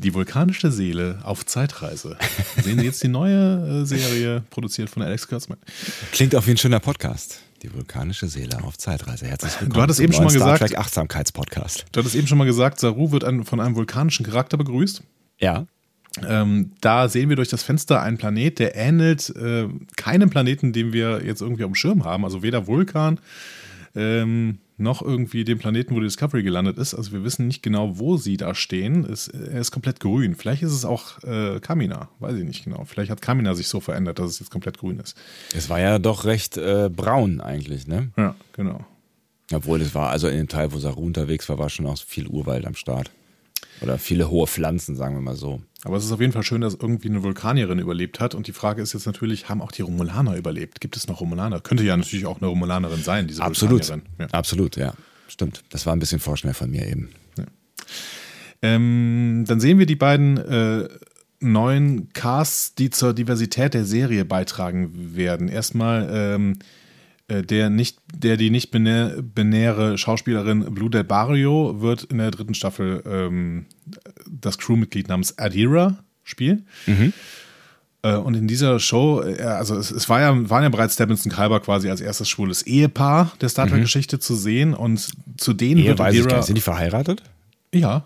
Die 0.02 0.14
vulkanische 0.14 0.72
Seele 0.72 1.20
auf 1.22 1.46
Zeitreise. 1.46 2.16
Sehen 2.62 2.80
Sie 2.80 2.84
jetzt 2.84 3.02
die 3.04 3.08
neue 3.08 3.82
äh, 3.82 3.86
Serie, 3.86 4.42
produziert 4.50 4.90
von 4.90 5.02
Alex 5.02 5.28
Kurtzman. 5.28 5.58
Klingt 6.10 6.34
auf 6.34 6.46
wie 6.46 6.52
ein 6.52 6.56
schöner 6.56 6.80
Podcast. 6.80 7.40
Die 7.62 7.72
vulkanische 7.72 8.26
Seele 8.26 8.64
auf 8.64 8.76
Zeitreise. 8.76 9.26
Herzlich 9.26 9.52
willkommen. 9.52 9.74
Du 9.74 9.82
hattest 9.82 10.00
eben 10.00 10.12
schon 10.12 10.24
mal 10.24 10.30
Star 10.30 10.58
gesagt- 10.58 10.76
Achtsamkeitspodcast. 10.76 11.84
Du 11.92 12.00
hattest 12.00 12.16
eben 12.16 12.26
schon 12.26 12.38
mal 12.38 12.46
gesagt, 12.46 12.80
Saru 12.80 13.12
wird 13.12 13.22
ein, 13.22 13.44
von 13.44 13.60
einem 13.60 13.76
vulkanischen 13.76 14.26
Charakter 14.26 14.56
begrüßt. 14.56 15.02
Ja. 15.38 15.66
Ähm, 16.28 16.72
da 16.80 17.08
sehen 17.08 17.28
wir 17.28 17.36
durch 17.36 17.48
das 17.48 17.62
Fenster 17.62 18.02
einen 18.02 18.18
Planet, 18.18 18.58
der 18.58 18.74
ähnelt 18.74 19.30
äh, 19.36 19.68
keinem 19.96 20.30
Planeten, 20.30 20.72
den 20.72 20.92
wir 20.92 21.24
jetzt 21.24 21.40
irgendwie 21.40 21.62
auf 21.62 21.70
dem 21.70 21.76
Schirm 21.76 22.04
haben. 22.04 22.24
Also 22.24 22.42
weder 22.42 22.66
Vulkan 22.66 23.20
ähm, 23.94 24.58
noch 24.76 25.02
irgendwie 25.02 25.44
dem 25.44 25.58
Planeten, 25.58 25.94
wo 25.94 26.00
die 26.00 26.06
Discovery 26.06 26.42
gelandet 26.42 26.78
ist. 26.78 26.94
Also 26.94 27.12
wir 27.12 27.24
wissen 27.24 27.46
nicht 27.46 27.62
genau, 27.62 27.98
wo 27.98 28.16
sie 28.16 28.36
da 28.36 28.54
stehen. 28.54 29.04
Es, 29.04 29.28
er 29.28 29.60
ist 29.60 29.70
komplett 29.70 30.00
grün. 30.00 30.34
Vielleicht 30.34 30.62
ist 30.62 30.72
es 30.72 30.84
auch 30.84 31.22
äh, 31.24 31.60
Kamina. 31.60 32.08
Weiß 32.18 32.36
ich 32.36 32.44
nicht 32.44 32.64
genau. 32.64 32.84
Vielleicht 32.84 33.10
hat 33.10 33.22
Kamina 33.22 33.54
sich 33.54 33.68
so 33.68 33.80
verändert, 33.80 34.18
dass 34.18 34.30
es 34.30 34.40
jetzt 34.40 34.50
komplett 34.50 34.78
grün 34.78 34.98
ist. 34.98 35.16
Es 35.54 35.68
war 35.68 35.80
ja 35.80 35.98
doch 35.98 36.24
recht 36.24 36.56
äh, 36.56 36.88
braun 36.88 37.40
eigentlich, 37.40 37.86
ne? 37.86 38.10
Ja, 38.16 38.34
genau. 38.54 38.84
Obwohl 39.52 39.80
es 39.82 39.94
war, 39.94 40.10
also 40.10 40.28
in 40.28 40.38
dem 40.38 40.48
Teil, 40.48 40.72
wo 40.72 40.78
Saru 40.78 41.04
unterwegs 41.04 41.48
war, 41.48 41.58
war 41.58 41.68
schon 41.68 41.86
auch 41.86 41.98
viel 41.98 42.26
Urwald 42.26 42.66
am 42.66 42.74
Start. 42.74 43.10
Oder 43.80 43.98
viele 43.98 44.30
hohe 44.30 44.46
Pflanzen, 44.46 44.96
sagen 44.96 45.16
wir 45.16 45.20
mal 45.20 45.36
so. 45.36 45.60
Aber 45.84 45.96
es 45.96 46.04
ist 46.04 46.12
auf 46.12 46.20
jeden 46.20 46.32
Fall 46.32 46.44
schön, 46.44 46.60
dass 46.60 46.74
irgendwie 46.74 47.08
eine 47.08 47.22
Vulkanierin 47.22 47.78
überlebt 47.78 48.20
hat. 48.20 48.34
Und 48.34 48.46
die 48.46 48.52
Frage 48.52 48.82
ist 48.82 48.92
jetzt 48.92 49.06
natürlich, 49.06 49.48
haben 49.48 49.60
auch 49.60 49.72
die 49.72 49.82
Romulaner 49.82 50.36
überlebt? 50.36 50.80
Gibt 50.80 50.96
es 50.96 51.08
noch 51.08 51.20
Romulaner? 51.20 51.60
Könnte 51.60 51.82
ja 51.82 51.96
natürlich 51.96 52.26
auch 52.26 52.40
eine 52.40 52.46
Romulanerin 52.46 53.02
sein, 53.02 53.26
diese 53.26 53.42
Absolut. 53.42 53.88
Vulkanierin. 53.88 54.08
Ja. 54.18 54.26
Absolut, 54.30 54.76
ja. 54.76 54.94
Stimmt. 55.26 55.64
Das 55.70 55.86
war 55.86 55.94
ein 55.94 55.98
bisschen 55.98 56.20
vorschnell 56.20 56.54
von 56.54 56.70
mir 56.70 56.86
eben. 56.86 57.08
Ähm, 58.60 59.44
dann 59.48 59.58
sehen 59.58 59.80
wir 59.80 59.86
die 59.86 59.96
beiden 59.96 60.36
äh, 60.36 60.88
neuen 61.40 62.12
Casts, 62.12 62.76
die 62.76 62.90
zur 62.90 63.12
Diversität 63.12 63.74
der 63.74 63.84
Serie 63.84 64.24
beitragen 64.24 65.16
werden. 65.16 65.48
Erstmal 65.48 66.08
ähm, 66.12 66.52
äh, 66.52 66.64
der, 67.40 67.70
nicht, 67.70 67.98
der 68.14 68.36
die 68.36 68.50
nicht 68.50 68.70
binä 68.70 69.22
binäre 69.22 69.96
Schauspielerin 69.96 70.74
Blue 70.74 70.90
Del 70.90 71.04
Barrio 71.04 71.80
wird 71.80 72.04
in 72.04 72.18
der 72.18 72.30
dritten 72.30 72.52
Staffel 72.52 73.02
ähm, 73.06 73.64
das 74.28 74.58
Crewmitglied 74.58 75.08
namens 75.08 75.38
Adira 75.38 75.96
spielen. 76.24 76.66
Äh, 78.02 78.16
Und 78.16 78.34
in 78.34 78.48
dieser 78.48 78.78
Show, 78.80 79.22
äh, 79.22 79.40
also 79.42 79.76
es, 79.76 79.90
es 79.90 80.08
war 80.08 80.20
ja, 80.20 80.50
waren 80.50 80.62
ja 80.64 80.68
bereits 80.68 80.94
Stebbins 80.94 81.24
und 81.24 81.32
Kalber 81.32 81.60
quasi 81.60 81.88
als 81.88 82.00
erstes 82.00 82.28
schwules 82.28 82.62
Ehepaar 82.62 83.32
der 83.40 83.48
Star 83.48 83.66
Trek-Geschichte 83.68 84.18
zu 84.18 84.34
sehen 84.34 84.74
und 84.74 85.08
zu 85.36 85.52
denen 85.54 85.80
Ehe 85.80 85.88
wird 85.88 86.00
Adira. 86.00 86.42
Sind 86.42 86.56
die 86.56 86.60
verheiratet? 86.62 87.22
Ja, 87.72 88.04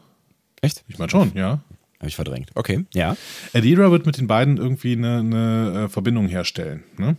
Echt? 0.61 0.85
ich 0.87 0.99
meine 0.99 1.11
schon, 1.11 1.33
ja. 1.35 1.61
Habe 1.99 2.09
ich 2.09 2.17
verdrängt. 2.17 2.51
Okay, 2.55 2.85
ja. 2.93 3.17
Adira 3.55 3.91
wird 3.91 4.05
mit 4.05 4.19
den 4.19 4.27
beiden 4.27 4.59
irgendwie 4.59 4.93
eine, 4.93 5.19
eine 5.21 5.85
äh, 5.85 5.89
Verbindung 5.89 6.29
herstellen. 6.29 6.83
Ne? 6.99 7.17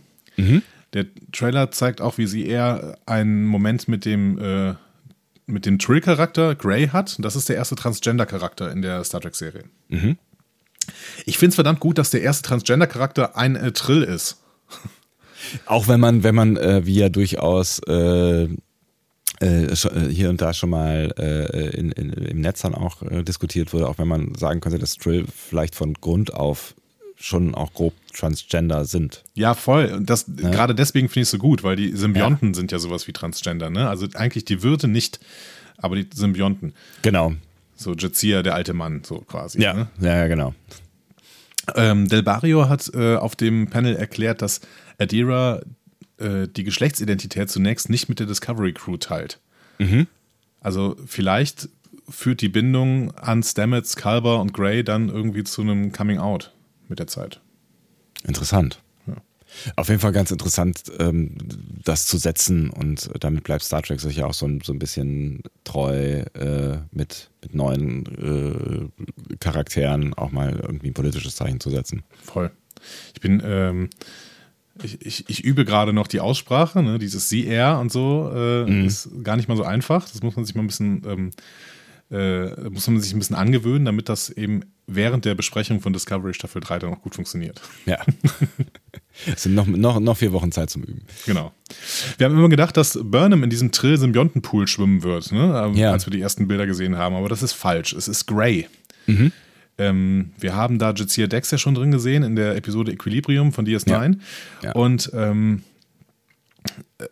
Der 0.94 1.06
Trailer 1.32 1.70
zeigt 1.70 2.00
auch, 2.00 2.18
wie 2.18 2.26
sie 2.26 2.46
eher 2.46 2.98
einen 3.06 3.44
Moment 3.44 3.88
mit 3.88 4.04
dem, 4.04 4.38
äh, 4.38 4.74
mit 5.46 5.66
dem 5.66 5.78
Trill-Charakter 5.78 6.54
Grey 6.54 6.88
hat. 6.88 7.16
Das 7.20 7.36
ist 7.36 7.48
der 7.48 7.56
erste 7.56 7.74
Transgender-Charakter 7.74 8.70
in 8.70 8.82
der 8.82 9.04
Star 9.04 9.20
Trek-Serie. 9.20 9.64
Ich 11.26 11.38
finde 11.38 11.50
es 11.50 11.54
verdammt 11.56 11.80
gut, 11.80 11.98
dass 11.98 12.10
der 12.10 12.22
erste 12.22 12.42
Transgender-Charakter 12.48 13.36
ein 13.36 13.56
äh, 13.56 13.72
Trill 13.72 14.02
ist. 14.02 14.42
Auch 15.66 15.88
wenn 15.88 16.00
man, 16.00 16.22
wenn 16.22 16.34
man, 16.34 16.56
äh, 16.56 16.84
wie 16.84 16.98
ja 16.98 17.08
durchaus 17.08 17.80
äh, 17.86 18.48
äh, 19.40 19.66
äh, 19.66 20.08
hier 20.10 20.30
und 20.30 20.40
da 20.40 20.52
schon 20.52 20.70
mal 20.70 21.14
äh, 21.16 21.76
in, 21.76 21.92
in, 21.92 22.12
im 22.12 22.40
Netz 22.40 22.62
dann 22.62 22.74
auch 22.74 23.02
äh, 23.02 23.22
diskutiert 23.22 23.72
wurde, 23.72 23.88
auch 23.88 23.98
wenn 23.98 24.08
man 24.08 24.34
sagen 24.34 24.60
könnte, 24.60 24.78
dass 24.78 24.96
Trill 24.96 25.26
vielleicht 25.32 25.74
von 25.74 25.94
Grund 25.94 26.34
auf 26.34 26.74
schon 27.14 27.54
auch 27.54 27.72
grob 27.72 27.94
Transgender 28.18 28.84
sind. 28.84 29.22
Ja, 29.34 29.54
voll. 29.54 29.86
Und 29.86 30.10
das 30.10 30.26
gerade 30.26 30.74
deswegen 30.74 31.08
finde 31.08 31.20
ich 31.20 31.26
es 31.28 31.30
so 31.30 31.38
gut, 31.38 31.62
weil 31.62 31.76
die 31.76 31.96
Symbionten 31.96 32.54
sind 32.54 32.72
ja 32.72 32.78
sowas 32.78 33.06
wie 33.06 33.12
Transgender, 33.12 33.70
ne? 33.70 33.88
Also 33.88 34.06
eigentlich 34.14 34.44
die 34.44 34.62
Wirte 34.62 34.88
nicht, 34.88 35.20
aber 35.76 35.96
die 35.96 36.08
Symbionten. 36.12 36.72
Genau. 37.02 37.34
So 37.76 37.94
Jazia, 37.94 38.42
der 38.42 38.54
alte 38.54 38.74
Mann, 38.74 39.02
so 39.04 39.20
quasi. 39.20 39.62
Ja, 39.62 39.72
Ne? 39.74 39.88
ja, 40.00 40.16
ja 40.16 40.26
genau. 40.26 40.54
Ähm, 41.76 42.08
Del 42.08 42.22
Barrio 42.22 42.68
hat 42.68 42.90
äh, 42.94 43.16
auf 43.16 43.36
dem 43.36 43.68
Panel 43.68 43.94
erklärt, 43.94 44.42
dass 44.42 44.60
Adira 44.98 45.60
äh, 46.18 46.48
die 46.48 46.64
Geschlechtsidentität 46.64 47.50
zunächst 47.50 47.88
nicht 47.90 48.08
mit 48.08 48.18
der 48.18 48.26
Discovery 48.26 48.72
Crew 48.72 48.96
teilt. 48.96 49.38
Also 50.60 50.96
vielleicht 51.06 51.68
führt 52.08 52.40
die 52.40 52.48
Bindung 52.48 53.12
an 53.12 53.44
Stamets, 53.44 53.94
Kalber 53.94 54.40
und 54.40 54.52
Gray 54.52 54.82
dann 54.82 55.08
irgendwie 55.08 55.44
zu 55.44 55.60
einem 55.62 55.92
Coming 55.92 56.18
Out 56.18 56.52
mit 56.88 56.98
der 56.98 57.06
Zeit. 57.06 57.40
Interessant. 58.24 58.80
Auf 59.76 59.88
jeden 59.88 60.00
Fall 60.00 60.12
ganz 60.12 60.30
interessant, 60.30 60.84
ähm, 60.98 61.30
das 61.84 62.06
zu 62.06 62.18
setzen 62.18 62.70
und 62.70 63.10
damit 63.20 63.44
bleibt 63.44 63.64
Star 63.64 63.82
Trek 63.82 64.00
sich 64.00 64.16
ja 64.16 64.26
auch 64.26 64.34
so 64.34 64.46
ein, 64.46 64.60
so 64.62 64.72
ein 64.72 64.78
bisschen 64.78 65.42
treu 65.64 66.22
äh, 66.34 66.78
mit, 66.92 67.30
mit 67.42 67.54
neuen 67.54 68.90
äh, 69.30 69.36
Charakteren 69.40 70.14
auch 70.14 70.30
mal 70.30 70.60
irgendwie 70.60 70.88
ein 70.88 70.94
politisches 70.94 71.36
Zeichen 71.36 71.60
zu 71.60 71.70
setzen. 71.70 72.02
Voll. 72.22 72.50
Ich 73.14 73.20
bin, 73.20 73.42
ähm, 73.44 73.90
ich, 74.82 75.04
ich, 75.04 75.28
ich 75.28 75.44
übe 75.44 75.64
gerade 75.64 75.92
noch 75.92 76.06
die 76.06 76.20
Aussprache, 76.20 76.82
ne? 76.82 76.98
dieses 76.98 77.28
CR 77.28 77.80
und 77.80 77.90
so 77.90 78.30
äh, 78.32 78.86
ist 78.86 79.08
gar 79.24 79.36
nicht 79.36 79.48
mal 79.48 79.56
so 79.56 79.64
einfach. 79.64 80.08
Das 80.08 80.22
muss 80.22 80.36
man 80.36 80.44
sich 80.44 80.54
mal 80.54 80.62
ein 80.62 80.68
bisschen, 80.68 81.02
ähm, 81.06 81.30
äh, 82.10 82.70
muss 82.70 82.86
man 82.88 83.00
sich 83.00 83.12
ein 83.12 83.18
bisschen 83.18 83.36
angewöhnen, 83.36 83.84
damit 83.84 84.08
das 84.08 84.30
eben 84.30 84.62
während 84.86 85.24
der 85.26 85.34
Besprechung 85.34 85.80
von 85.80 85.92
Discovery 85.92 86.32
Staffel 86.32 86.60
3 86.60 86.78
dann 86.78 86.92
auch 86.94 87.02
gut 87.02 87.14
funktioniert. 87.14 87.60
Ja. 87.84 87.98
es 89.26 89.42
sind 89.42 89.54
noch, 89.54 89.66
noch, 89.66 90.00
noch 90.00 90.16
vier 90.16 90.32
Wochen 90.32 90.50
Zeit 90.50 90.70
zum 90.70 90.82
Üben. 90.84 91.02
Genau. 91.26 91.52
Wir 92.16 92.26
haben 92.26 92.34
immer 92.38 92.48
gedacht, 92.48 92.76
dass 92.78 92.98
Burnham 93.02 93.42
in 93.44 93.50
diesem 93.50 93.72
Trill-Symbiontenpool 93.72 94.66
schwimmen 94.66 95.02
wird, 95.02 95.30
ne? 95.32 95.62
ähm, 95.66 95.74
Ja. 95.74 95.92
als 95.92 96.06
wir 96.06 96.10
die 96.10 96.20
ersten 96.22 96.48
Bilder 96.48 96.66
gesehen 96.66 96.96
haben, 96.96 97.14
aber 97.14 97.28
das 97.28 97.42
ist 97.42 97.52
falsch. 97.52 97.92
Es 97.92 98.08
ist 98.08 98.26
Grey. 98.26 98.66
Mhm. 99.06 99.32
Ähm, 99.76 100.32
wir 100.38 100.56
haben 100.56 100.78
da 100.78 100.92
Jazia 100.94 101.26
Dex 101.26 101.50
ja 101.50 101.58
schon 101.58 101.74
drin 101.74 101.90
gesehen 101.90 102.22
in 102.22 102.34
der 102.36 102.56
Episode 102.56 102.90
Equilibrium 102.92 103.52
von 103.52 103.66
DS9. 103.66 104.16
Ja. 104.62 104.72
Und 104.72 105.10
ähm, 105.14 105.62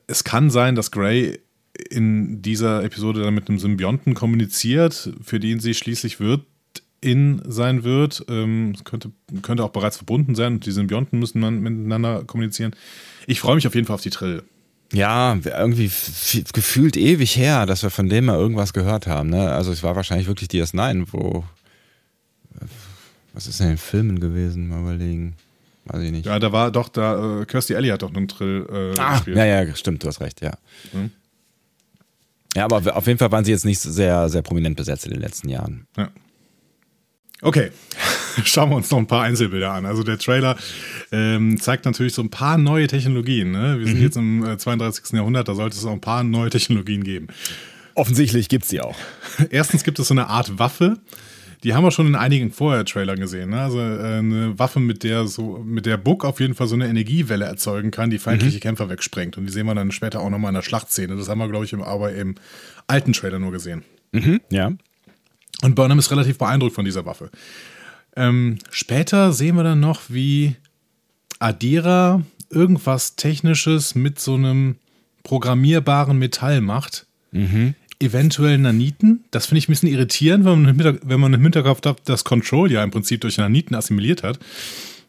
es 0.07 0.25
kann 0.25 0.51
sein, 0.51 0.75
dass 0.75 0.91
Grey 0.91 1.39
in 1.91 2.43
dieser 2.43 2.85
Episode 2.85 3.23
dann 3.23 3.35
mit 3.35 3.49
einem 3.49 3.59
Symbionten 3.59 4.15
kommuniziert, 4.15 5.11
für 5.23 5.41
den 5.41 5.61
sie 5.61 5.75
schließlich 5.75 6.21
wird 6.21 6.43
in 7.01 7.43
sein 7.47 7.85
wird. 7.85 8.25
Ähm, 8.29 8.73
es 8.75 8.85
könnte, 8.85 9.11
könnte 9.43 9.63
auch 9.65 9.71
bereits 9.71 9.97
verbunden 9.99 10.35
sein 10.35 10.55
und 10.55 10.67
die 10.67 10.73
Symbionten 10.73 11.19
müssen 11.19 11.41
man 11.41 11.61
miteinander 11.61 12.25
kommunizieren. 12.25 12.75
Ich 13.27 13.39
freue 13.41 13.55
mich 13.57 13.67
auf 13.67 13.75
jeden 13.75 13.87
Fall 13.87 13.95
auf 13.95 14.01
die 14.03 14.11
Trill. 14.11 14.43
Ja, 14.93 15.37
irgendwie 15.45 15.91
gefühlt 16.53 16.97
ewig 16.97 17.37
her, 17.37 17.67
dass 17.67 17.83
wir 17.83 17.91
von 17.91 18.09
dem 18.09 18.27
mal 18.27 18.37
irgendwas 18.39 18.73
gehört 18.73 19.07
haben. 19.07 19.31
Ne? 19.31 19.51
Also 19.53 19.73
es 19.73 19.83
war 19.83 19.95
wahrscheinlich 19.97 20.27
wirklich 20.29 20.49
DS9, 20.49 21.07
wo. 21.11 21.45
Was 23.33 23.47
ist 23.47 23.61
denn 23.61 23.67
in 23.67 23.73
den 23.75 23.79
Filmen 23.79 24.21
gewesen? 24.21 24.69
Mal 24.69 24.81
überlegen. 24.81 25.35
Weiß 25.85 26.03
ich 26.03 26.11
nicht. 26.11 26.27
Ja, 26.27 26.39
da 26.39 26.51
war 26.53 26.71
doch, 26.71 26.89
da, 26.89 27.43
äh, 27.43 27.45
Kirstie 27.45 27.77
Alley 27.77 27.89
hat 27.91 28.03
doch 28.03 28.13
einen 28.15 28.29
Trill 28.29 28.67
äh, 28.97 28.99
Ah, 29.01 29.17
gespielt. 29.17 29.37
ja, 29.37 29.45
ja, 29.45 29.75
stimmt, 29.77 30.03
du 30.03 30.09
hast 30.09 30.21
recht, 30.21 30.41
ja. 30.41 30.53
Mhm. 30.93 31.11
Ja, 32.57 32.65
aber 32.65 32.97
auf 32.97 33.07
jeden 33.07 33.19
Fall 33.19 33.31
waren 33.31 33.45
sie 33.45 33.51
jetzt 33.51 33.67
nicht 33.67 33.81
sehr, 33.81 34.31
sehr 34.31 34.41
prominent 34.41 34.77
besetzt 34.77 35.05
in 35.05 35.13
den 35.13 35.21
letzten 35.21 35.51
Jahren. 35.51 35.87
Ja. 35.97 36.09
Okay, 37.43 37.71
schauen 38.45 38.71
wir 38.71 38.77
uns 38.77 38.91
noch 38.91 38.97
ein 38.97 39.07
paar 39.07 39.25
Einzelbilder 39.25 39.73
an. 39.73 39.85
Also 39.85 40.03
der 40.03 40.17
Trailer 40.17 40.57
ähm, 41.13 41.61
zeigt 41.61 41.85
natürlich 41.85 42.15
so 42.15 42.23
ein 42.23 42.31
paar 42.31 42.57
neue 42.57 42.87
Technologien. 42.87 43.51
Ne? 43.51 43.79
Wir 43.79 43.87
sind 43.87 44.01
jetzt 44.01 44.17
im 44.17 44.43
äh, 44.43 44.57
32. 44.57 45.13
Jahrhundert, 45.13 45.49
da 45.49 45.55
sollte 45.55 45.77
es 45.77 45.85
auch 45.85 45.93
ein 45.93 46.01
paar 46.01 46.25
neue 46.25 46.49
Technologien 46.49 47.05
geben. 47.05 47.29
Offensichtlich 47.95 48.49
gibt's 48.49 48.71
sie 48.71 48.81
auch. 48.81 48.97
Erstens 49.51 49.85
gibt 49.85 49.99
es 49.99 50.09
so 50.09 50.15
eine 50.15 50.29
Art 50.29 50.59
Waffe. 50.59 50.97
Die 51.67 51.75
haben 51.75 51.83
wir 51.83 51.91
schon 51.91 52.07
in 52.07 52.15
einigen 52.15 52.53
Vorher-Trailern 52.53 53.19
gesehen. 53.19 53.51
Ne? 53.51 53.61
Also 53.61 53.81
äh, 53.81 54.19
eine 54.19 54.57
Waffe, 54.57 54.79
mit 54.79 55.03
der 55.03 55.27
so, 55.27 55.59
mit 55.65 55.85
der 55.85 55.97
Book 55.97 56.25
auf 56.25 56.39
jeden 56.39 56.55
Fall 56.55 56.69
so 56.69 56.77
eine 56.77 56.87
Energiewelle 56.87 57.45
erzeugen 57.45 57.91
kann, 57.91 58.09
die 58.09 58.21
feindliche 58.21 58.61
Kämpfer 58.61 58.89
wegsprengt. 58.89 59.37
Und 59.37 59.47
die 59.47 59.53
sehen 59.53 59.67
wir 59.67 59.75
dann 59.75 59.91
später 59.91 60.21
auch 60.21 60.31
nochmal 60.31 60.51
in 60.51 60.55
der 60.55 60.63
Schlachtszene. 60.63 61.17
Das 61.17 61.29
haben 61.29 61.39
wir, 61.39 61.49
glaube 61.49 61.65
ich, 61.65 61.73
im, 61.73 61.83
aber 61.83 62.13
im 62.13 62.37
alten 62.87 63.13
Trailer 63.13 63.41
nur 63.41 63.51
gesehen. 63.51 63.83
Ja. 64.49 64.75
Und 65.63 65.75
Burnham 65.75 65.99
ist 65.99 66.13
relativ 66.13 66.39
beeindruckt 66.39 66.73
von 66.73 66.85
dieser 66.85 67.05
Waffe. 67.05 67.33
Ähm, 68.15 68.61
später 68.71 69.33
sehen 69.33 69.57
wir 69.57 69.65
dann 69.65 69.81
noch, 69.81 70.03
wie 70.07 70.55
Adira 71.41 72.23
irgendwas 72.49 73.17
Technisches 73.17 73.97
mit 73.97 74.21
so 74.21 74.35
einem 74.35 74.77
programmierbaren 75.25 76.17
Metall 76.17 76.61
macht. 76.61 77.09
Eventuell 77.99 78.59
Naniten. 78.59 79.25
Das 79.31 79.47
finde 79.47 79.59
ich 79.59 79.69
ein 79.69 79.73
bisschen 79.73 79.89
irritierend, 79.89 80.45
wenn 80.45 80.63
man, 80.63 80.79
im 80.79 80.99
wenn 81.03 81.21
man 81.21 81.33
im 81.33 81.43
Hinterkopf 81.43 81.85
hat, 81.85 82.09
dass 82.09 82.25
Control 82.25 82.71
ja 82.71 82.83
im 82.83 82.91
Prinzip 82.91 83.23
durch 83.23 83.39
Naniten 83.39 83.75
assimiliert 83.75 84.23
hat. 84.23 84.39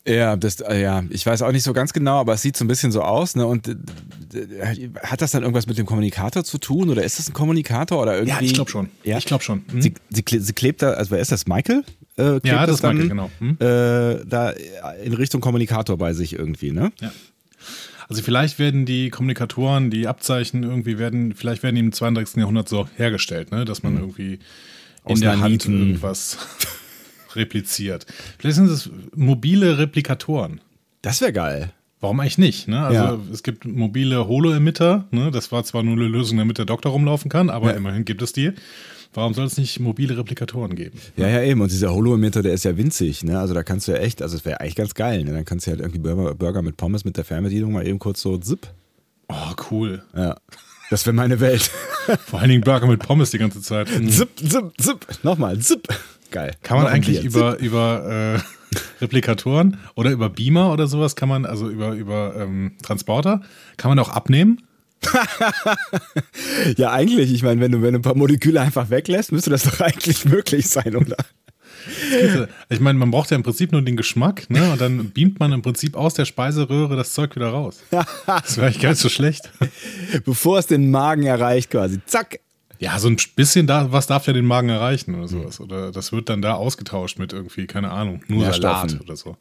Ja, 0.07 0.37
das, 0.37 0.61
äh, 0.61 0.81
ja, 0.81 1.03
ich 1.09 1.25
weiß 1.25 1.41
auch 1.41 1.51
nicht 1.51 1.63
so 1.63 1.73
ganz 1.73 1.91
genau, 1.91 2.19
aber 2.19 2.33
es 2.33 2.41
sieht 2.41 2.55
so 2.55 2.63
ein 2.63 2.69
bisschen 2.69 2.93
so 2.93 3.01
aus, 3.01 3.35
ne? 3.35 3.45
Und 3.45 3.67
äh, 3.67 3.73
äh, 4.37 4.89
hat 5.03 5.21
das 5.21 5.31
dann 5.31 5.43
irgendwas 5.43 5.67
mit 5.67 5.77
dem 5.77 5.85
Kommunikator 5.85 6.45
zu 6.45 6.59
tun 6.59 6.89
oder 6.89 7.03
ist 7.03 7.19
das 7.19 7.29
ein 7.29 7.33
Kommunikator 7.33 8.01
oder 8.01 8.13
irgendwie? 8.13 8.35
Ja, 8.35 8.41
ich 8.41 8.53
glaube 8.53 8.71
schon. 8.71 8.89
Ja? 9.03 9.17
Ich 9.17 9.25
glaube 9.25 9.43
schon. 9.43 9.65
Mhm. 9.71 9.81
Sie, 9.81 9.93
sie, 10.09 10.23
sie 10.39 10.53
klebt 10.53 10.81
da, 10.81 10.91
also 10.91 11.11
wer 11.11 11.19
ist 11.19 11.33
das? 11.33 11.45
Michael? 11.45 11.83
Äh, 12.15 12.39
klebt 12.39 12.45
Ja, 12.45 12.65
das 12.65 12.75
ist 12.75 12.83
dann, 12.85 12.95
Michael, 12.95 13.09
genau. 13.09 13.29
Hm? 13.39 13.57
Äh, 13.59 14.25
da 14.25 14.51
in 15.03 15.13
Richtung 15.13 15.41
Kommunikator 15.41 15.97
bei 15.97 16.13
sich 16.13 16.33
irgendwie, 16.33 16.71
ne? 16.71 16.93
Ja. 17.01 17.11
Also 18.09 18.21
vielleicht 18.23 18.57
werden 18.59 18.85
die 18.85 19.09
Kommunikatoren, 19.09 19.89
die 19.89 20.07
Abzeichen 20.07 20.63
irgendwie 20.63 20.97
werden, 20.97 21.33
vielleicht 21.33 21.61
werden 21.63 21.75
die 21.75 21.81
im 21.81 21.91
32. 21.91 22.37
Jahrhundert 22.37 22.69
so 22.69 22.87
hergestellt, 22.95 23.51
ne? 23.51 23.65
dass 23.65 23.83
man 23.83 23.97
irgendwie 23.97 24.33
in 25.05 25.13
Aus 25.13 25.19
der 25.19 25.31
Hand 25.31 25.41
Naniten. 25.41 25.77
irgendwas 25.77 26.37
repliziert. 27.35 28.05
Vielleicht 28.39 28.55
sind 28.55 28.69
es 28.69 28.89
mobile 29.15 29.77
Replikatoren. 29.77 30.61
Das 31.01 31.21
wäre 31.21 31.33
geil. 31.33 31.71
Warum 31.99 32.19
eigentlich 32.19 32.37
nicht? 32.37 32.67
Ne? 32.67 32.79
Also 32.79 33.03
Ja. 33.03 33.19
es 33.33 33.43
gibt 33.43 33.65
mobile 33.65 34.27
Holo-Emitter. 34.27 35.07
Ne? 35.11 35.31
Das 35.31 35.51
war 35.51 35.63
zwar 35.63 35.83
nur 35.83 35.95
eine 35.95 36.07
Lösung, 36.07 36.37
damit 36.37 36.57
der 36.59 36.65
Doktor 36.65 36.91
rumlaufen 36.91 37.29
kann, 37.29 37.49
aber 37.49 37.71
Ja. 37.71 37.77
immerhin 37.77 38.05
gibt 38.05 38.21
es 38.21 38.33
die. 38.33 38.51
Warum 39.13 39.33
soll 39.33 39.45
es 39.45 39.57
nicht 39.57 39.79
mobile 39.79 40.17
Replikatoren 40.17 40.75
geben? 40.75 40.99
Ja, 41.15 41.27
ja, 41.27 41.41
eben. 41.41 41.61
Und 41.61 41.71
dieser 41.71 41.93
Holo-Emitter, 41.93 42.43
der 42.43 42.53
ist 42.53 42.65
ja 42.65 42.77
winzig, 42.77 43.23
ne? 43.23 43.39
Also 43.39 43.53
da 43.53 43.63
kannst 43.63 43.87
du 43.87 43.93
ja 43.93 43.97
echt, 43.97 44.21
also 44.21 44.35
es 44.37 44.45
wäre 44.45 44.59
eigentlich 44.61 44.75
ganz 44.75 44.93
geil, 44.93 45.23
ne? 45.23 45.33
Dann 45.33 45.45
kannst 45.45 45.65
du 45.67 45.71
halt 45.71 45.79
irgendwie 45.79 45.99
Burger, 45.99 46.35
Burger 46.35 46.61
mit 46.61 46.77
Pommes 46.77 47.05
mit 47.05 47.17
der 47.17 47.25
Fernbedienung 47.25 47.71
mal 47.71 47.87
eben 47.87 47.99
kurz 47.99 48.21
so 48.21 48.37
zip. 48.37 48.67
Oh, 49.29 49.53
cool. 49.71 50.03
Ja. 50.15 50.35
Das 50.89 51.05
wäre 51.05 51.15
meine 51.15 51.39
Welt. 51.39 51.63
Vor 52.25 52.39
allen 52.39 52.49
Dingen 52.49 52.63
Burger 52.63 52.87
mit 52.87 53.01
Pommes 53.01 53.31
die 53.31 53.37
ganze 53.37 53.61
Zeit. 53.61 53.89
Mhm. 53.89 54.09
Zip, 54.09 54.29
zip, 54.37 54.71
zip. 54.79 55.07
Nochmal, 55.23 55.59
zip. 55.59 55.87
Geil. 56.31 56.53
Kann 56.63 56.77
man 56.77 56.85
Noch 56.85 56.93
eigentlich 56.93 57.21
Bier. 57.21 57.29
über, 57.29 57.57
über 57.59 58.35
äh, 58.35 58.39
Replikatoren 59.01 59.77
oder 59.95 60.11
über 60.11 60.29
Beamer 60.29 60.71
oder 60.71 60.87
sowas, 60.87 61.15
kann 61.15 61.29
man, 61.29 61.45
also 61.45 61.69
über, 61.69 61.91
über 61.91 62.35
ähm, 62.37 62.73
Transporter, 62.83 63.41
kann 63.77 63.89
man 63.89 63.99
auch 63.99 64.09
abnehmen? 64.09 64.61
Ja, 66.77 66.91
eigentlich. 66.91 67.31
Ich 67.33 67.43
meine, 67.43 67.61
wenn 67.61 67.71
du, 67.71 67.81
wenn 67.81 67.93
du 67.93 67.99
ein 67.99 68.03
paar 68.03 68.15
Moleküle 68.15 68.61
einfach 68.61 68.89
weglässt, 68.89 69.31
müsste 69.31 69.49
das 69.49 69.63
doch 69.63 69.79
eigentlich 69.81 70.25
möglich 70.25 70.67
sein, 70.67 70.95
oder? 70.95 71.17
Ich 72.69 72.79
meine, 72.81 72.99
man 72.99 73.11
braucht 73.11 73.31
ja 73.31 73.37
im 73.37 73.43
Prinzip 73.43 73.71
nur 73.71 73.81
den 73.81 73.95
Geschmack, 73.95 74.49
ne? 74.49 74.73
Und 74.73 74.81
dann 74.81 75.11
beamt 75.11 75.39
man 75.39 75.53
im 75.53 75.61
Prinzip 75.61 75.95
aus 75.95 76.13
der 76.15 76.25
Speiseröhre 76.25 76.97
das 76.97 77.13
Zeug 77.13 77.35
wieder 77.35 77.49
raus. 77.49 77.81
Das 78.25 78.57
wäre 78.57 78.67
eigentlich 78.67 78.81
gar 78.81 78.89
nicht 78.89 78.99
so 78.99 79.09
schlecht. 79.09 79.49
Bevor 80.25 80.59
es 80.59 80.67
den 80.67 80.91
Magen 80.91 81.23
erreicht, 81.23 81.69
quasi. 81.71 81.99
Zack. 82.05 82.39
Ja, 82.79 82.99
so 82.99 83.07
ein 83.07 83.17
bisschen 83.35 83.67
da, 83.67 83.91
was 83.91 84.05
darf 84.07 84.27
ja 84.27 84.33
den 84.33 84.45
Magen 84.45 84.69
erreichen 84.69 85.15
oder 85.15 85.27
sowas. 85.27 85.59
Oder 85.59 85.91
das 85.91 86.11
wird 86.11 86.29
dann 86.29 86.41
da 86.41 86.55
ausgetauscht 86.55 87.17
mit 87.19 87.33
irgendwie, 87.33 87.65
keine 87.67 87.91
Ahnung, 87.91 88.21
nur 88.27 88.43
Nährstoffen. 88.43 88.89
Salat 88.89 89.03
oder 89.03 89.15
so. 89.15 89.37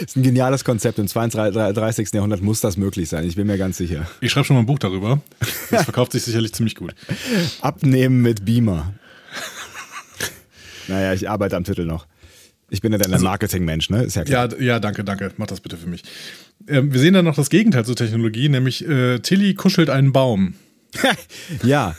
Das 0.00 0.02
ist 0.10 0.16
ein 0.16 0.22
geniales 0.22 0.64
Konzept. 0.64 0.98
Im 0.98 1.08
32. 1.08 2.12
Jahrhundert 2.12 2.42
muss 2.42 2.60
das 2.60 2.76
möglich 2.76 3.08
sein. 3.08 3.26
Ich 3.26 3.36
bin 3.36 3.46
mir 3.46 3.58
ganz 3.58 3.76
sicher. 3.76 4.08
Ich 4.20 4.32
schreibe 4.32 4.46
schon 4.46 4.56
mal 4.56 4.60
ein 4.62 4.66
Buch 4.66 4.78
darüber. 4.78 5.20
Das 5.70 5.84
verkauft 5.84 6.12
sich 6.12 6.22
sicherlich 6.22 6.52
ziemlich 6.52 6.74
gut. 6.74 6.94
Abnehmen 7.60 8.22
mit 8.22 8.44
Beamer. 8.44 8.94
naja, 10.88 11.12
ich 11.12 11.28
arbeite 11.28 11.56
am 11.56 11.64
Titel 11.64 11.84
noch. 11.84 12.06
Ich 12.70 12.82
bin 12.82 12.92
ja 12.92 12.98
dann 12.98 13.14
ein 13.14 13.22
Marketingmensch, 13.22 13.88
ne? 13.88 14.02
Ist 14.02 14.16
ja 14.16 14.24
klar. 14.24 14.50
Ja, 14.52 14.58
ja, 14.58 14.80
danke, 14.80 15.02
danke. 15.02 15.32
Mach 15.38 15.46
das 15.46 15.60
bitte 15.60 15.76
für 15.78 15.88
mich. 15.88 16.02
Ähm, 16.66 16.92
wir 16.92 17.00
sehen 17.00 17.14
dann 17.14 17.24
noch 17.24 17.36
das 17.36 17.48
Gegenteil 17.48 17.84
zur 17.84 17.96
Technologie, 17.96 18.48
nämlich 18.48 18.86
äh, 18.86 19.20
Tilly 19.20 19.54
kuschelt 19.54 19.90
einen 19.90 20.12
Baum. 20.12 20.54
Ja. 21.62 21.94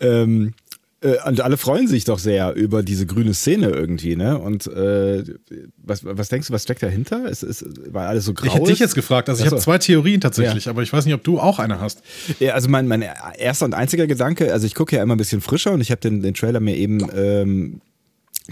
ähm, 0.00 0.54
äh, 1.00 1.16
und 1.28 1.40
alle 1.40 1.56
freuen 1.56 1.86
sich 1.86 2.04
doch 2.04 2.18
sehr 2.18 2.54
über 2.54 2.82
diese 2.82 3.06
grüne 3.06 3.32
Szene 3.32 3.68
irgendwie, 3.68 4.16
ne? 4.16 4.38
Und 4.38 4.66
äh, 4.66 5.22
was, 5.76 6.04
was 6.04 6.28
denkst 6.28 6.48
du, 6.48 6.52
was 6.52 6.64
steckt 6.64 6.82
dahinter? 6.82 7.24
Es 7.26 7.42
ist, 7.42 7.64
weil 7.92 8.06
alles 8.06 8.24
so 8.24 8.34
grau 8.34 8.46
Ich 8.46 8.54
hätte 8.54 8.64
dich 8.64 8.74
ist? 8.74 8.80
jetzt 8.80 8.94
gefragt, 8.94 9.28
also 9.28 9.44
ich 9.44 9.50
habe 9.50 9.60
zwei 9.60 9.78
Theorien 9.78 10.20
tatsächlich, 10.20 10.68
aber 10.68 10.82
ich 10.82 10.92
weiß 10.92 11.04
nicht, 11.04 11.14
ob 11.14 11.22
du 11.22 11.38
auch 11.38 11.60
eine 11.60 11.80
hast. 11.80 12.02
Ja, 12.40 12.54
also 12.54 12.68
mein, 12.68 12.88
mein 12.88 13.04
erster 13.38 13.64
und 13.64 13.74
einziger 13.74 14.06
Gedanke, 14.06 14.52
also 14.52 14.66
ich 14.66 14.74
gucke 14.74 14.96
ja 14.96 15.02
immer 15.02 15.14
ein 15.14 15.18
bisschen 15.18 15.40
frischer 15.40 15.72
und 15.72 15.80
ich 15.80 15.90
habe 15.90 16.00
den, 16.00 16.20
den 16.20 16.34
Trailer 16.34 16.60
mir 16.60 16.76
eben 16.76 17.08
ähm, 17.14 17.80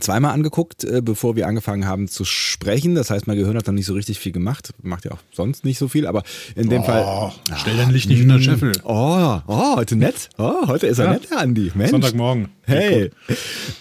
zweimal 0.00 0.32
angeguckt, 0.32 0.84
äh, 0.84 1.00
bevor 1.02 1.36
wir 1.36 1.46
angefangen 1.46 1.86
haben 1.86 2.08
zu 2.08 2.24
sprechen. 2.24 2.94
Das 2.94 3.10
heißt, 3.10 3.26
mein 3.26 3.36
Gehirn 3.36 3.56
hat 3.56 3.66
noch 3.66 3.74
nicht 3.74 3.86
so 3.86 3.94
richtig 3.94 4.18
viel 4.18 4.32
gemacht. 4.32 4.72
Macht 4.82 5.04
ja 5.04 5.12
auch 5.12 5.18
sonst 5.32 5.64
nicht 5.64 5.78
so 5.78 5.88
viel, 5.88 6.06
aber 6.06 6.22
in 6.54 6.68
dem 6.68 6.84
Fall. 6.84 7.04
Oh, 7.06 7.32
stell 7.56 7.76
dein 7.76 7.90
Licht 7.90 8.08
nicht 8.08 8.22
unter 8.22 8.34
den 8.34 8.42
Scheffel. 8.42 8.72
Oh, 8.84 9.38
oh, 9.46 9.76
heute 9.76 9.96
nett. 9.96 10.28
Oh, 10.38 10.66
heute 10.66 10.86
ist 10.86 10.98
er 10.98 11.06
Ja. 11.06 11.12
nett, 11.12 11.30
der 11.30 11.38
Andi. 11.38 11.72
Mensch. 11.74 11.90
Sonntagmorgen. 11.90 12.48
Hey. 12.62 13.10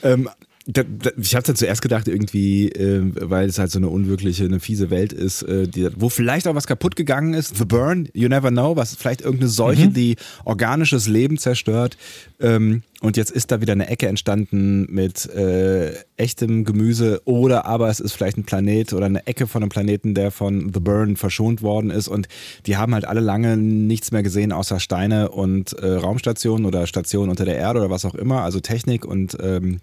Ähm, 0.03 0.29
da, 0.67 0.81
da, 0.83 1.11
ich 1.17 1.35
habe 1.35 1.45
dann 1.45 1.55
zuerst 1.55 1.81
gedacht, 1.83 2.07
irgendwie, 2.07 2.69
ähm, 2.69 3.13
weil 3.19 3.47
es 3.47 3.59
halt 3.59 3.69
so 3.69 3.77
eine 3.77 3.87
unwirkliche, 3.87 4.45
eine 4.45 4.59
fiese 4.59 4.89
Welt 4.89 5.13
ist, 5.13 5.43
äh, 5.43 5.67
die, 5.67 5.89
wo 5.95 6.09
vielleicht 6.09 6.47
auch 6.47 6.55
was 6.55 6.65
kaputt 6.65 6.95
gegangen 6.95 7.35
ist. 7.35 7.55
The 7.55 7.65
Burn, 7.65 8.09
you 8.13 8.27
never 8.29 8.49
know, 8.49 8.75
was 8.75 8.95
vielleicht 8.95 9.21
irgendeine 9.21 9.49
Seuche, 9.49 9.89
die 9.89 10.15
organisches 10.43 11.07
Leben 11.07 11.37
zerstört. 11.37 11.97
Ähm, 12.39 12.81
und 13.01 13.15
jetzt 13.15 13.29
ist 13.29 13.51
da 13.51 13.61
wieder 13.61 13.73
eine 13.73 13.87
Ecke 13.89 14.07
entstanden 14.07 14.87
mit 14.91 15.27
äh, 15.29 15.93
echtem 16.17 16.63
Gemüse 16.63 17.21
oder 17.25 17.65
aber 17.65 17.89
es 17.89 17.99
ist 17.99 18.13
vielleicht 18.13 18.37
ein 18.37 18.45
Planet 18.45 18.93
oder 18.93 19.05
eine 19.05 19.27
Ecke 19.27 19.45
von 19.45 19.61
einem 19.61 19.69
Planeten, 19.69 20.15
der 20.15 20.31
von 20.31 20.71
The 20.73 20.79
Burn 20.79 21.15
verschont 21.15 21.61
worden 21.61 21.91
ist. 21.91 22.07
Und 22.07 22.27
die 22.65 22.77
haben 22.77 22.95
halt 22.95 23.05
alle 23.05 23.19
lange 23.19 23.55
nichts 23.57 24.11
mehr 24.11 24.23
gesehen 24.23 24.51
außer 24.51 24.79
Steine 24.79 25.29
und 25.29 25.73
äh, 25.73 25.93
Raumstationen 25.93 26.65
oder 26.65 26.87
Stationen 26.87 27.29
unter 27.29 27.45
der 27.45 27.57
Erde 27.57 27.81
oder 27.81 27.91
was 27.91 28.05
auch 28.05 28.15
immer. 28.15 28.41
Also 28.41 28.59
Technik 28.59 29.05
und 29.05 29.37
ähm, 29.39 29.79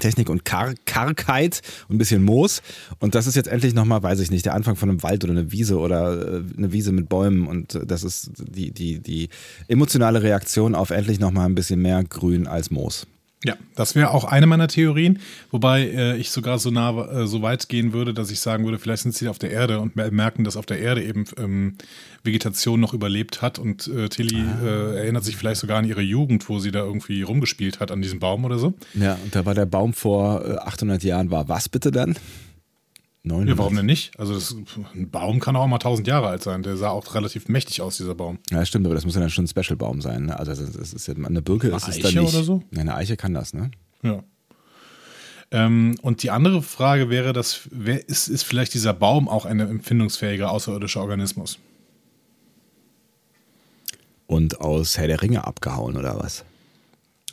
Technik 0.00 0.28
und 0.28 0.44
Kar 0.44 0.74
Kargheit 0.86 1.60
und 1.88 1.96
ein 1.96 1.98
bisschen 1.98 2.22
Moos. 2.22 2.62
Und 2.98 3.14
das 3.14 3.26
ist 3.26 3.36
jetzt 3.36 3.48
endlich 3.48 3.74
nochmal, 3.74 4.02
weiß 4.02 4.20
ich 4.20 4.30
nicht, 4.30 4.46
der 4.46 4.54
Anfang 4.54 4.76
von 4.76 4.88
einem 4.88 5.02
Wald 5.02 5.24
oder 5.24 5.32
eine 5.32 5.52
Wiese 5.52 5.78
oder 5.78 6.38
äh, 6.38 6.42
eine 6.56 6.72
Wiese 6.72 6.92
mit 6.92 7.08
Bäumen. 7.08 7.46
Und 7.46 7.74
äh, 7.74 7.86
das 7.86 8.02
ist 8.02 8.32
die, 8.38 8.72
die, 8.72 8.98
die 9.00 9.28
emotionale 9.68 10.22
Reaktion 10.22 10.74
auf 10.74 10.90
endlich 10.90 11.20
nochmal 11.20 11.46
ein 11.46 11.54
bisschen 11.54 11.80
mehr 11.80 12.02
Grün 12.04 12.46
als 12.46 12.70
Moos. 12.70 13.06
Ja, 13.42 13.54
das 13.74 13.94
wäre 13.94 14.10
auch 14.10 14.24
eine 14.24 14.46
meiner 14.46 14.68
Theorien, 14.68 15.18
wobei 15.50 15.84
äh, 15.88 16.16
ich 16.18 16.30
sogar 16.30 16.58
so 16.58 16.70
nah 16.70 16.90
äh, 17.22 17.26
so 17.26 17.40
weit 17.40 17.70
gehen 17.70 17.94
würde, 17.94 18.12
dass 18.12 18.30
ich 18.30 18.38
sagen 18.40 18.64
würde, 18.64 18.78
vielleicht 18.78 19.04
sind 19.04 19.14
sie 19.14 19.28
auf 19.28 19.38
der 19.38 19.50
Erde 19.50 19.80
und 19.80 19.96
mer- 19.96 20.10
merken, 20.10 20.44
dass 20.44 20.58
auf 20.58 20.66
der 20.66 20.78
Erde 20.78 21.02
eben 21.02 21.24
ähm, 21.38 21.76
Vegetation 22.22 22.80
noch 22.80 22.92
überlebt 22.92 23.40
hat 23.40 23.58
und 23.58 23.86
äh, 23.88 24.10
Tilly 24.10 24.44
äh, 24.62 24.96
erinnert 24.98 25.24
sich 25.24 25.36
vielleicht 25.36 25.60
sogar 25.62 25.78
an 25.78 25.86
ihre 25.86 26.02
Jugend, 26.02 26.50
wo 26.50 26.58
sie 26.58 26.70
da 26.70 26.80
irgendwie 26.80 27.22
rumgespielt 27.22 27.80
hat 27.80 27.90
an 27.90 28.02
diesem 28.02 28.18
Baum 28.18 28.44
oder 28.44 28.58
so. 28.58 28.74
Ja, 28.92 29.16
und 29.24 29.34
da 29.34 29.46
war 29.46 29.54
der 29.54 29.64
Baum 29.64 29.94
vor 29.94 30.44
äh, 30.44 30.56
800 30.58 31.02
Jahren, 31.02 31.30
war 31.30 31.48
was 31.48 31.70
bitte 31.70 31.90
dann? 31.90 32.16
900. 33.22 33.48
Ja, 33.50 33.58
warum 33.58 33.76
denn 33.76 33.86
nicht? 33.86 34.18
Also 34.18 34.32
das, 34.34 34.56
ein 34.94 35.10
Baum 35.10 35.40
kann 35.40 35.54
auch 35.54 35.66
mal 35.66 35.78
tausend 35.78 36.06
Jahre 36.06 36.28
alt 36.28 36.42
sein. 36.42 36.62
Der 36.62 36.76
sah 36.76 36.88
auch 36.88 37.14
relativ 37.14 37.48
mächtig 37.48 37.82
aus, 37.82 37.98
dieser 37.98 38.14
Baum. 38.14 38.38
Ja, 38.50 38.64
stimmt, 38.64 38.86
aber 38.86 38.94
das 38.94 39.04
muss 39.04 39.14
ja 39.14 39.20
dann 39.20 39.28
schon 39.28 39.44
ein 39.44 39.48
Special-Baum 39.48 40.00
sein. 40.00 40.26
Ne? 40.26 40.38
Also 40.38 40.54
das 40.54 40.72
das 40.72 40.92
ist 40.94 41.06
ja 41.06 41.14
eine 41.14 41.42
Birke 41.42 41.68
ist 41.68 41.88
es 41.88 41.96
Eiche 41.96 42.02
dann 42.02 42.24
nicht. 42.24 42.34
oder 42.34 42.44
so? 42.44 42.62
Ja, 42.70 42.80
eine 42.80 42.94
Eiche 42.94 43.16
kann 43.16 43.34
das, 43.34 43.52
ne? 43.52 43.70
Ja. 44.02 44.22
Ähm, 45.50 45.96
und 46.00 46.22
die 46.22 46.30
andere 46.30 46.62
Frage 46.62 47.10
wäre, 47.10 47.32
dass, 47.32 47.68
wer 47.70 48.08
ist, 48.08 48.28
ist 48.28 48.44
vielleicht 48.44 48.72
dieser 48.72 48.94
Baum 48.94 49.28
auch 49.28 49.44
ein 49.44 49.60
empfindungsfähiger 49.60 50.50
außerirdischer 50.50 51.02
Organismus? 51.02 51.58
Und 54.26 54.60
aus 54.60 54.96
Herr 54.96 55.08
der 55.08 55.20
Ringe 55.22 55.44
abgehauen 55.44 55.96
oder 55.96 56.18
was? 56.18 56.44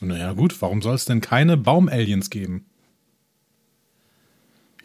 Naja, 0.02 0.34
gut, 0.34 0.62
warum 0.62 0.82
soll 0.82 0.96
es 0.96 1.06
denn 1.06 1.22
keine 1.22 1.58
Baum-Aliens 1.58 2.30
geben? 2.30 2.66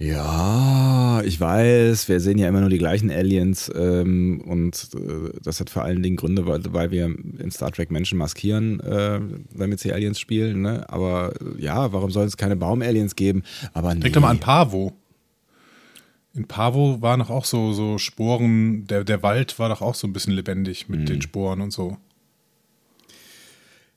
Ja, 0.03 1.23
ich 1.25 1.39
weiß, 1.39 2.09
wir 2.09 2.19
sehen 2.19 2.37
ja 2.37 2.49
immer 2.49 2.61
nur 2.61 2.71
die 2.71 2.79
gleichen 2.79 3.09
Aliens 3.09 3.71
ähm, 3.73 4.41
und 4.45 4.89
äh, 4.97 5.39
das 5.41 5.61
hat 5.61 5.71
vor 5.71 5.85
allen 5.85 6.03
Dingen 6.03 6.17
Gründe, 6.17 6.45
weil, 6.45 6.61
weil 6.73 6.91
wir 6.91 7.05
in 7.05 7.51
Star 7.53 7.71
Trek 7.71 7.93
Menschen 7.93 8.19
maskieren, 8.19 8.81
äh, 8.81 9.21
damit 9.57 9.79
sie 9.79 9.93
Aliens 9.93 10.19
spielen. 10.19 10.63
Ne? 10.63 10.85
Aber 10.89 11.35
äh, 11.41 11.63
ja, 11.63 11.93
warum 11.93 12.11
soll 12.11 12.27
es 12.27 12.37
keine 12.37 12.57
Baum-Aliens 12.57 13.15
geben? 13.15 13.45
Aber 13.75 13.95
nee. 13.95 14.01
Denk 14.01 14.15
doch 14.15 14.23
mal 14.23 14.31
an 14.31 14.41
Pavo. 14.41 14.93
In 16.35 16.49
Pavo 16.49 17.01
waren 17.01 17.21
doch 17.21 17.31
auch 17.31 17.45
so, 17.45 17.73
so 17.73 17.99
Sporen, 17.99 18.89
der, 18.89 19.05
der 19.05 19.23
Wald 19.23 19.57
war 19.61 19.69
doch 19.69 19.83
auch 19.83 19.95
so 19.95 20.09
ein 20.09 20.13
bisschen 20.13 20.33
lebendig 20.33 20.89
mit 20.89 21.09
den 21.09 21.23
Sporen 21.23 21.61
und 21.61 21.73
so. 21.73 21.99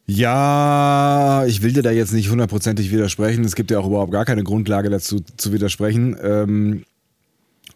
Ja, 0.08 1.46
ich 1.48 1.64
will 1.64 1.74
dir 1.74 1.82
da 1.82 1.92
jetzt 1.92 2.14
nicht 2.14 2.30
hundertprozentig 2.30 2.92
widersprechen. 2.92 3.44
Es 3.44 3.56
gibt 3.56 3.72
ja 3.72 3.80
auch 3.80 3.88
überhaupt 3.88 4.12
gar 4.12 4.26
keine 4.26 4.44
Grundlage 4.44 4.90
dazu 4.90 5.22
zu 5.38 5.52
widersprechen. 5.52 6.16
Ähm, 6.22 6.86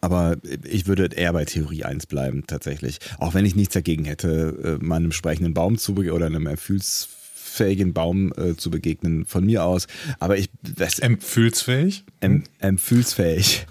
aber 0.00 0.36
ich 0.64 0.86
würde 0.86 1.10
eher 1.14 1.32
bei 1.32 1.44
Theorie 1.44 1.84
1 1.84 2.06
bleiben, 2.06 2.44
tatsächlich. 2.46 2.98
Auch 3.18 3.34
wenn 3.34 3.44
ich 3.44 3.56
nichts 3.56 3.74
dagegen 3.74 4.04
hätte, 4.04 4.78
äh, 4.80 4.84
mal 4.84 4.96
einem 4.96 5.12
sprechenden 5.12 5.54
Baum 5.54 5.76
zu 5.76 5.94
oder 5.94 6.26
einem 6.26 6.46
erfüllsfähigen 6.46 7.92
Baum 7.92 8.32
äh, 8.36 8.56
zu 8.56 8.70
begegnen, 8.70 9.26
von 9.26 9.44
mir 9.44 9.64
aus. 9.64 9.88
Aber 10.20 10.38
ich, 10.38 10.50
das 10.62 11.00
Empfühlsfähig? 11.00 12.04
em, 12.20 12.44
empfühlsfähig. 12.60 13.66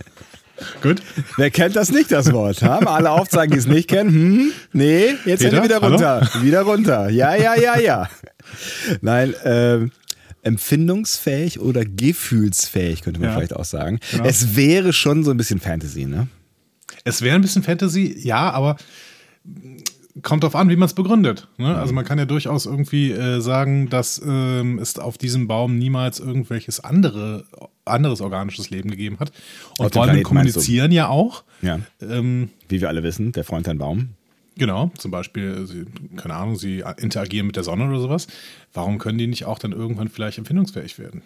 Gut. 0.82 1.02
Wer 1.38 1.52
kennt 1.52 1.76
das 1.76 1.92
nicht, 1.92 2.12
das 2.12 2.32
Wort? 2.34 2.62
Haben 2.62 2.88
alle 2.88 3.12
aufzeigen, 3.12 3.52
die 3.54 3.60
es 3.60 3.68
nicht 3.68 3.88
kennen? 3.90 4.12
Hm? 4.12 4.52
Nee, 4.74 5.16
jetzt 5.26 5.42
Peter, 5.44 5.64
wieder 5.64 5.82
hallo? 5.82 5.96
runter. 5.96 6.30
Wieder 6.42 6.62
runter. 6.62 7.10
Ja, 7.10 7.36
ja, 7.36 7.56
ja, 7.56 7.78
ja. 7.80 8.10
Nein, 9.02 9.34
ähm, 9.44 9.92
empfindungsfähig 10.42 11.60
oder 11.60 11.84
gefühlsfähig, 11.86 13.02
könnte 13.02 13.20
man 13.20 13.30
Ja. 13.30 13.36
vielleicht 13.36 13.56
auch 13.56 13.66
sagen. 13.66 14.00
Genau. 14.12 14.24
Es 14.26 14.56
wäre 14.56 14.94
schon 14.94 15.24
so 15.24 15.32
ein 15.32 15.38
bisschen 15.38 15.60
Fantasy, 15.60 16.06
ne? 16.06 16.28
Es 17.04 17.22
wäre 17.22 17.36
ein 17.36 17.42
bisschen 17.42 17.64
Fantasy, 17.64 18.16
ja, 18.20 18.50
aber 18.52 18.78
kommt 20.22 20.44
drauf 20.44 20.56
an, 20.56 20.70
wie 20.70 20.76
man 20.76 20.88
es 20.88 20.94
begründet. 20.94 21.48
Ne? 21.58 21.76
Also 21.76 21.94
man 21.94 22.06
kann 22.06 22.18
ja 22.18 22.26
durchaus 22.26 22.66
irgendwie 22.66 23.12
äh, 23.12 23.40
sagen, 23.42 23.90
dass 23.90 24.22
ähm, 24.26 24.80
es 24.80 24.98
auf 24.98 25.18
diesem 25.18 25.48
Baum 25.48 25.78
niemals 25.78 26.20
irgendwelches 26.20 26.80
andere, 26.80 27.46
anderes 27.86 28.22
organisches 28.22 28.70
Leben 28.70 28.90
gegeben 28.90 29.18
hat. 29.20 29.32
Und 29.78 29.94
Bäume 29.94 30.22
kommunizieren 30.22 30.92
ja 30.92 31.08
auch. 31.08 31.44
Ja. 31.62 31.80
Ähm, 32.02 32.50
Wie 32.68 32.82
wir 32.82 32.90
alle 32.90 33.04
wissen, 33.04 33.32
der 33.32 33.44
Freund 33.44 33.68
ein 33.68 33.78
Baum. 33.78 34.10
Genau, 34.58 34.92
zum 34.98 35.12
Beispiel, 35.12 35.64
äh, 35.64 35.66
sie, 35.66 35.86
keine 36.18 36.36
Ahnung, 36.36 36.56
sie 36.58 36.84
interagieren 36.98 37.48
mit 37.48 37.56
der 37.56 37.64
Sonne 37.64 37.88
oder 37.90 38.00
sowas. 38.00 38.28
Warum 38.74 38.98
können 38.98 39.18
die 39.18 39.28
nicht 39.28 39.46
auch 39.46 39.60
dann 39.60 39.72
irgendwann 39.72 40.10
vielleicht 40.10 40.38
empfindungsfähig 40.38 41.00
werden? 41.00 41.22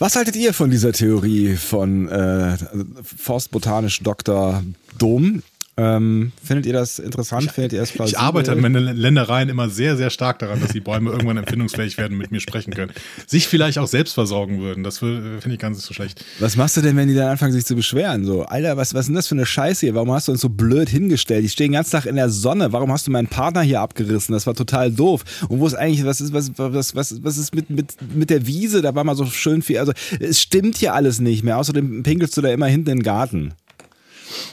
Was 0.00 0.16
haltet 0.16 0.34
ihr 0.34 0.54
von 0.54 0.70
dieser 0.70 0.92
Theorie 0.92 1.56
von 1.56 2.08
äh, 2.08 2.56
Forstbotanisch 3.02 4.00
Dr. 4.02 4.62
Dom? 4.96 5.42
Ähm, 5.76 6.32
findet 6.42 6.66
ihr 6.66 6.72
das 6.72 6.98
interessant? 6.98 7.44
Ich, 7.44 7.52
findet 7.52 7.72
ihr 7.72 7.80
das 7.80 7.92
plausibel? 7.92 8.18
Ich 8.18 8.18
arbeite 8.18 8.52
an 8.52 8.60
meinen 8.60 8.96
Ländereien 8.96 9.48
immer 9.48 9.70
sehr, 9.70 9.96
sehr 9.96 10.10
stark 10.10 10.38
daran, 10.40 10.60
dass 10.60 10.72
die 10.72 10.80
Bäume 10.80 11.10
irgendwann 11.10 11.36
empfindungsfähig 11.38 11.96
werden 11.96 12.14
und 12.14 12.18
mit 12.18 12.32
mir 12.32 12.40
sprechen 12.40 12.74
können. 12.74 12.92
Sich 13.26 13.48
vielleicht 13.48 13.78
auch 13.78 13.86
selbst 13.86 14.12
versorgen 14.12 14.60
würden. 14.60 14.84
Das 14.84 14.98
finde 14.98 15.40
ich 15.46 15.58
gar 15.58 15.70
nicht 15.70 15.80
so 15.80 15.94
schlecht. 15.94 16.24
Was 16.38 16.56
machst 16.56 16.76
du 16.76 16.82
denn, 16.82 16.96
wenn 16.96 17.08
die 17.08 17.14
dann 17.14 17.28
anfangen, 17.28 17.52
sich 17.52 17.64
zu 17.64 17.76
beschweren? 17.76 18.24
So, 18.24 18.42
Alter, 18.42 18.76
was, 18.76 18.94
was 18.94 19.02
ist 19.02 19.06
denn 19.06 19.14
das 19.14 19.28
für 19.28 19.36
eine 19.36 19.46
Scheiße 19.46 19.86
hier? 19.86 19.94
Warum 19.94 20.12
hast 20.12 20.28
du 20.28 20.32
uns 20.32 20.40
so 20.40 20.48
blöd 20.48 20.88
hingestellt? 20.88 21.44
Ich 21.44 21.52
stehe 21.52 21.68
den 21.68 21.74
ganzen 21.74 21.92
Tag 21.92 22.06
in 22.06 22.16
der 22.16 22.28
Sonne. 22.28 22.72
Warum 22.72 22.92
hast 22.92 23.06
du 23.06 23.10
meinen 23.10 23.28
Partner 23.28 23.62
hier 23.62 23.80
abgerissen? 23.80 24.32
Das 24.32 24.46
war 24.46 24.54
total 24.54 24.90
doof. 24.90 25.24
Und 25.48 25.60
wo 25.60 25.66
ist 25.66 25.74
eigentlich, 25.74 26.04
was 26.04 26.20
ist, 26.20 26.32
was, 26.32 26.50
was, 26.56 26.94
was, 26.94 27.24
was 27.24 27.38
ist 27.38 27.54
mit, 27.54 27.70
mit, 27.70 27.94
mit 28.14 28.28
der 28.28 28.46
Wiese? 28.46 28.82
Da 28.82 28.94
war 28.94 29.04
mal 29.04 29.16
so 29.16 29.24
schön 29.26 29.62
viel. 29.62 29.78
Also, 29.78 29.92
es 30.18 30.40
stimmt 30.40 30.76
hier 30.76 30.94
alles 30.94 31.20
nicht 31.20 31.42
mehr. 31.42 31.58
Außerdem 31.58 32.02
pinkelst 32.02 32.36
du 32.36 32.42
da 32.42 32.50
immer 32.50 32.66
hinten 32.66 32.90
in 32.90 32.98
den 32.98 33.02
Garten. 33.02 33.54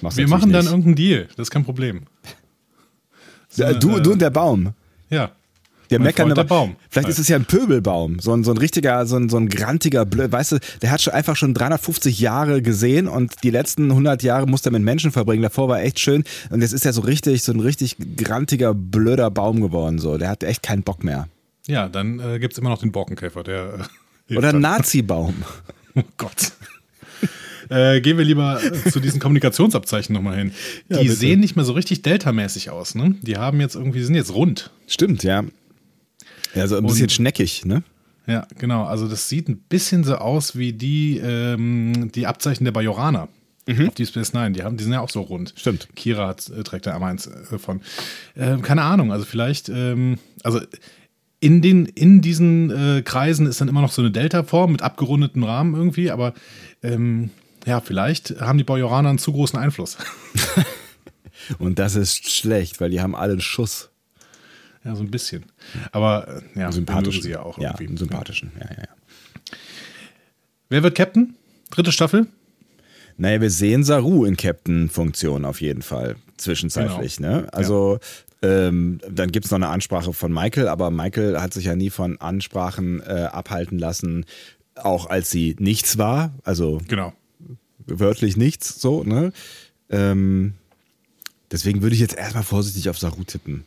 Machst 0.01 0.17
Wir 0.17 0.27
machen 0.27 0.51
dann 0.51 0.61
nicht. 0.61 0.71
irgendeinen 0.71 0.95
Deal, 0.95 1.27
das 1.35 1.47
ist 1.47 1.51
kein 1.51 1.63
Problem. 1.63 2.01
So, 3.49 3.63
du, 3.73 3.97
äh, 3.97 4.01
du 4.01 4.11
und 4.11 4.21
der 4.21 4.29
Baum. 4.29 4.73
Ja. 5.09 5.31
Der 5.89 5.99
meckernde 5.99 6.33
der 6.35 6.43
Baum. 6.43 6.75
Vielleicht 6.89 7.07
ist 7.07 7.19
es 7.19 7.27
ja 7.29 7.37
ein 7.37 7.45
Pöbelbaum, 7.45 8.19
so 8.19 8.33
ein, 8.33 8.43
so 8.43 8.51
ein 8.51 8.57
richtiger, 8.57 9.05
so 9.05 9.15
ein, 9.15 9.29
so 9.29 9.37
ein 9.37 9.47
grantiger, 9.47 10.05
Blö 10.05 10.29
weißt 10.29 10.53
du, 10.53 10.59
der 10.81 10.91
hat 10.91 11.01
schon 11.01 11.13
einfach 11.13 11.37
schon 11.37 11.53
350 11.53 12.19
Jahre 12.19 12.61
gesehen 12.61 13.07
und 13.07 13.43
die 13.43 13.51
letzten 13.51 13.89
100 13.89 14.21
Jahre 14.21 14.47
musste 14.47 14.69
er 14.69 14.73
mit 14.73 14.81
Menschen 14.81 15.11
verbringen. 15.11 15.43
Davor 15.43 15.69
war 15.69 15.81
echt 15.81 15.99
schön 15.99 16.23
und 16.49 16.61
jetzt 16.61 16.73
ist 16.73 16.85
er 16.85 16.91
so 16.93 17.01
richtig, 17.01 17.43
so 17.43 17.53
ein 17.53 17.61
richtig 17.61 17.95
grantiger, 18.17 18.73
blöder 18.73 19.31
Baum 19.31 19.61
geworden. 19.61 19.99
So, 19.99 20.17
der 20.17 20.29
hat 20.29 20.43
echt 20.43 20.61
keinen 20.61 20.83
Bock 20.83 21.03
mehr. 21.03 21.29
Ja, 21.67 21.87
dann 21.87 22.19
äh, 22.19 22.39
gibt 22.39 22.53
es 22.53 22.59
immer 22.59 22.69
noch 22.69 22.79
den 22.79 22.91
Borkenkäfer, 22.91 23.43
der. 23.43 23.87
Äh, 24.29 24.37
Oder 24.37 24.49
ein 24.49 24.59
Nazi-Baum. 24.59 25.35
oh 25.95 26.03
Gott. 26.17 26.51
Äh, 27.69 28.01
gehen 28.01 28.17
wir 28.17 28.25
lieber 28.25 28.59
zu 28.91 28.99
diesen 28.99 29.19
Kommunikationsabzeichen 29.19 30.13
nochmal 30.13 30.37
hin. 30.37 30.51
Ja, 30.89 30.97
die 30.97 31.05
bitte. 31.05 31.15
sehen 31.15 31.39
nicht 31.39 31.55
mehr 31.55 31.65
so 31.65 31.73
richtig 31.73 32.01
Delta-mäßig 32.01 32.69
aus, 32.69 32.95
ne? 32.95 33.15
Die 33.21 33.37
haben 33.37 33.59
jetzt 33.59 33.75
irgendwie, 33.75 34.01
sind 34.03 34.15
jetzt 34.15 34.33
rund. 34.33 34.71
Stimmt, 34.87 35.23
ja. 35.23 35.43
Ja, 36.55 36.67
so 36.67 36.77
ein 36.77 36.85
bisschen 36.85 37.03
Und, 37.03 37.11
schneckig, 37.11 37.65
ne? 37.65 37.83
Ja, 38.27 38.45
genau. 38.57 38.83
Also 38.83 39.07
das 39.07 39.29
sieht 39.29 39.47
ein 39.47 39.57
bisschen 39.57 40.03
so 40.03 40.15
aus 40.15 40.57
wie 40.57 40.73
die, 40.73 41.17
ähm, 41.17 42.11
die 42.13 42.27
Abzeichen 42.27 42.65
der 42.65 42.71
Bajoraner. 42.71 43.29
Mhm. 43.67 43.89
Auf 43.89 43.95
Deep 43.95 44.07
Space 44.07 44.33
Nine, 44.33 44.51
die, 44.51 44.63
haben, 44.63 44.77
die 44.77 44.83
sind 44.83 44.93
ja 44.93 45.01
auch 45.01 45.09
so 45.09 45.21
rund. 45.21 45.53
Stimmt. 45.57 45.89
Kira 45.95 46.27
hat, 46.27 46.49
äh, 46.49 46.63
trägt 46.63 46.85
da 46.85 46.93
einmal 46.93 47.11
eins 47.11 47.27
äh, 47.27 47.57
von. 47.57 47.81
Äh, 48.35 48.57
keine 48.57 48.83
Ahnung, 48.83 49.11
also 49.11 49.25
vielleicht, 49.25 49.69
ähm, 49.69 50.17
also 50.43 50.61
in, 51.39 51.61
den, 51.61 51.85
in 51.85 52.21
diesen 52.21 53.03
Kreisen 53.05 53.45
ist 53.45 53.61
dann 53.61 53.67
immer 53.67 53.81
noch 53.81 53.91
so 53.91 54.01
eine 54.01 54.09
Delta-Form 54.09 54.71
mit 54.71 54.81
abgerundetem 54.81 55.43
Rahmen 55.43 55.75
irgendwie, 55.75 56.09
aber 56.09 56.33
ähm, 56.81 57.29
ja, 57.67 57.81
vielleicht 57.81 58.39
haben 58.39 58.57
die 58.57 58.63
Bajoraner 58.63 59.09
einen 59.09 59.19
zu 59.19 59.33
großen 59.33 59.59
Einfluss. 59.59 59.97
Und 61.59 61.79
das 61.79 61.95
ist 61.95 62.31
schlecht, 62.31 62.79
weil 62.79 62.89
die 62.89 63.01
haben 63.01 63.13
alle 63.13 63.33
einen 63.33 63.41
Schuss. 63.41 63.89
Ja, 64.85 64.95
so 64.95 65.03
ein 65.03 65.11
bisschen. 65.11 65.45
Aber 65.91 66.41
äh, 66.55 66.59
ja, 66.61 66.71
sympathisch 66.71 67.21
sie 67.21 67.31
ja 67.31 67.41
auch 67.41 67.57
irgendwie. 67.57 67.85
Ja, 67.85 67.97
sympathischen, 67.97 68.53
ja, 68.57 68.65
ja, 68.69 68.83
ja. 68.83 69.55
Wer 70.69 70.83
wird 70.83 70.95
Captain? 70.95 71.35
Dritte 71.69 71.91
Staffel? 71.91 72.27
Naja, 73.17 73.41
wir 73.41 73.49
sehen 73.49 73.83
Saru 73.83 74.23
in 74.23 74.37
Captain-Funktion 74.37 75.43
auf 75.43 75.59
jeden 75.59 75.81
Fall, 75.81 76.15
zwischenzeitlich. 76.37 77.17
Genau. 77.17 77.41
Ne? 77.41 77.53
Also 77.53 77.99
ja. 78.41 78.67
ähm, 78.67 78.99
dann 79.09 79.31
gibt 79.31 79.45
es 79.45 79.51
noch 79.51 79.57
eine 79.57 79.67
Ansprache 79.67 80.13
von 80.13 80.31
Michael, 80.31 80.69
aber 80.69 80.89
Michael 80.89 81.41
hat 81.41 81.53
sich 81.53 81.65
ja 81.65 81.75
nie 81.75 81.89
von 81.89 82.21
Ansprachen 82.21 83.01
äh, 83.01 83.27
abhalten 83.29 83.77
lassen, 83.77 84.25
auch 84.75 85.09
als 85.09 85.31
sie 85.31 85.57
nichts 85.59 85.97
war. 85.97 86.33
Also 86.43 86.79
genau 86.87 87.13
wörtlich 87.87 88.37
nichts, 88.37 88.79
so, 88.79 89.03
ne? 89.03 89.31
Ähm, 89.89 90.53
deswegen 91.51 91.81
würde 91.81 91.95
ich 91.95 92.01
jetzt 92.01 92.15
erstmal 92.15 92.43
vorsichtig 92.43 92.89
auf 92.89 92.97
Saru 92.99 93.23
tippen. 93.23 93.63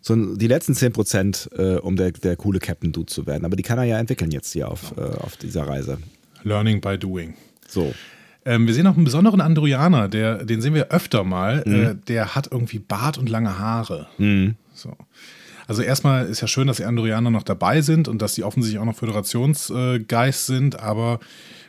so 0.00 0.36
die 0.36 0.46
letzten 0.46 0.76
10 0.76 0.92
Prozent, 0.92 1.50
äh, 1.58 1.78
um 1.78 1.96
der, 1.96 2.12
der 2.12 2.36
coole 2.36 2.60
Captain 2.60 2.92
Dude 2.92 3.12
zu 3.12 3.26
werden. 3.26 3.44
Aber 3.44 3.56
die 3.56 3.64
kann 3.64 3.78
er 3.78 3.84
ja 3.84 3.98
entwickeln 3.98 4.30
jetzt 4.30 4.52
hier 4.52 4.68
auf, 4.68 4.94
äh, 4.96 5.00
auf 5.00 5.36
dieser 5.36 5.66
Reise. 5.66 5.98
Learning 6.44 6.80
by 6.80 6.96
doing. 6.96 7.34
So. 7.66 7.92
Ähm, 8.44 8.66
wir 8.66 8.74
sehen 8.74 8.86
auch 8.86 8.96
einen 8.96 9.04
besonderen 9.04 9.40
Androianer, 9.40 10.08
der, 10.08 10.44
den 10.44 10.60
sehen 10.60 10.74
wir 10.74 10.88
öfter 10.88 11.24
mal. 11.24 11.62
Mhm. 11.66 11.74
Äh, 11.74 11.94
der 12.08 12.34
hat 12.34 12.48
irgendwie 12.50 12.78
Bart 12.78 13.18
und 13.18 13.28
lange 13.28 13.58
Haare. 13.58 14.08
Mhm. 14.18 14.56
So. 14.72 14.96
Also 15.66 15.82
erstmal 15.82 16.26
ist 16.26 16.40
ja 16.40 16.48
schön, 16.48 16.66
dass 16.66 16.78
die 16.78 16.84
Andorianer 16.84 17.30
noch 17.30 17.44
dabei 17.44 17.80
sind 17.80 18.08
und 18.08 18.20
dass 18.20 18.34
die 18.34 18.42
offensichtlich 18.42 18.80
auch 18.80 18.86
noch 18.86 18.96
Föderationsgeist 18.96 20.46
sind, 20.46 20.80
aber 20.80 21.20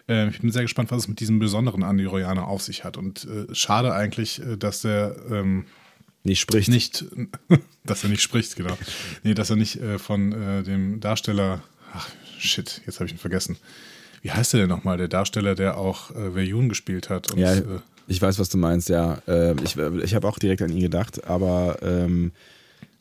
äh, 0.09 0.29
ich 0.29 0.41
bin 0.41 0.51
sehr 0.51 0.63
gespannt, 0.63 0.91
was 0.91 1.03
es 1.03 1.07
mit 1.07 1.19
diesem 1.19 1.37
besonderen 1.39 1.83
Andorianer 1.83 2.47
auf 2.47 2.61
sich 2.61 2.83
hat. 2.83 2.97
Und 2.97 3.25
äh, 3.25 3.53
schade 3.53 3.93
eigentlich, 3.93 4.41
äh, 4.41 4.57
dass 4.57 4.81
der 4.81 5.15
ähm, 5.29 5.65
nicht 6.23 6.39
spricht. 6.39 6.69
Nicht, 6.69 7.05
dass 7.83 8.03
er 8.03 8.09
nicht 8.09 8.21
spricht, 8.21 8.55
genau. 8.55 8.77
Nee, 9.23 9.33
dass 9.33 9.49
er 9.49 9.55
nicht 9.55 9.79
äh, 9.79 9.99
von 9.99 10.31
äh, 10.31 10.63
dem 10.63 10.99
Darsteller, 10.99 11.61
ach 11.93 12.09
shit, 12.39 12.81
jetzt 12.85 12.95
habe 12.95 13.05
ich 13.05 13.11
ihn 13.11 13.19
vergessen. 13.19 13.57
Wie 14.21 14.31
heißt 14.31 14.53
der 14.53 14.61
denn 14.61 14.69
nochmal, 14.69 14.97
der 14.97 15.07
Darsteller, 15.07 15.55
der 15.55 15.77
auch 15.77 16.11
äh, 16.11 16.31
Verjun 16.31 16.69
gespielt 16.69 17.09
hat? 17.09 17.31
Und, 17.31 17.39
ja, 17.39 17.53
äh, 17.55 17.63
ich 18.07 18.21
weiß, 18.21 18.39
was 18.39 18.49
du 18.49 18.57
meinst, 18.57 18.89
ja. 18.89 19.19
Äh, 19.27 19.55
ich 19.63 19.77
ich 19.77 20.15
habe 20.15 20.27
auch 20.27 20.37
direkt 20.37 20.61
an 20.61 20.71
ihn 20.71 20.81
gedacht, 20.81 21.27
aber 21.27 21.77
ähm, 21.81 22.31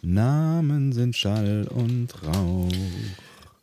Namen 0.02 0.92
sind 0.92 1.16
Schall 1.16 1.66
und 1.68 2.08
Rauch. 2.24 2.70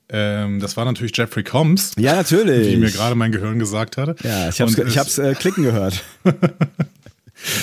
Ähm, 0.10 0.60
das 0.60 0.78
war 0.78 0.86
natürlich 0.86 1.16
Jeffrey 1.16 1.44
Combs. 1.44 1.94
Ja, 1.98 2.16
natürlich. 2.16 2.74
Wie 2.74 2.78
mir 2.78 2.92
gerade 2.92 3.16
mein 3.16 3.32
Gehirn 3.32 3.60
gesagt 3.60 3.98
hatte. 3.98 4.16
Ja, 4.24 4.50
ich 4.50 4.62
habe 4.62 4.72
es 4.72 5.18
äh, 5.18 5.34
klicken 5.34 5.64
gehört. 5.64 6.04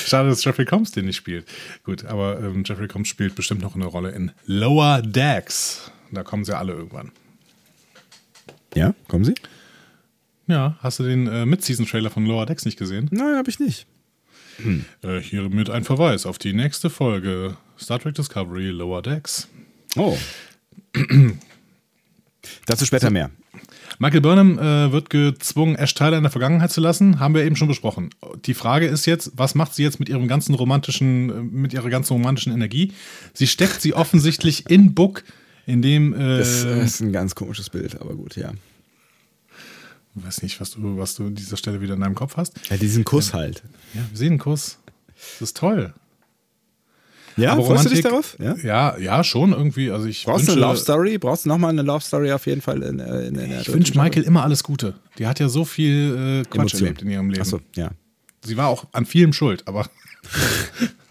Schade, 0.07 0.29
dass 0.29 0.45
Jeffrey 0.45 0.65
Combs 0.65 0.93
den 0.93 1.07
nicht 1.07 1.17
spielt. 1.17 1.47
Gut, 1.85 2.05
aber 2.05 2.41
ähm, 2.41 2.63
Jeffrey 2.67 2.87
Combs 2.87 3.09
spielt 3.09 3.35
bestimmt 3.35 3.63
noch 3.63 3.75
eine 3.75 3.87
Rolle 3.87 4.11
in 4.11 4.31
Lower 4.47 5.03
Decks. 5.03 5.91
Da 6.13 6.23
kommen 6.23 6.45
sie 6.45 6.57
alle 6.57 6.73
irgendwann. 6.73 7.13
Ja, 8.75 8.95
kommen 9.09 9.25
sie? 9.25 9.35
Ja, 10.47 10.77
hast 10.81 10.99
du 10.99 11.05
den 11.05 11.27
äh, 11.27 11.47
Mid-Season-Trailer 11.47 12.11
von 12.11 12.27
Lower 12.27 12.47
Decks 12.47 12.65
nicht 12.65 12.79
gesehen? 12.79 13.09
Nein, 13.11 13.37
habe 13.37 13.49
ich 13.49 13.59
nicht. 13.59 13.87
Hm. 14.63 14.85
Äh, 15.03 15.21
hiermit 15.21 15.71
ein 15.71 15.85
Verweis 15.85 16.27
auf 16.27 16.39
die 16.39 16.53
nächste 16.53 16.91
Folge 16.91 17.57
Star 17.79 17.99
Trek 17.99 18.15
Discovery 18.15 18.69
Lower 18.69 19.03
Decks. 19.03 19.49
Oh. 19.97 20.17
Dazu 22.67 22.85
später 22.85 23.11
mehr. 23.11 23.31
Michael 23.99 24.21
Burnham 24.21 24.59
äh, 24.59 24.93
wird 24.93 25.11
gezwungen, 25.11 25.77
Ash 25.77 25.95
Tyler 25.95 26.17
in 26.17 26.25
der 26.25 26.31
Vergangenheit 26.31 26.73
zu 26.73 26.81
lassen, 26.81 27.21
haben 27.21 27.35
wir 27.35 27.45
eben 27.45 27.57
schon 27.57 27.69
besprochen. 27.69 28.11
Die 28.45 28.55
Frage 28.55 28.87
ist 28.87 29.07
jetzt, 29.07 29.33
was 29.37 29.55
macht 29.55 29.75
sie 29.75 29.83
jetzt 29.83 30.01
mit 30.01 30.09
ihrem 30.09 30.27
ganzen 30.27 30.55
romantischen, 30.55 31.31
äh, 31.31 31.43
mit 31.43 31.73
ihrer 31.73 31.91
ganzen 31.91 32.15
romantischen 32.15 32.53
Energie? 32.53 32.93
Sie 33.33 33.47
steckt 33.47 33.81
sie 33.81 33.95
offensichtlich 33.95 34.69
in 34.69 34.95
Book, 34.95 35.25
in 35.67 35.81
dem. 35.81 36.13
Äh, 36.13 36.39
das 36.39 36.65
ist 36.65 37.01
ein 37.01 37.13
ganz 37.13 37.35
komisches 37.35 37.71
Bild, 37.71 38.01
aber 38.01 38.15
gut, 38.15 38.37
ja. 38.37 38.53
Ich 40.17 40.25
weiß 40.25 40.43
nicht, 40.43 40.61
was 40.61 40.71
du, 40.71 40.97
was 40.97 41.17
du 41.17 41.27
an 41.27 41.35
dieser 41.35 41.57
Stelle 41.57 41.81
wieder 41.81 41.95
in 41.95 42.01
deinem 42.01 42.15
Kopf 42.15 42.37
hast. 42.37 42.55
Ja, 42.71 42.77
diesen 42.77 43.05
Kuss 43.05 43.29
ja. 43.29 43.35
halt. 43.35 43.63
Ja, 43.95 44.01
wir 44.09 44.17
sehen 44.17 44.29
einen 44.29 44.39
Kuss. 44.39 44.79
Das 45.39 45.49
ist 45.49 45.57
toll. 45.57 45.93
Ja, 47.37 47.53
aber 47.53 47.65
freust 47.65 47.87
du 47.87 47.89
dich 47.91 48.03
darauf? 48.03 48.37
Ja? 48.39 48.55
ja, 48.63 48.99
ja, 48.99 49.25
schon 49.25 49.53
irgendwie. 49.53 49.91
Also 49.91 50.07
ich 50.07 50.25
Brauchst 50.25 50.49
du 50.49 50.53
eine 50.53 50.61
Love 50.61 50.77
Story? 50.77 51.19
Brauchst 51.19 51.45
du 51.45 51.49
nochmal 51.49 51.71
eine 51.71 51.83
Love 51.83 52.05
Story 52.05 52.31
auf 52.33 52.47
jeden 52.47 52.61
Fall 52.61 52.83
in, 52.83 53.01
äh, 53.01 53.27
in, 53.27 53.35
in 53.35 53.61
Ich 53.61 53.73
wünsche 53.73 53.99
Michael 53.99 54.23
immer 54.23 54.45
alles 54.45 54.63
Gute. 54.63 54.95
Die 55.19 55.27
hat 55.27 55.41
ja 55.41 55.49
so 55.49 55.65
viel 55.65 56.43
äh, 56.45 56.49
Quatsch 56.49 56.55
Emotion. 56.55 56.83
erlebt 56.83 57.03
in 57.03 57.11
ihrem 57.11 57.31
Leben. 57.31 57.43
Achso, 57.43 57.61
ja. 57.75 57.91
Sie 58.45 58.57
war 58.57 58.69
auch 58.69 58.87
an 58.93 59.07
vielem 59.07 59.33
schuld, 59.33 59.67
aber 59.67 59.89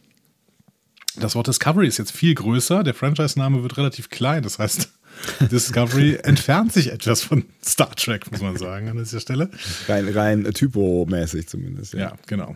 das 1.17 1.35
Wort 1.35 1.47
Discovery 1.47 1.87
ist 1.87 1.97
jetzt 1.97 2.11
viel 2.11 2.33
größer, 2.35 2.83
der 2.83 2.93
Franchise-Name 2.93 3.63
wird 3.63 3.77
relativ 3.77 4.09
klein. 4.09 4.43
Das 4.43 4.59
heißt, 4.59 4.89
Discovery 5.51 6.19
entfernt 6.23 6.71
sich 6.71 6.91
etwas 6.91 7.21
von 7.21 7.45
Star 7.63 7.93
Trek, 7.95 8.31
muss 8.31 8.41
man 8.41 8.57
sagen, 8.57 8.87
an 8.89 8.97
dieser 8.97 9.19
Stelle. 9.19 9.49
Rein, 9.87 10.07
rein 10.07 10.43
typomäßig 10.53 11.47
zumindest. 11.47 11.93
Ja, 11.93 11.99
ja 11.99 12.13
genau. 12.27 12.55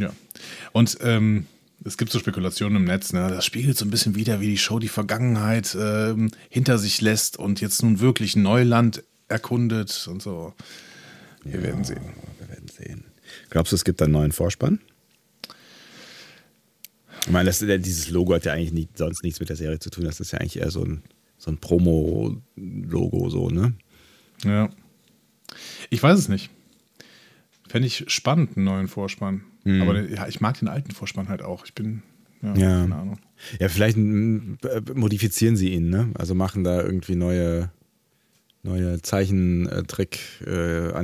Ja. 0.00 0.10
Und 0.72 0.98
ähm, 1.02 1.46
es 1.84 1.96
gibt 1.96 2.12
so 2.12 2.18
Spekulationen 2.18 2.76
im 2.76 2.84
Netz, 2.84 3.12
ne? 3.12 3.28
das 3.28 3.44
spiegelt 3.44 3.76
so 3.76 3.84
ein 3.84 3.90
bisschen 3.90 4.14
wieder, 4.14 4.40
wie 4.40 4.48
die 4.48 4.58
Show 4.58 4.78
die 4.78 4.88
Vergangenheit 4.88 5.76
ähm, 5.78 6.30
hinter 6.48 6.78
sich 6.78 7.00
lässt 7.00 7.38
und 7.38 7.60
jetzt 7.60 7.82
nun 7.82 8.00
wirklich 8.00 8.36
Neuland 8.36 9.02
erkundet 9.28 10.06
und 10.10 10.22
so. 10.22 10.54
Wir 11.42 11.56
ja, 11.56 11.62
werden 11.62 11.84
sehen. 11.84 12.02
Wir 12.38 12.48
werden 12.48 12.68
sehen. 12.68 13.04
Glaubst 13.48 13.72
du, 13.72 13.76
es 13.76 13.84
gibt 13.84 14.02
einen 14.02 14.12
neuen 14.12 14.32
Vorspann? 14.32 14.80
Ich 17.24 17.30
meine, 17.30 17.46
das, 17.46 17.60
dieses 17.60 18.10
Logo 18.10 18.34
hat 18.34 18.44
ja 18.44 18.52
eigentlich 18.52 18.72
nie, 18.72 18.88
sonst 18.94 19.22
nichts 19.22 19.40
mit 19.40 19.48
der 19.48 19.56
Serie 19.56 19.78
zu 19.78 19.90
tun. 19.90 20.04
Das 20.04 20.20
ist 20.20 20.32
ja 20.32 20.38
eigentlich 20.40 20.58
eher 20.58 20.70
so 20.70 20.84
ein, 20.84 21.02
so 21.38 21.50
ein 21.50 21.58
Promo-Logo, 21.58 23.30
so, 23.30 23.50
ne? 23.50 23.74
Ja. 24.44 24.70
Ich 25.90 26.02
weiß 26.02 26.18
es 26.18 26.28
nicht. 26.28 26.50
Fände 27.70 27.86
ich 27.86 28.04
spannend, 28.08 28.56
einen 28.56 28.64
neuen 28.64 28.88
Vorspann. 28.88 29.42
Mhm. 29.62 29.82
Aber 29.82 30.00
ja, 30.00 30.26
ich 30.26 30.40
mag 30.40 30.58
den 30.58 30.66
alten 30.66 30.90
Vorspann 30.90 31.28
halt 31.28 31.40
auch. 31.40 31.64
Ich 31.64 31.72
bin, 31.72 32.02
ja, 32.42 32.52
ja. 32.56 32.80
keine 32.80 32.96
Ahnung. 32.96 33.18
Ja, 33.60 33.68
vielleicht 33.68 33.96
modifizieren 33.96 35.54
sie 35.56 35.68
ihn, 35.74 35.88
ne? 35.88 36.10
Also 36.14 36.34
machen 36.34 36.64
da 36.64 36.82
irgendwie 36.82 37.14
neue, 37.14 37.70
neue 38.64 39.00
Zeichentrick, 39.02 40.18
äh, 40.44 40.88
äh, 40.88 40.96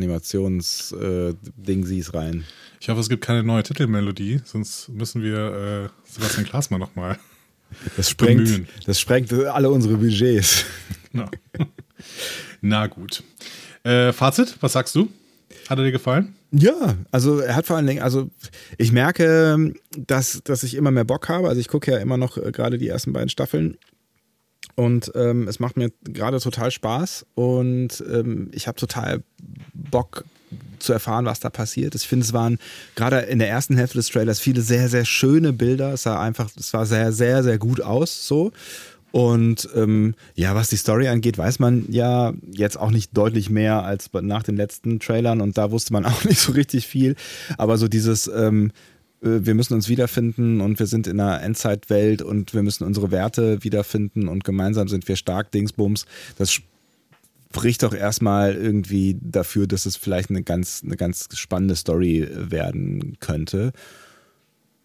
rein. 2.12 2.44
Ich 2.80 2.88
hoffe, 2.88 3.00
es 3.00 3.08
gibt 3.08 3.24
keine 3.24 3.44
neue 3.44 3.62
Titelmelodie, 3.62 4.40
sonst 4.42 4.88
müssen 4.88 5.22
wir 5.22 5.38
äh, 5.84 5.88
Sebastian 6.10 6.46
Klaasmann 6.46 6.80
nochmal 6.80 7.16
das 7.96 8.10
sprengt, 8.10 8.42
bemühen. 8.42 8.66
Das 8.86 8.98
sprengt 8.98 9.32
alle 9.32 9.70
unsere 9.70 9.98
Budgets. 9.98 10.64
Na, 11.12 11.30
Na 12.60 12.88
gut. 12.88 13.22
Äh, 13.84 14.12
Fazit, 14.12 14.56
was 14.60 14.72
sagst 14.72 14.96
du? 14.96 15.08
Hat 15.68 15.78
er 15.78 15.84
dir 15.84 15.92
gefallen? 15.92 16.34
Ja, 16.58 16.96
also 17.10 17.40
er 17.40 17.54
hat 17.54 17.66
vor 17.66 17.76
allen 17.76 17.86
Dingen, 17.86 18.02
also 18.02 18.30
ich 18.78 18.92
merke, 18.92 19.74
dass, 19.96 20.40
dass 20.44 20.62
ich 20.62 20.74
immer 20.74 20.90
mehr 20.90 21.04
Bock 21.04 21.28
habe. 21.28 21.48
Also 21.48 21.60
ich 21.60 21.68
gucke 21.68 21.90
ja 21.90 21.98
immer 21.98 22.16
noch 22.16 22.38
äh, 22.38 22.50
gerade 22.50 22.78
die 22.78 22.88
ersten 22.88 23.12
beiden 23.12 23.28
Staffeln 23.28 23.76
und 24.74 25.12
ähm, 25.14 25.48
es 25.48 25.58
macht 25.58 25.76
mir 25.76 25.90
gerade 26.04 26.40
total 26.40 26.70
Spaß 26.70 27.26
und 27.34 28.02
ähm, 28.10 28.50
ich 28.52 28.68
habe 28.68 28.78
total 28.78 29.22
Bock 29.74 30.24
zu 30.78 30.92
erfahren, 30.92 31.24
was 31.24 31.40
da 31.40 31.50
passiert. 31.50 31.94
Ich 31.94 32.06
finde, 32.06 32.24
es 32.24 32.32
waren 32.32 32.58
gerade 32.94 33.20
in 33.20 33.38
der 33.38 33.48
ersten 33.48 33.76
Hälfte 33.76 33.98
des 33.98 34.08
Trailers 34.08 34.38
viele 34.38 34.60
sehr, 34.60 34.88
sehr 34.88 35.04
schöne 35.04 35.52
Bilder. 35.52 35.94
Es 35.94 36.02
sah 36.02 36.20
einfach, 36.20 36.50
es 36.56 36.70
sah 36.70 36.84
sehr, 36.84 37.12
sehr, 37.12 37.42
sehr 37.42 37.58
gut 37.58 37.80
aus 37.80 38.26
so. 38.26 38.52
Und 39.12 39.68
ähm, 39.74 40.14
ja, 40.34 40.54
was 40.54 40.68
die 40.68 40.76
Story 40.76 41.08
angeht, 41.08 41.38
weiß 41.38 41.58
man 41.58 41.86
ja 41.90 42.34
jetzt 42.52 42.78
auch 42.78 42.90
nicht 42.90 43.16
deutlich 43.16 43.48
mehr 43.50 43.82
als 43.82 44.10
nach 44.12 44.42
den 44.42 44.56
letzten 44.56 45.00
Trailern 45.00 45.40
und 45.40 45.56
da 45.56 45.70
wusste 45.70 45.92
man 45.92 46.04
auch 46.06 46.24
nicht 46.24 46.40
so 46.40 46.52
richtig 46.52 46.86
viel. 46.86 47.16
Aber 47.56 47.78
so 47.78 47.88
dieses, 47.88 48.28
ähm, 48.28 48.72
äh, 49.22 49.40
wir 49.40 49.54
müssen 49.54 49.74
uns 49.74 49.88
wiederfinden 49.88 50.60
und 50.60 50.78
wir 50.78 50.86
sind 50.86 51.06
in 51.06 51.20
einer 51.20 51.40
Endzeitwelt 51.42 52.22
und 52.22 52.54
wir 52.54 52.62
müssen 52.62 52.84
unsere 52.84 53.10
Werte 53.10 53.62
wiederfinden 53.64 54.28
und 54.28 54.44
gemeinsam 54.44 54.88
sind 54.88 55.08
wir 55.08 55.16
stark, 55.16 55.50
Dingsbums, 55.50 56.06
das 56.36 56.52
spricht 56.52 57.82
doch 57.82 57.94
erstmal 57.94 58.54
irgendwie 58.54 59.16
dafür, 59.20 59.66
dass 59.66 59.86
es 59.86 59.96
vielleicht 59.96 60.28
eine 60.28 60.42
ganz, 60.42 60.82
eine 60.84 60.96
ganz 60.96 61.28
spannende 61.34 61.74
Story 61.74 62.28
werden 62.30 63.16
könnte. 63.20 63.72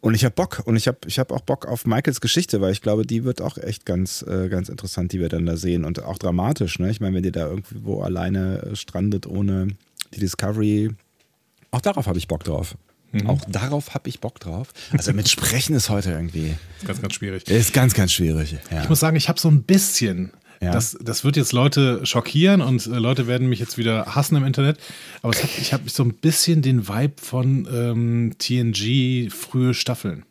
Und 0.01 0.15
ich 0.15 0.25
habe 0.25 0.33
Bock 0.33 0.63
und 0.65 0.75
ich 0.75 0.87
habe 0.87 0.97
ich 1.05 1.19
hab 1.19 1.31
auch 1.31 1.41
Bock 1.41 1.67
auf 1.67 1.85
Michaels 1.85 2.21
Geschichte, 2.21 2.59
weil 2.59 2.71
ich 2.71 2.81
glaube, 2.81 3.05
die 3.05 3.23
wird 3.23 3.39
auch 3.39 3.57
echt 3.57 3.85
ganz, 3.85 4.23
äh, 4.23 4.49
ganz 4.49 4.67
interessant, 4.67 5.13
die 5.13 5.19
wir 5.19 5.29
dann 5.29 5.45
da 5.45 5.57
sehen 5.57 5.85
und 5.85 6.03
auch 6.03 6.17
dramatisch. 6.17 6.79
Ne? 6.79 6.89
Ich 6.89 6.99
meine, 6.99 7.15
wenn 7.15 7.23
die 7.23 7.31
da 7.31 7.47
irgendwo 7.47 8.01
alleine 8.01 8.63
äh, 8.63 8.75
strandet 8.75 9.27
ohne 9.27 9.67
die 10.13 10.19
Discovery, 10.19 10.89
auch 11.69 11.81
darauf 11.81 12.07
habe 12.07 12.17
ich 12.17 12.27
Bock 12.27 12.43
drauf. 12.43 12.75
Mhm. 13.11 13.29
Auch 13.29 13.41
darauf 13.47 13.93
habe 13.93 14.09
ich 14.09 14.19
Bock 14.19 14.39
drauf. 14.39 14.73
Also 14.91 15.13
mit 15.13 15.29
Sprechen 15.29 15.75
ist 15.75 15.89
heute 15.89 16.11
irgendwie. 16.11 16.55
Ist 16.79 16.87
ganz, 16.87 17.01
ganz 17.01 17.13
schwierig. 17.13 17.47
Ist 17.47 17.73
ganz, 17.73 17.93
ganz 17.93 18.11
schwierig. 18.11 18.55
Ja. 18.71 18.83
Ich 18.83 18.89
muss 18.89 18.99
sagen, 18.99 19.17
ich 19.17 19.29
habe 19.29 19.39
so 19.39 19.49
ein 19.49 19.63
bisschen 19.63 20.31
ja. 20.61 20.71
Das, 20.71 20.95
das 21.01 21.23
wird 21.23 21.37
jetzt 21.37 21.53
Leute 21.53 22.05
schockieren 22.05 22.61
und 22.61 22.85
äh, 22.85 22.99
Leute 22.99 23.25
werden 23.25 23.49
mich 23.49 23.59
jetzt 23.59 23.79
wieder 23.79 24.05
hassen 24.05 24.35
im 24.35 24.45
Internet. 24.45 24.77
Aber 25.23 25.33
hat, 25.33 25.49
ich 25.59 25.73
habe 25.73 25.89
so 25.89 26.03
ein 26.03 26.13
bisschen 26.13 26.61
den 26.61 26.87
Vibe 26.87 27.15
von 27.19 27.67
ähm, 27.73 28.33
TNG 28.37 29.31
frühe 29.31 29.73
Staffeln, 29.73 30.23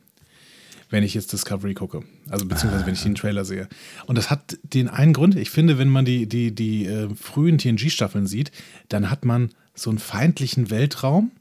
wenn 0.89 1.03
ich 1.03 1.15
jetzt 1.15 1.33
Discovery 1.33 1.75
gucke. 1.75 2.05
Also 2.29 2.47
beziehungsweise 2.47 2.87
wenn 2.87 2.95
ich 2.95 3.03
den 3.03 3.17
Trailer 3.17 3.45
sehe. 3.45 3.69
Und 4.07 4.17
das 4.17 4.31
hat 4.31 4.57
den 4.63 4.89
einen 4.89 5.15
Grund. 5.15 5.35
Ich 5.35 5.51
finde, 5.51 5.79
wenn 5.79 5.89
man 5.89 6.05
die, 6.05 6.29
die, 6.29 6.55
die 6.55 6.87
äh, 6.87 7.09
frühen 7.17 7.59
TNG-Staffeln 7.59 8.29
sieht, 8.29 8.53
dann 8.89 9.11
hat 9.11 9.25
man 9.25 9.51
so 9.75 9.91
einen 9.91 9.99
feindlichen 9.99 10.71
Weltraum 10.71 11.33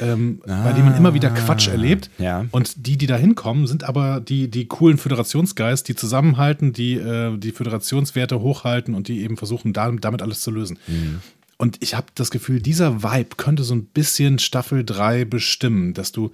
ähm, 0.00 0.42
ah, 0.46 0.64
bei 0.64 0.72
dem 0.72 0.84
man 0.84 0.96
immer 0.96 1.14
wieder 1.14 1.30
Quatsch 1.30 1.68
erlebt. 1.68 2.10
Ja. 2.18 2.46
Und 2.50 2.86
die, 2.86 2.96
die 2.96 3.06
da 3.06 3.16
hinkommen, 3.16 3.66
sind 3.66 3.84
aber 3.84 4.20
die, 4.20 4.50
die 4.50 4.66
coolen 4.66 4.98
Föderationsgeist, 4.98 5.88
die 5.88 5.94
zusammenhalten, 5.94 6.72
die 6.72 6.94
äh, 6.94 7.36
die 7.36 7.52
Föderationswerte 7.52 8.40
hochhalten 8.40 8.94
und 8.94 9.08
die 9.08 9.22
eben 9.22 9.36
versuchen, 9.36 9.72
damit 9.72 10.22
alles 10.22 10.40
zu 10.40 10.50
lösen. 10.50 10.78
Mhm. 10.86 11.20
Und 11.58 11.82
ich 11.82 11.94
habe 11.94 12.08
das 12.14 12.30
Gefühl, 12.30 12.60
dieser 12.60 13.02
Vibe 13.02 13.36
könnte 13.36 13.64
so 13.64 13.74
ein 13.74 13.86
bisschen 13.86 14.38
Staffel 14.38 14.84
3 14.84 15.24
bestimmen, 15.24 15.94
dass 15.94 16.12
du 16.12 16.32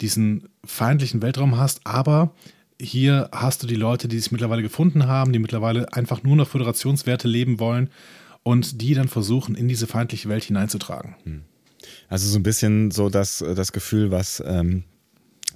diesen 0.00 0.48
feindlichen 0.64 1.22
Weltraum 1.22 1.56
hast, 1.56 1.82
aber 1.84 2.34
hier 2.80 3.28
hast 3.32 3.62
du 3.62 3.68
die 3.68 3.76
Leute, 3.76 4.08
die 4.08 4.18
sich 4.18 4.32
mittlerweile 4.32 4.62
gefunden 4.62 5.06
haben, 5.06 5.32
die 5.32 5.38
mittlerweile 5.38 5.92
einfach 5.92 6.24
nur 6.24 6.34
noch 6.34 6.48
Föderationswerte 6.48 7.28
leben 7.28 7.60
wollen 7.60 7.90
und 8.42 8.80
die 8.82 8.94
dann 8.94 9.06
versuchen, 9.06 9.54
in 9.54 9.68
diese 9.68 9.86
feindliche 9.86 10.28
Welt 10.28 10.44
hineinzutragen. 10.44 11.14
Mhm. 11.24 11.42
Also 12.08 12.28
so 12.28 12.38
ein 12.38 12.42
bisschen 12.42 12.90
so 12.90 13.08
das, 13.08 13.38
das 13.38 13.72
Gefühl, 13.72 14.10
was 14.10 14.42
ähm, 14.46 14.84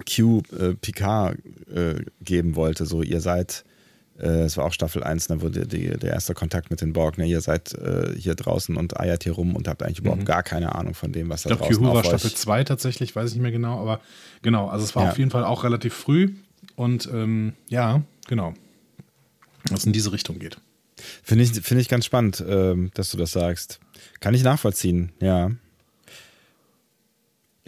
Q 0.06 0.42
äh, 0.58 0.74
Picard 0.74 1.38
äh, 1.72 2.04
geben 2.22 2.56
wollte. 2.56 2.86
So, 2.86 3.02
ihr 3.02 3.20
seid, 3.20 3.64
äh, 4.18 4.42
es 4.42 4.56
war 4.56 4.64
auch 4.64 4.72
Staffel 4.72 5.02
1, 5.02 5.28
ne, 5.28 5.42
wo 5.42 5.48
die, 5.48 5.66
die, 5.66 5.88
der 5.88 6.12
erste 6.12 6.34
Kontakt 6.34 6.70
mit 6.70 6.80
den 6.80 6.92
Borg, 6.92 7.18
ne, 7.18 7.26
ihr 7.26 7.40
seid 7.40 7.74
äh, 7.74 8.14
hier 8.16 8.34
draußen 8.34 8.76
und 8.76 8.98
eiert 8.98 9.24
hier 9.24 9.32
rum 9.32 9.56
und 9.56 9.68
habt 9.68 9.82
eigentlich 9.82 9.98
überhaupt 9.98 10.22
mhm. 10.22 10.26
gar 10.26 10.42
keine 10.42 10.74
Ahnung 10.74 10.94
von 10.94 11.12
dem, 11.12 11.28
was 11.28 11.42
da 11.42 11.50
ich 11.50 11.56
glaub, 11.56 11.68
draußen 11.68 11.74
Ich 11.74 11.78
glaube, 11.80 12.00
Q 12.00 12.08
war 12.08 12.18
Staffel 12.18 12.32
2 12.32 12.64
tatsächlich, 12.64 13.14
weiß 13.14 13.30
ich 13.30 13.34
nicht 13.34 13.42
mehr 13.42 13.52
genau, 13.52 13.80
aber 13.80 14.00
genau, 14.42 14.68
also 14.68 14.84
es 14.84 14.94
war 14.94 15.04
ja. 15.04 15.10
auf 15.10 15.18
jeden 15.18 15.30
Fall 15.30 15.44
auch 15.44 15.64
relativ 15.64 15.94
früh 15.94 16.34
und 16.76 17.08
ähm, 17.12 17.54
ja, 17.68 18.02
genau, 18.26 18.54
was 19.70 19.84
in 19.84 19.92
diese 19.92 20.12
Richtung 20.12 20.38
geht. 20.38 20.58
Finde 21.22 21.44
ich, 21.44 21.52
find 21.52 21.80
ich 21.80 21.88
ganz 21.88 22.04
spannend, 22.04 22.44
ähm, 22.46 22.90
dass 22.94 23.10
du 23.10 23.16
das 23.16 23.30
sagst. 23.32 23.78
Kann 24.20 24.34
ich 24.34 24.42
nachvollziehen, 24.42 25.12
ja. 25.20 25.50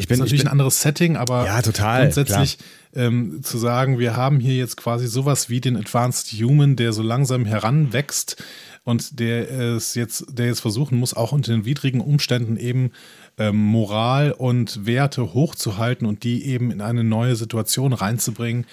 Ich 0.00 0.08
bin, 0.08 0.18
das 0.18 0.18
ist 0.18 0.20
natürlich 0.20 0.42
bin, 0.42 0.48
ein 0.48 0.52
anderes 0.52 0.80
Setting, 0.80 1.16
aber 1.16 1.44
ja, 1.44 1.62
total, 1.62 2.02
grundsätzlich 2.02 2.58
ähm, 2.94 3.40
zu 3.42 3.58
sagen, 3.58 3.98
wir 3.98 4.16
haben 4.16 4.40
hier 4.40 4.56
jetzt 4.56 4.76
quasi 4.76 5.06
sowas 5.06 5.48
wie 5.48 5.60
den 5.60 5.76
Advanced 5.76 6.32
Human, 6.32 6.76
der 6.76 6.92
so 6.92 7.02
langsam 7.02 7.44
heranwächst 7.44 8.42
und 8.84 9.20
der 9.20 9.50
es 9.50 9.94
jetzt, 9.94 10.26
der 10.30 10.46
jetzt 10.46 10.60
versuchen 10.60 10.98
muss, 10.98 11.14
auch 11.14 11.32
unter 11.32 11.52
den 11.52 11.64
widrigen 11.64 12.00
Umständen 12.00 12.56
eben 12.56 12.92
ähm, 13.38 13.56
Moral 13.56 14.32
und 14.32 14.86
Werte 14.86 15.34
hochzuhalten 15.34 16.06
und 16.06 16.24
die 16.24 16.46
eben 16.46 16.70
in 16.70 16.80
eine 16.80 17.04
neue 17.04 17.36
Situation 17.36 17.92
reinzubringen. 17.92 18.66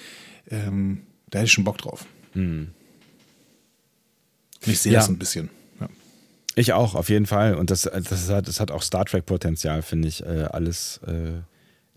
Ähm, 0.50 1.02
da 1.30 1.40
hätte 1.40 1.48
ich 1.48 1.52
schon 1.52 1.66
Bock 1.66 1.78
drauf. 1.78 2.06
Mhm. 2.34 2.70
Ich 4.66 4.80
sehe 4.80 4.94
ja. 4.94 5.00
das 5.00 5.10
ein 5.10 5.18
bisschen. 5.18 5.50
Ich 6.58 6.74
auch, 6.74 6.96
auf 6.96 7.10
jeden 7.10 7.28
Fall. 7.28 7.54
Und 7.54 7.70
das, 7.70 7.84
das, 7.84 8.30
hat, 8.32 8.48
das 8.48 8.60
hat 8.60 8.72
auch 8.72 8.82
Star 8.82 9.06
Trek-Potenzial, 9.06 9.84
finde 9.84 10.08
ich, 10.08 10.26
äh, 10.26 10.48
alles. 10.52 11.00
Äh 11.06 11.42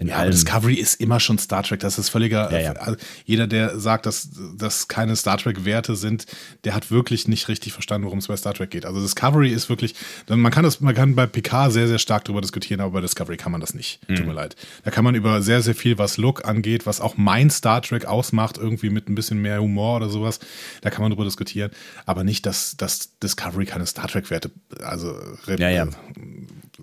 in 0.00 0.08
ja, 0.08 0.16
allem. 0.16 0.30
Discovery 0.30 0.74
ist 0.74 0.98
immer 0.98 1.20
schon 1.20 1.38
Star 1.38 1.62
Trek. 1.62 1.80
Das 1.80 1.98
ist 1.98 2.08
völliger. 2.08 2.50
Ja, 2.50 2.58
ja. 2.58 2.72
Also 2.72 2.96
jeder, 3.26 3.46
der 3.46 3.78
sagt, 3.78 4.06
dass 4.06 4.30
das 4.56 4.88
keine 4.88 5.14
Star 5.14 5.36
Trek-Werte 5.36 5.94
sind, 5.94 6.24
der 6.64 6.74
hat 6.74 6.90
wirklich 6.90 7.28
nicht 7.28 7.48
richtig 7.48 7.74
verstanden, 7.74 8.06
worum 8.06 8.18
es 8.18 8.26
bei 8.26 8.36
Star 8.38 8.54
Trek 8.54 8.70
geht. 8.70 8.86
Also 8.86 9.02
Discovery 9.02 9.50
ist 9.50 9.68
wirklich. 9.68 9.94
Man 10.26 10.50
kann 10.50 10.64
das, 10.64 10.80
man 10.80 10.94
kann 10.94 11.14
bei 11.14 11.26
PK 11.26 11.68
sehr, 11.68 11.86
sehr 11.86 11.98
stark 11.98 12.24
darüber 12.24 12.40
diskutieren, 12.40 12.80
aber 12.80 12.92
bei 12.92 13.00
Discovery 13.02 13.36
kann 13.36 13.52
man 13.52 13.60
das 13.60 13.74
nicht. 13.74 14.00
Mhm. 14.08 14.16
Tut 14.16 14.26
mir 14.26 14.32
leid. 14.32 14.56
Da 14.84 14.90
kann 14.90 15.04
man 15.04 15.14
über 15.14 15.42
sehr, 15.42 15.60
sehr 15.60 15.74
viel, 15.74 15.98
was 15.98 16.16
Look 16.16 16.46
angeht, 16.46 16.86
was 16.86 17.02
auch 17.02 17.18
mein 17.18 17.50
Star 17.50 17.82
Trek 17.82 18.06
ausmacht, 18.06 18.56
irgendwie 18.56 18.88
mit 18.88 19.06
ein 19.10 19.14
bisschen 19.14 19.42
mehr 19.42 19.60
Humor 19.60 19.96
oder 19.96 20.08
sowas. 20.08 20.40
Da 20.80 20.88
kann 20.88 21.02
man 21.02 21.10
darüber 21.10 21.26
diskutieren. 21.26 21.72
Aber 22.06 22.24
nicht, 22.24 22.46
dass, 22.46 22.74
dass 22.78 23.18
Discovery 23.18 23.66
keine 23.66 23.84
Star 23.84 24.08
Trek-Werte, 24.08 24.50
also 24.82 25.14
ja, 25.58 25.68
ja 25.68 25.88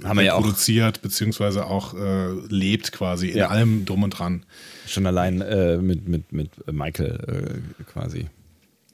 haben 0.03 0.17
wir 0.17 0.23
ja 0.23 0.33
auch 0.33 0.41
produziert 0.41 1.01
beziehungsweise 1.01 1.65
auch 1.65 1.93
äh, 1.93 2.33
lebt 2.49 2.91
quasi 2.91 3.29
in 3.29 3.43
allem 3.43 3.85
drum 3.85 4.03
und 4.03 4.11
dran. 4.11 4.45
Schon 4.87 5.05
allein 5.05 5.41
äh, 5.41 5.77
mit, 5.77 6.07
mit, 6.07 6.31
mit 6.31 6.51
Michael 6.71 7.61
äh, 7.79 7.83
quasi. 7.83 8.27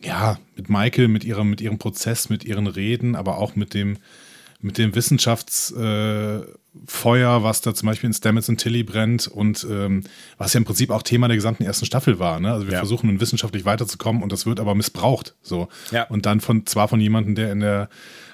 Ja, 0.01 0.38
mit 0.56 0.70
Michael, 0.70 1.08
mit 1.08 1.24
ihrem, 1.24 1.49
mit 1.49 1.62
ihrem 1.62 1.78
Prozess, 1.78 2.30
mit 2.30 2.43
ihren 2.43 2.68
Reden, 2.68 3.16
aber 3.16 3.38
auch 3.38 3.56
mit 3.56 3.74
dem, 3.74 3.97
mit 4.60 4.78
dem 4.78 4.95
Wissenschaftsfeuer, 4.95 6.47
äh, 7.38 7.43
was 7.43 7.62
da 7.62 7.74
zum 7.74 7.88
Beispiel 7.88 8.08
in 8.08 8.14
Stamets 8.14 8.49
und 8.49 8.58
Tilly 8.58 8.84
brennt 8.84 9.28
und 9.28 9.66
ähm, 9.70 10.04
was 10.38 10.54
ja 10.54 10.58
im 10.58 10.66
Prinzip 10.66 10.89
auch 10.89 11.04
Thema 11.04 11.28
der 11.28 11.38
gesamten 11.38 11.64
ersten 11.64 11.86
Staffel 11.86 12.20
war. 12.20 12.39
Ne? 12.39 12.51
Also 12.51 12.66
wir 12.66 12.74
ja. 12.74 12.80
versuchen 12.80 13.20
wissenschaftlich 13.22 13.64
weiterzukommen 13.66 14.24
und 14.24 14.32
das 14.32 14.45
wird 14.45 14.60
aber 14.60 14.76
missbraucht. 14.76 15.36
So. 15.41 15.70
Ja. 15.91 16.04
Und 16.04 16.26
dann 16.26 16.41
von 16.41 16.66
zwar 16.66 16.89
von 16.89 16.99
jemandem, 16.99 17.36
der 17.36 17.51
in 17.51 17.62
der 17.62 17.89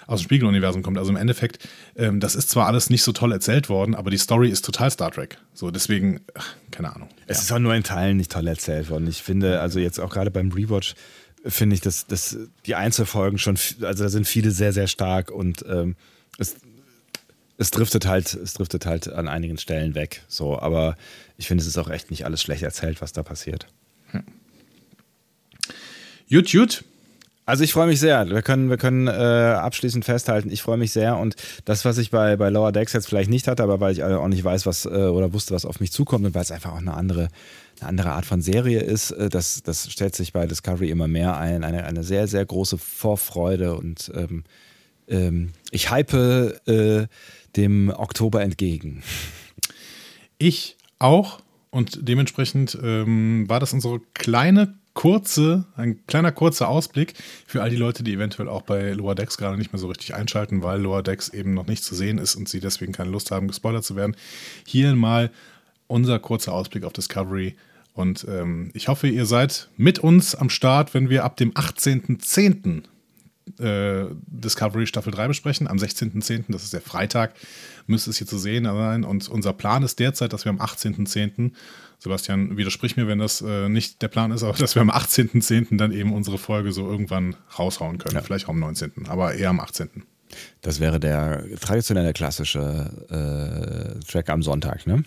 aus 0.10 0.22
dem 0.22 0.24
Spiegeluniversum 0.26 0.82
kommt. 0.82 0.98
Also 0.98 1.12
im 1.12 1.18
Endeffekt, 1.18 1.60
ähm, 1.96 2.20
das 2.20 2.36
ist 2.36 2.50
zwar 2.50 2.66
alles 2.66 2.90
nicht 2.90 3.04
so 3.04 3.12
toll 3.12 3.32
erzählt 3.32 3.70
worden, 3.70 3.94
aber 3.94 4.10
die 4.10 4.18
Story 4.18 4.50
ist 4.50 4.66
total 4.66 4.90
Star 4.90 5.12
Trek. 5.12 5.38
So, 5.54 5.70
deswegen, 5.70 6.22
ach, 6.34 6.56
keine 6.72 6.94
Ahnung. 6.94 7.10
Es 7.28 7.38
ja. 7.38 7.44
ist 7.44 7.52
auch 7.52 7.60
nur 7.60 7.76
in 7.76 7.84
Teilen 7.84 8.18
nicht 8.18 8.32
toll 8.32 8.48
erzählt 8.48 8.90
worden. 8.90 9.08
Ich 9.08 9.22
finde, 9.22 9.62
also 9.62 9.80
jetzt 9.80 10.00
auch 10.00 10.10
gerade 10.10 10.32
beim 10.32 10.52
Rewatch, 10.52 10.96
finde 11.46 11.76
ich, 11.76 11.82
dass, 11.82 12.08
dass 12.08 12.38
die 12.66 12.76
Einzelfolgen 12.76 13.38
schon, 13.38 13.58
also 13.82 14.04
da 14.04 14.10
sind 14.10 14.28
viele 14.28 14.52
sehr, 14.52 14.74
sehr 14.74 14.88
stark 14.88 15.30
und 15.32 15.64
ähm, 15.70 15.96
es, 16.38 16.56
es 17.58 17.70
driftet 17.72 18.08
halt, 18.08 18.34
es 18.34 18.56
driftet 18.56 18.88
halt 18.88 19.08
an 19.10 19.28
einigen 19.28 19.58
Stellen 19.60 19.94
weg. 19.94 20.24
So, 20.28 20.60
aber 20.60 20.98
ich 21.38 21.48
finde, 21.48 21.62
es 21.62 21.68
ist 21.68 21.78
auch 21.78 21.90
echt 21.90 22.10
nicht 22.10 22.26
alles 22.26 22.42
schlecht 22.42 22.64
erzählt, 22.64 23.02
was 23.02 23.14
da 23.14 23.22
passiert. 23.22 23.68
Hm. 24.12 24.24
Jut, 26.28 26.50
jut. 26.50 26.84
Also 27.50 27.64
ich 27.64 27.74
freue 27.74 27.88
mich 27.88 28.00
sehr. 28.00 28.30
Wir 28.30 28.44
können, 28.44 28.70
wir 28.70 28.78
können 28.78 29.08
äh, 29.08 29.10
abschließend 29.10 30.06
festhalten, 30.06 30.52
ich 30.52 30.62
freue 30.62 30.78
mich 30.78 30.94
sehr. 30.94 31.18
Und 31.18 31.36
das, 31.66 31.84
was 31.84 31.98
ich 31.98 32.12
bei, 32.12 32.36
bei 32.36 32.52
Lower 32.52 32.72
Decks 32.72 32.94
jetzt 32.94 33.08
vielleicht 33.08 33.32
nicht 33.32 33.48
hatte, 33.48 33.64
aber 33.64 33.80
weil 33.80 33.92
ich 33.92 34.04
auch 34.04 34.28
nicht 34.28 34.44
weiß, 34.44 34.68
was 34.68 34.86
äh, 34.86 34.90
oder 34.90 35.34
wusste, 35.34 35.56
was 35.56 35.66
auf 35.66 35.80
mich 35.80 35.92
zukommt 35.92 36.28
und 36.28 36.36
weil 36.36 36.44
es 36.44 36.52
einfach 36.52 36.74
auch 36.74 36.78
eine 36.78 36.94
andere, 36.94 37.28
eine 37.80 37.90
andere 37.90 38.12
Art 38.12 38.28
von 38.28 38.44
Serie 38.44 38.82
ist, 38.82 39.10
äh, 39.10 39.30
das, 39.30 39.64
das 39.64 39.92
stellt 39.92 40.16
sich 40.16 40.32
bei 40.32 40.46
Discovery 40.46 40.92
immer 40.92 41.08
mehr 41.08 41.38
ein. 41.38 41.64
Eine, 41.64 41.86
eine 41.86 42.04
sehr, 42.04 42.28
sehr 42.28 42.46
große 42.46 42.78
Vorfreude 42.78 43.76
und 43.76 44.12
ähm, 44.14 44.44
ähm, 45.08 45.50
ich 45.72 45.90
hype 45.90 46.14
äh, 46.14 47.08
dem 47.56 47.90
Oktober 47.90 48.44
entgegen. 48.44 49.02
Ich 50.38 50.78
auch. 51.00 51.40
Und 51.72 52.08
dementsprechend 52.08 52.78
ähm, 52.82 53.50
war 53.50 53.60
das 53.60 53.74
unsere 53.74 54.02
kleine 54.14 54.79
kurze, 54.94 55.66
ein 55.76 56.06
kleiner 56.08 56.32
kurzer 56.32 56.68
Ausblick 56.68 57.14
für 57.46 57.62
all 57.62 57.70
die 57.70 57.76
Leute, 57.76 58.04
die 58.04 58.14
eventuell 58.14 58.50
auch 58.50 58.64
bei 58.64 58.92
Lower 58.92 59.16
Decks 59.16 59.38
gerade 59.38 59.58
nicht 59.58 59.72
mehr 59.72 59.80
so 59.80 59.88
richtig 59.88 60.16
einschalten, 60.16 60.64
weil 60.64 60.82
Lower 60.82 61.04
Decks 61.04 61.30
eben 61.30 61.54
noch 61.54 61.68
nicht 61.68 61.84
zu 61.84 61.96
sehen 61.96 62.18
ist 62.18 62.36
und 62.36 62.50
sie 62.50 62.60
deswegen 62.60 62.92
keine 62.92 63.12
Lust 63.12 63.32
haben, 63.32 63.48
gespoilert 63.48 63.84
zu 63.84 63.96
werden. 63.96 64.16
Hier 64.66 64.96
mal 64.96 65.32
unser 65.88 66.20
kurzer 66.20 66.54
Ausblick 66.54 66.84
auf 66.84 66.94
Discovery. 66.94 67.56
Und 67.94 68.26
ähm, 68.30 68.72
ich 68.74 68.88
hoffe, 68.88 69.08
ihr 69.08 69.26
seid 69.26 69.70
mit 69.78 70.00
uns 70.00 70.36
am 70.36 70.50
Start, 70.50 70.94
wenn 70.94 71.10
wir 71.10 71.24
ab 71.24 71.38
dem 71.38 71.52
18.10 71.54 72.84
äh, 73.60 74.06
Discovery 74.28 74.86
Staffel 74.88 75.12
3 75.12 75.28
besprechen. 75.28 75.68
Am 75.68 75.78
16.10., 75.78 76.46
das 76.50 76.64
ist 76.64 76.74
der 76.74 76.82
Freitag, 76.82 77.34
müsste 77.88 78.10
es 78.10 78.18
hier 78.18 78.28
zu 78.28 78.38
sehen 78.38 78.66
sein. 78.66 79.04
Und 79.04 79.28
unser 79.28 79.54
Plan 79.54 79.84
ist 79.84 80.00
derzeit, 80.00 80.34
dass 80.34 80.46
wir 80.46 80.52
am 80.52 80.60
18.10., 80.60 81.52
Sebastian, 82.00 82.58
widersprich 82.58 82.96
mir, 82.96 83.08
wenn 83.08 83.20
das 83.20 83.42
äh, 83.42 83.68
nicht 83.68 84.02
der 84.02 84.08
Plan 84.08 84.32
ist, 84.32 84.44
aber 84.44 84.54
dass 84.58 84.76
wir 84.76 84.82
am 84.82 84.90
18.10. 84.90 85.78
dann 85.78 85.92
eben 85.92 86.14
unsere 86.14 86.38
Folge 86.38 86.72
so 86.72 86.90
irgendwann 86.90 87.36
raushauen 87.58 87.98
können. 87.98 88.16
Ja. 88.16 88.22
Vielleicht 88.22 88.46
auch 88.46 88.54
am 88.54 88.60
19., 88.60 89.08
aber 89.08 89.36
eher 89.36 89.50
am 89.50 89.60
18. 89.60 89.90
Das 90.62 90.80
wäre 90.80 91.00
der 91.00 91.44
traditionelle 91.60 92.14
klassische 92.14 94.00
äh, 94.00 94.06
Track 94.06 94.30
am 94.30 94.44
Sonntag, 94.44 94.88
ne? 94.88 95.04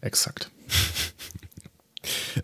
Exakt. 0.00 0.50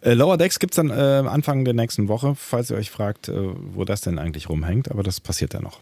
Äh, 0.03 0.14
Lower 0.14 0.37
Decks 0.37 0.59
gibt 0.59 0.74
es 0.74 0.76
dann 0.76 0.91
äh, 0.91 1.28
Anfang 1.28 1.64
der 1.64 1.72
nächsten 1.72 2.09
Woche, 2.09 2.35
falls 2.35 2.70
ihr 2.70 2.76
euch 2.76 2.91
fragt, 2.91 3.28
äh, 3.28 3.35
wo 3.35 3.85
das 3.85 4.03
denn 4.03 4.18
eigentlich 4.18 4.49
rumhängt, 4.49 4.91
aber 4.91 5.03
das 5.03 5.20
passiert 5.20 5.55
ja 5.55 5.61
noch. 5.61 5.80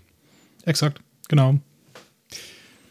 Exakt, 0.65 1.01
genau. 1.29 1.59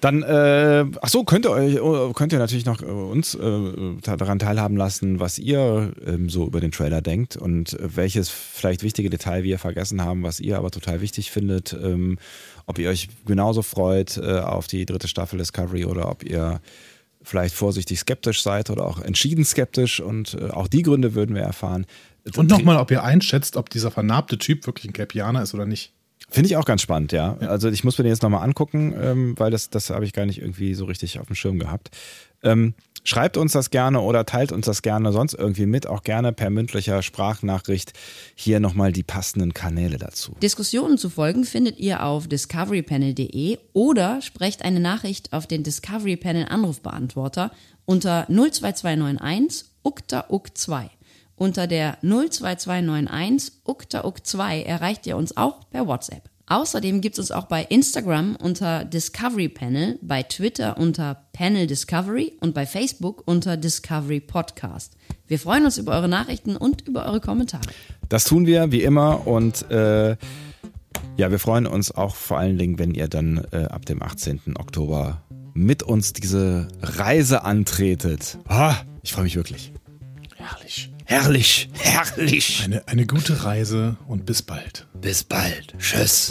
Dann, 0.01 0.23
äh, 0.23 0.85
ach 0.99 1.09
so, 1.09 1.23
könnt 1.23 1.45
ihr, 1.45 1.51
euch, 1.51 1.79
oh, 1.79 2.11
könnt 2.13 2.33
ihr 2.33 2.39
natürlich 2.39 2.65
noch 2.65 2.81
äh, 2.81 2.85
uns 2.85 3.35
äh, 3.35 3.95
daran 4.01 4.39
teilhaben 4.39 4.75
lassen, 4.75 5.19
was 5.19 5.37
ihr 5.37 5.93
ähm, 6.03 6.27
so 6.27 6.47
über 6.47 6.59
den 6.59 6.71
Trailer 6.71 7.03
denkt 7.03 7.37
und 7.37 7.73
äh, 7.73 7.95
welches 7.95 8.29
vielleicht 8.29 8.81
wichtige 8.81 9.11
Detail 9.11 9.43
wir 9.43 9.59
vergessen 9.59 10.03
haben, 10.03 10.23
was 10.23 10.39
ihr 10.39 10.57
aber 10.57 10.71
total 10.71 11.01
wichtig 11.01 11.29
findet. 11.29 11.73
Ähm, 11.73 12.17
ob 12.65 12.79
ihr 12.79 12.89
euch 12.89 13.09
genauso 13.27 13.61
freut 13.61 14.17
äh, 14.17 14.39
auf 14.39 14.65
die 14.65 14.87
dritte 14.87 15.07
Staffel 15.07 15.37
Discovery 15.37 15.85
oder 15.85 16.09
ob 16.09 16.23
ihr 16.23 16.61
vielleicht 17.21 17.53
vorsichtig 17.53 17.99
skeptisch 17.99 18.41
seid 18.41 18.71
oder 18.71 18.87
auch 18.87 18.99
entschieden 18.99 19.45
skeptisch 19.45 19.99
und 19.99 20.33
äh, 20.33 20.49
auch 20.49 20.67
die 20.67 20.81
Gründe 20.81 21.13
würden 21.13 21.35
wir 21.35 21.43
erfahren. 21.43 21.85
Und 22.35 22.49
nochmal, 22.49 22.77
ob 22.77 22.89
ihr 22.89 23.03
einschätzt, 23.03 23.55
ob 23.55 23.69
dieser 23.69 23.91
vernarbte 23.91 24.39
Typ 24.39 24.65
wirklich 24.65 24.85
ein 24.85 24.93
Capianer 24.93 25.43
ist 25.43 25.53
oder 25.53 25.67
nicht. 25.67 25.93
Finde 26.31 26.47
ich 26.47 26.57
auch 26.57 26.65
ganz 26.65 26.81
spannend, 26.81 27.11
ja. 27.11 27.37
ja. 27.39 27.47
Also 27.49 27.69
ich 27.69 27.83
muss 27.83 27.97
mir 27.97 28.03
den 28.03 28.11
jetzt 28.11 28.23
nochmal 28.23 28.43
angucken, 28.43 28.95
ähm, 28.99 29.33
weil 29.37 29.51
das, 29.51 29.69
das 29.69 29.89
habe 29.89 30.05
ich 30.05 30.13
gar 30.13 30.25
nicht 30.25 30.39
irgendwie 30.39 30.73
so 30.73 30.85
richtig 30.85 31.19
auf 31.19 31.27
dem 31.27 31.35
Schirm 31.35 31.59
gehabt. 31.59 31.91
Ähm, 32.43 32.73
Schreibt 33.03 33.35
uns 33.35 33.53
das 33.53 33.71
gerne 33.71 33.99
oder 34.01 34.25
teilt 34.25 34.51
uns 34.51 34.67
das 34.67 34.83
gerne 34.83 35.11
sonst 35.11 35.33
irgendwie 35.33 35.65
mit, 35.65 35.87
auch 35.87 36.03
gerne 36.03 36.33
per 36.33 36.51
mündlicher 36.51 37.01
Sprachnachricht. 37.01 37.93
Hier 38.35 38.59
nochmal 38.59 38.91
die 38.91 39.01
passenden 39.01 39.53
Kanäle 39.53 39.97
dazu. 39.97 40.35
Diskussionen 40.41 40.99
zu 40.99 41.09
folgen 41.09 41.43
findet 41.43 41.79
ihr 41.79 42.03
auf 42.03 42.27
discoverypanel.de 42.27 43.57
oder 43.73 44.21
sprecht 44.21 44.63
eine 44.63 44.79
Nachricht 44.79 45.33
auf 45.33 45.47
den 45.47 45.63
Discovery 45.63 46.15
Panel 46.15 46.45
Anrufbeantworter 46.47 47.51
unter 47.85 48.27
02291 48.27 49.65
ukta 49.83 50.25
uk 50.29 50.55
2 50.55 50.91
Unter 51.41 51.65
der 51.65 51.97
02291 52.03 53.53
ukta 53.65 54.05
uk 54.05 54.23
2 54.23 54.61
erreicht 54.61 55.07
ihr 55.07 55.17
uns 55.17 55.35
auch 55.37 55.67
per 55.71 55.87
WhatsApp. 55.87 56.29
Außerdem 56.45 57.01
gibt 57.01 57.17
es 57.17 57.19
uns 57.19 57.31
auch 57.31 57.45
bei 57.45 57.63
Instagram 57.63 58.35
unter 58.35 58.85
Discovery 58.85 59.49
Panel, 59.49 59.97
bei 60.03 60.21
Twitter 60.21 60.77
unter 60.77 61.25
Panel 61.33 61.65
Discovery 61.65 62.33
und 62.41 62.53
bei 62.53 62.67
Facebook 62.67 63.23
unter 63.25 63.57
Discovery 63.57 64.19
Podcast. 64.19 64.95
Wir 65.25 65.39
freuen 65.39 65.65
uns 65.65 65.79
über 65.79 65.93
eure 65.93 66.07
Nachrichten 66.07 66.55
und 66.55 66.87
über 66.87 67.07
eure 67.07 67.21
Kommentare. 67.21 67.63
Das 68.07 68.25
tun 68.25 68.45
wir 68.45 68.71
wie 68.71 68.83
immer 68.83 69.25
und 69.25 69.67
äh, 69.71 70.11
ja, 71.17 71.31
wir 71.31 71.39
freuen 71.39 71.65
uns 71.65 71.89
auch 71.89 72.13
vor 72.13 72.37
allen 72.37 72.59
Dingen, 72.59 72.77
wenn 72.77 72.93
ihr 72.93 73.07
dann 73.07 73.43
äh, 73.51 73.63
ab 73.63 73.87
dem 73.87 74.03
18. 74.03 74.41
Oktober 74.59 75.23
mit 75.55 75.81
uns 75.81 76.13
diese 76.13 76.67
Reise 76.83 77.43
antretet. 77.45 78.37
Ah, 78.47 78.75
ich 79.01 79.13
freue 79.13 79.23
mich 79.23 79.35
wirklich. 79.35 79.73
Herrlich. 80.35 80.91
Herrlich, 81.11 81.67
herrlich. 81.73 82.61
Eine, 82.63 82.87
eine 82.87 83.05
gute 83.05 83.43
Reise 83.43 83.97
und 84.07 84.25
bis 84.25 84.41
bald. 84.41 84.87
Bis 84.93 85.25
bald. 85.25 85.73
Tschüss. 85.77 86.29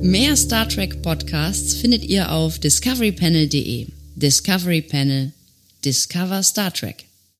Mehr 0.00 0.36
Star 0.36 0.68
Trek 0.68 1.02
Podcasts 1.02 1.74
findet 1.74 2.04
ihr 2.04 2.30
auf 2.30 2.60
discoverypanel.de. 2.60 3.88
Discovery 4.14 4.80
Panel. 4.80 5.32
Discover 5.84 6.44
Star 6.44 6.72
Trek. 6.72 7.09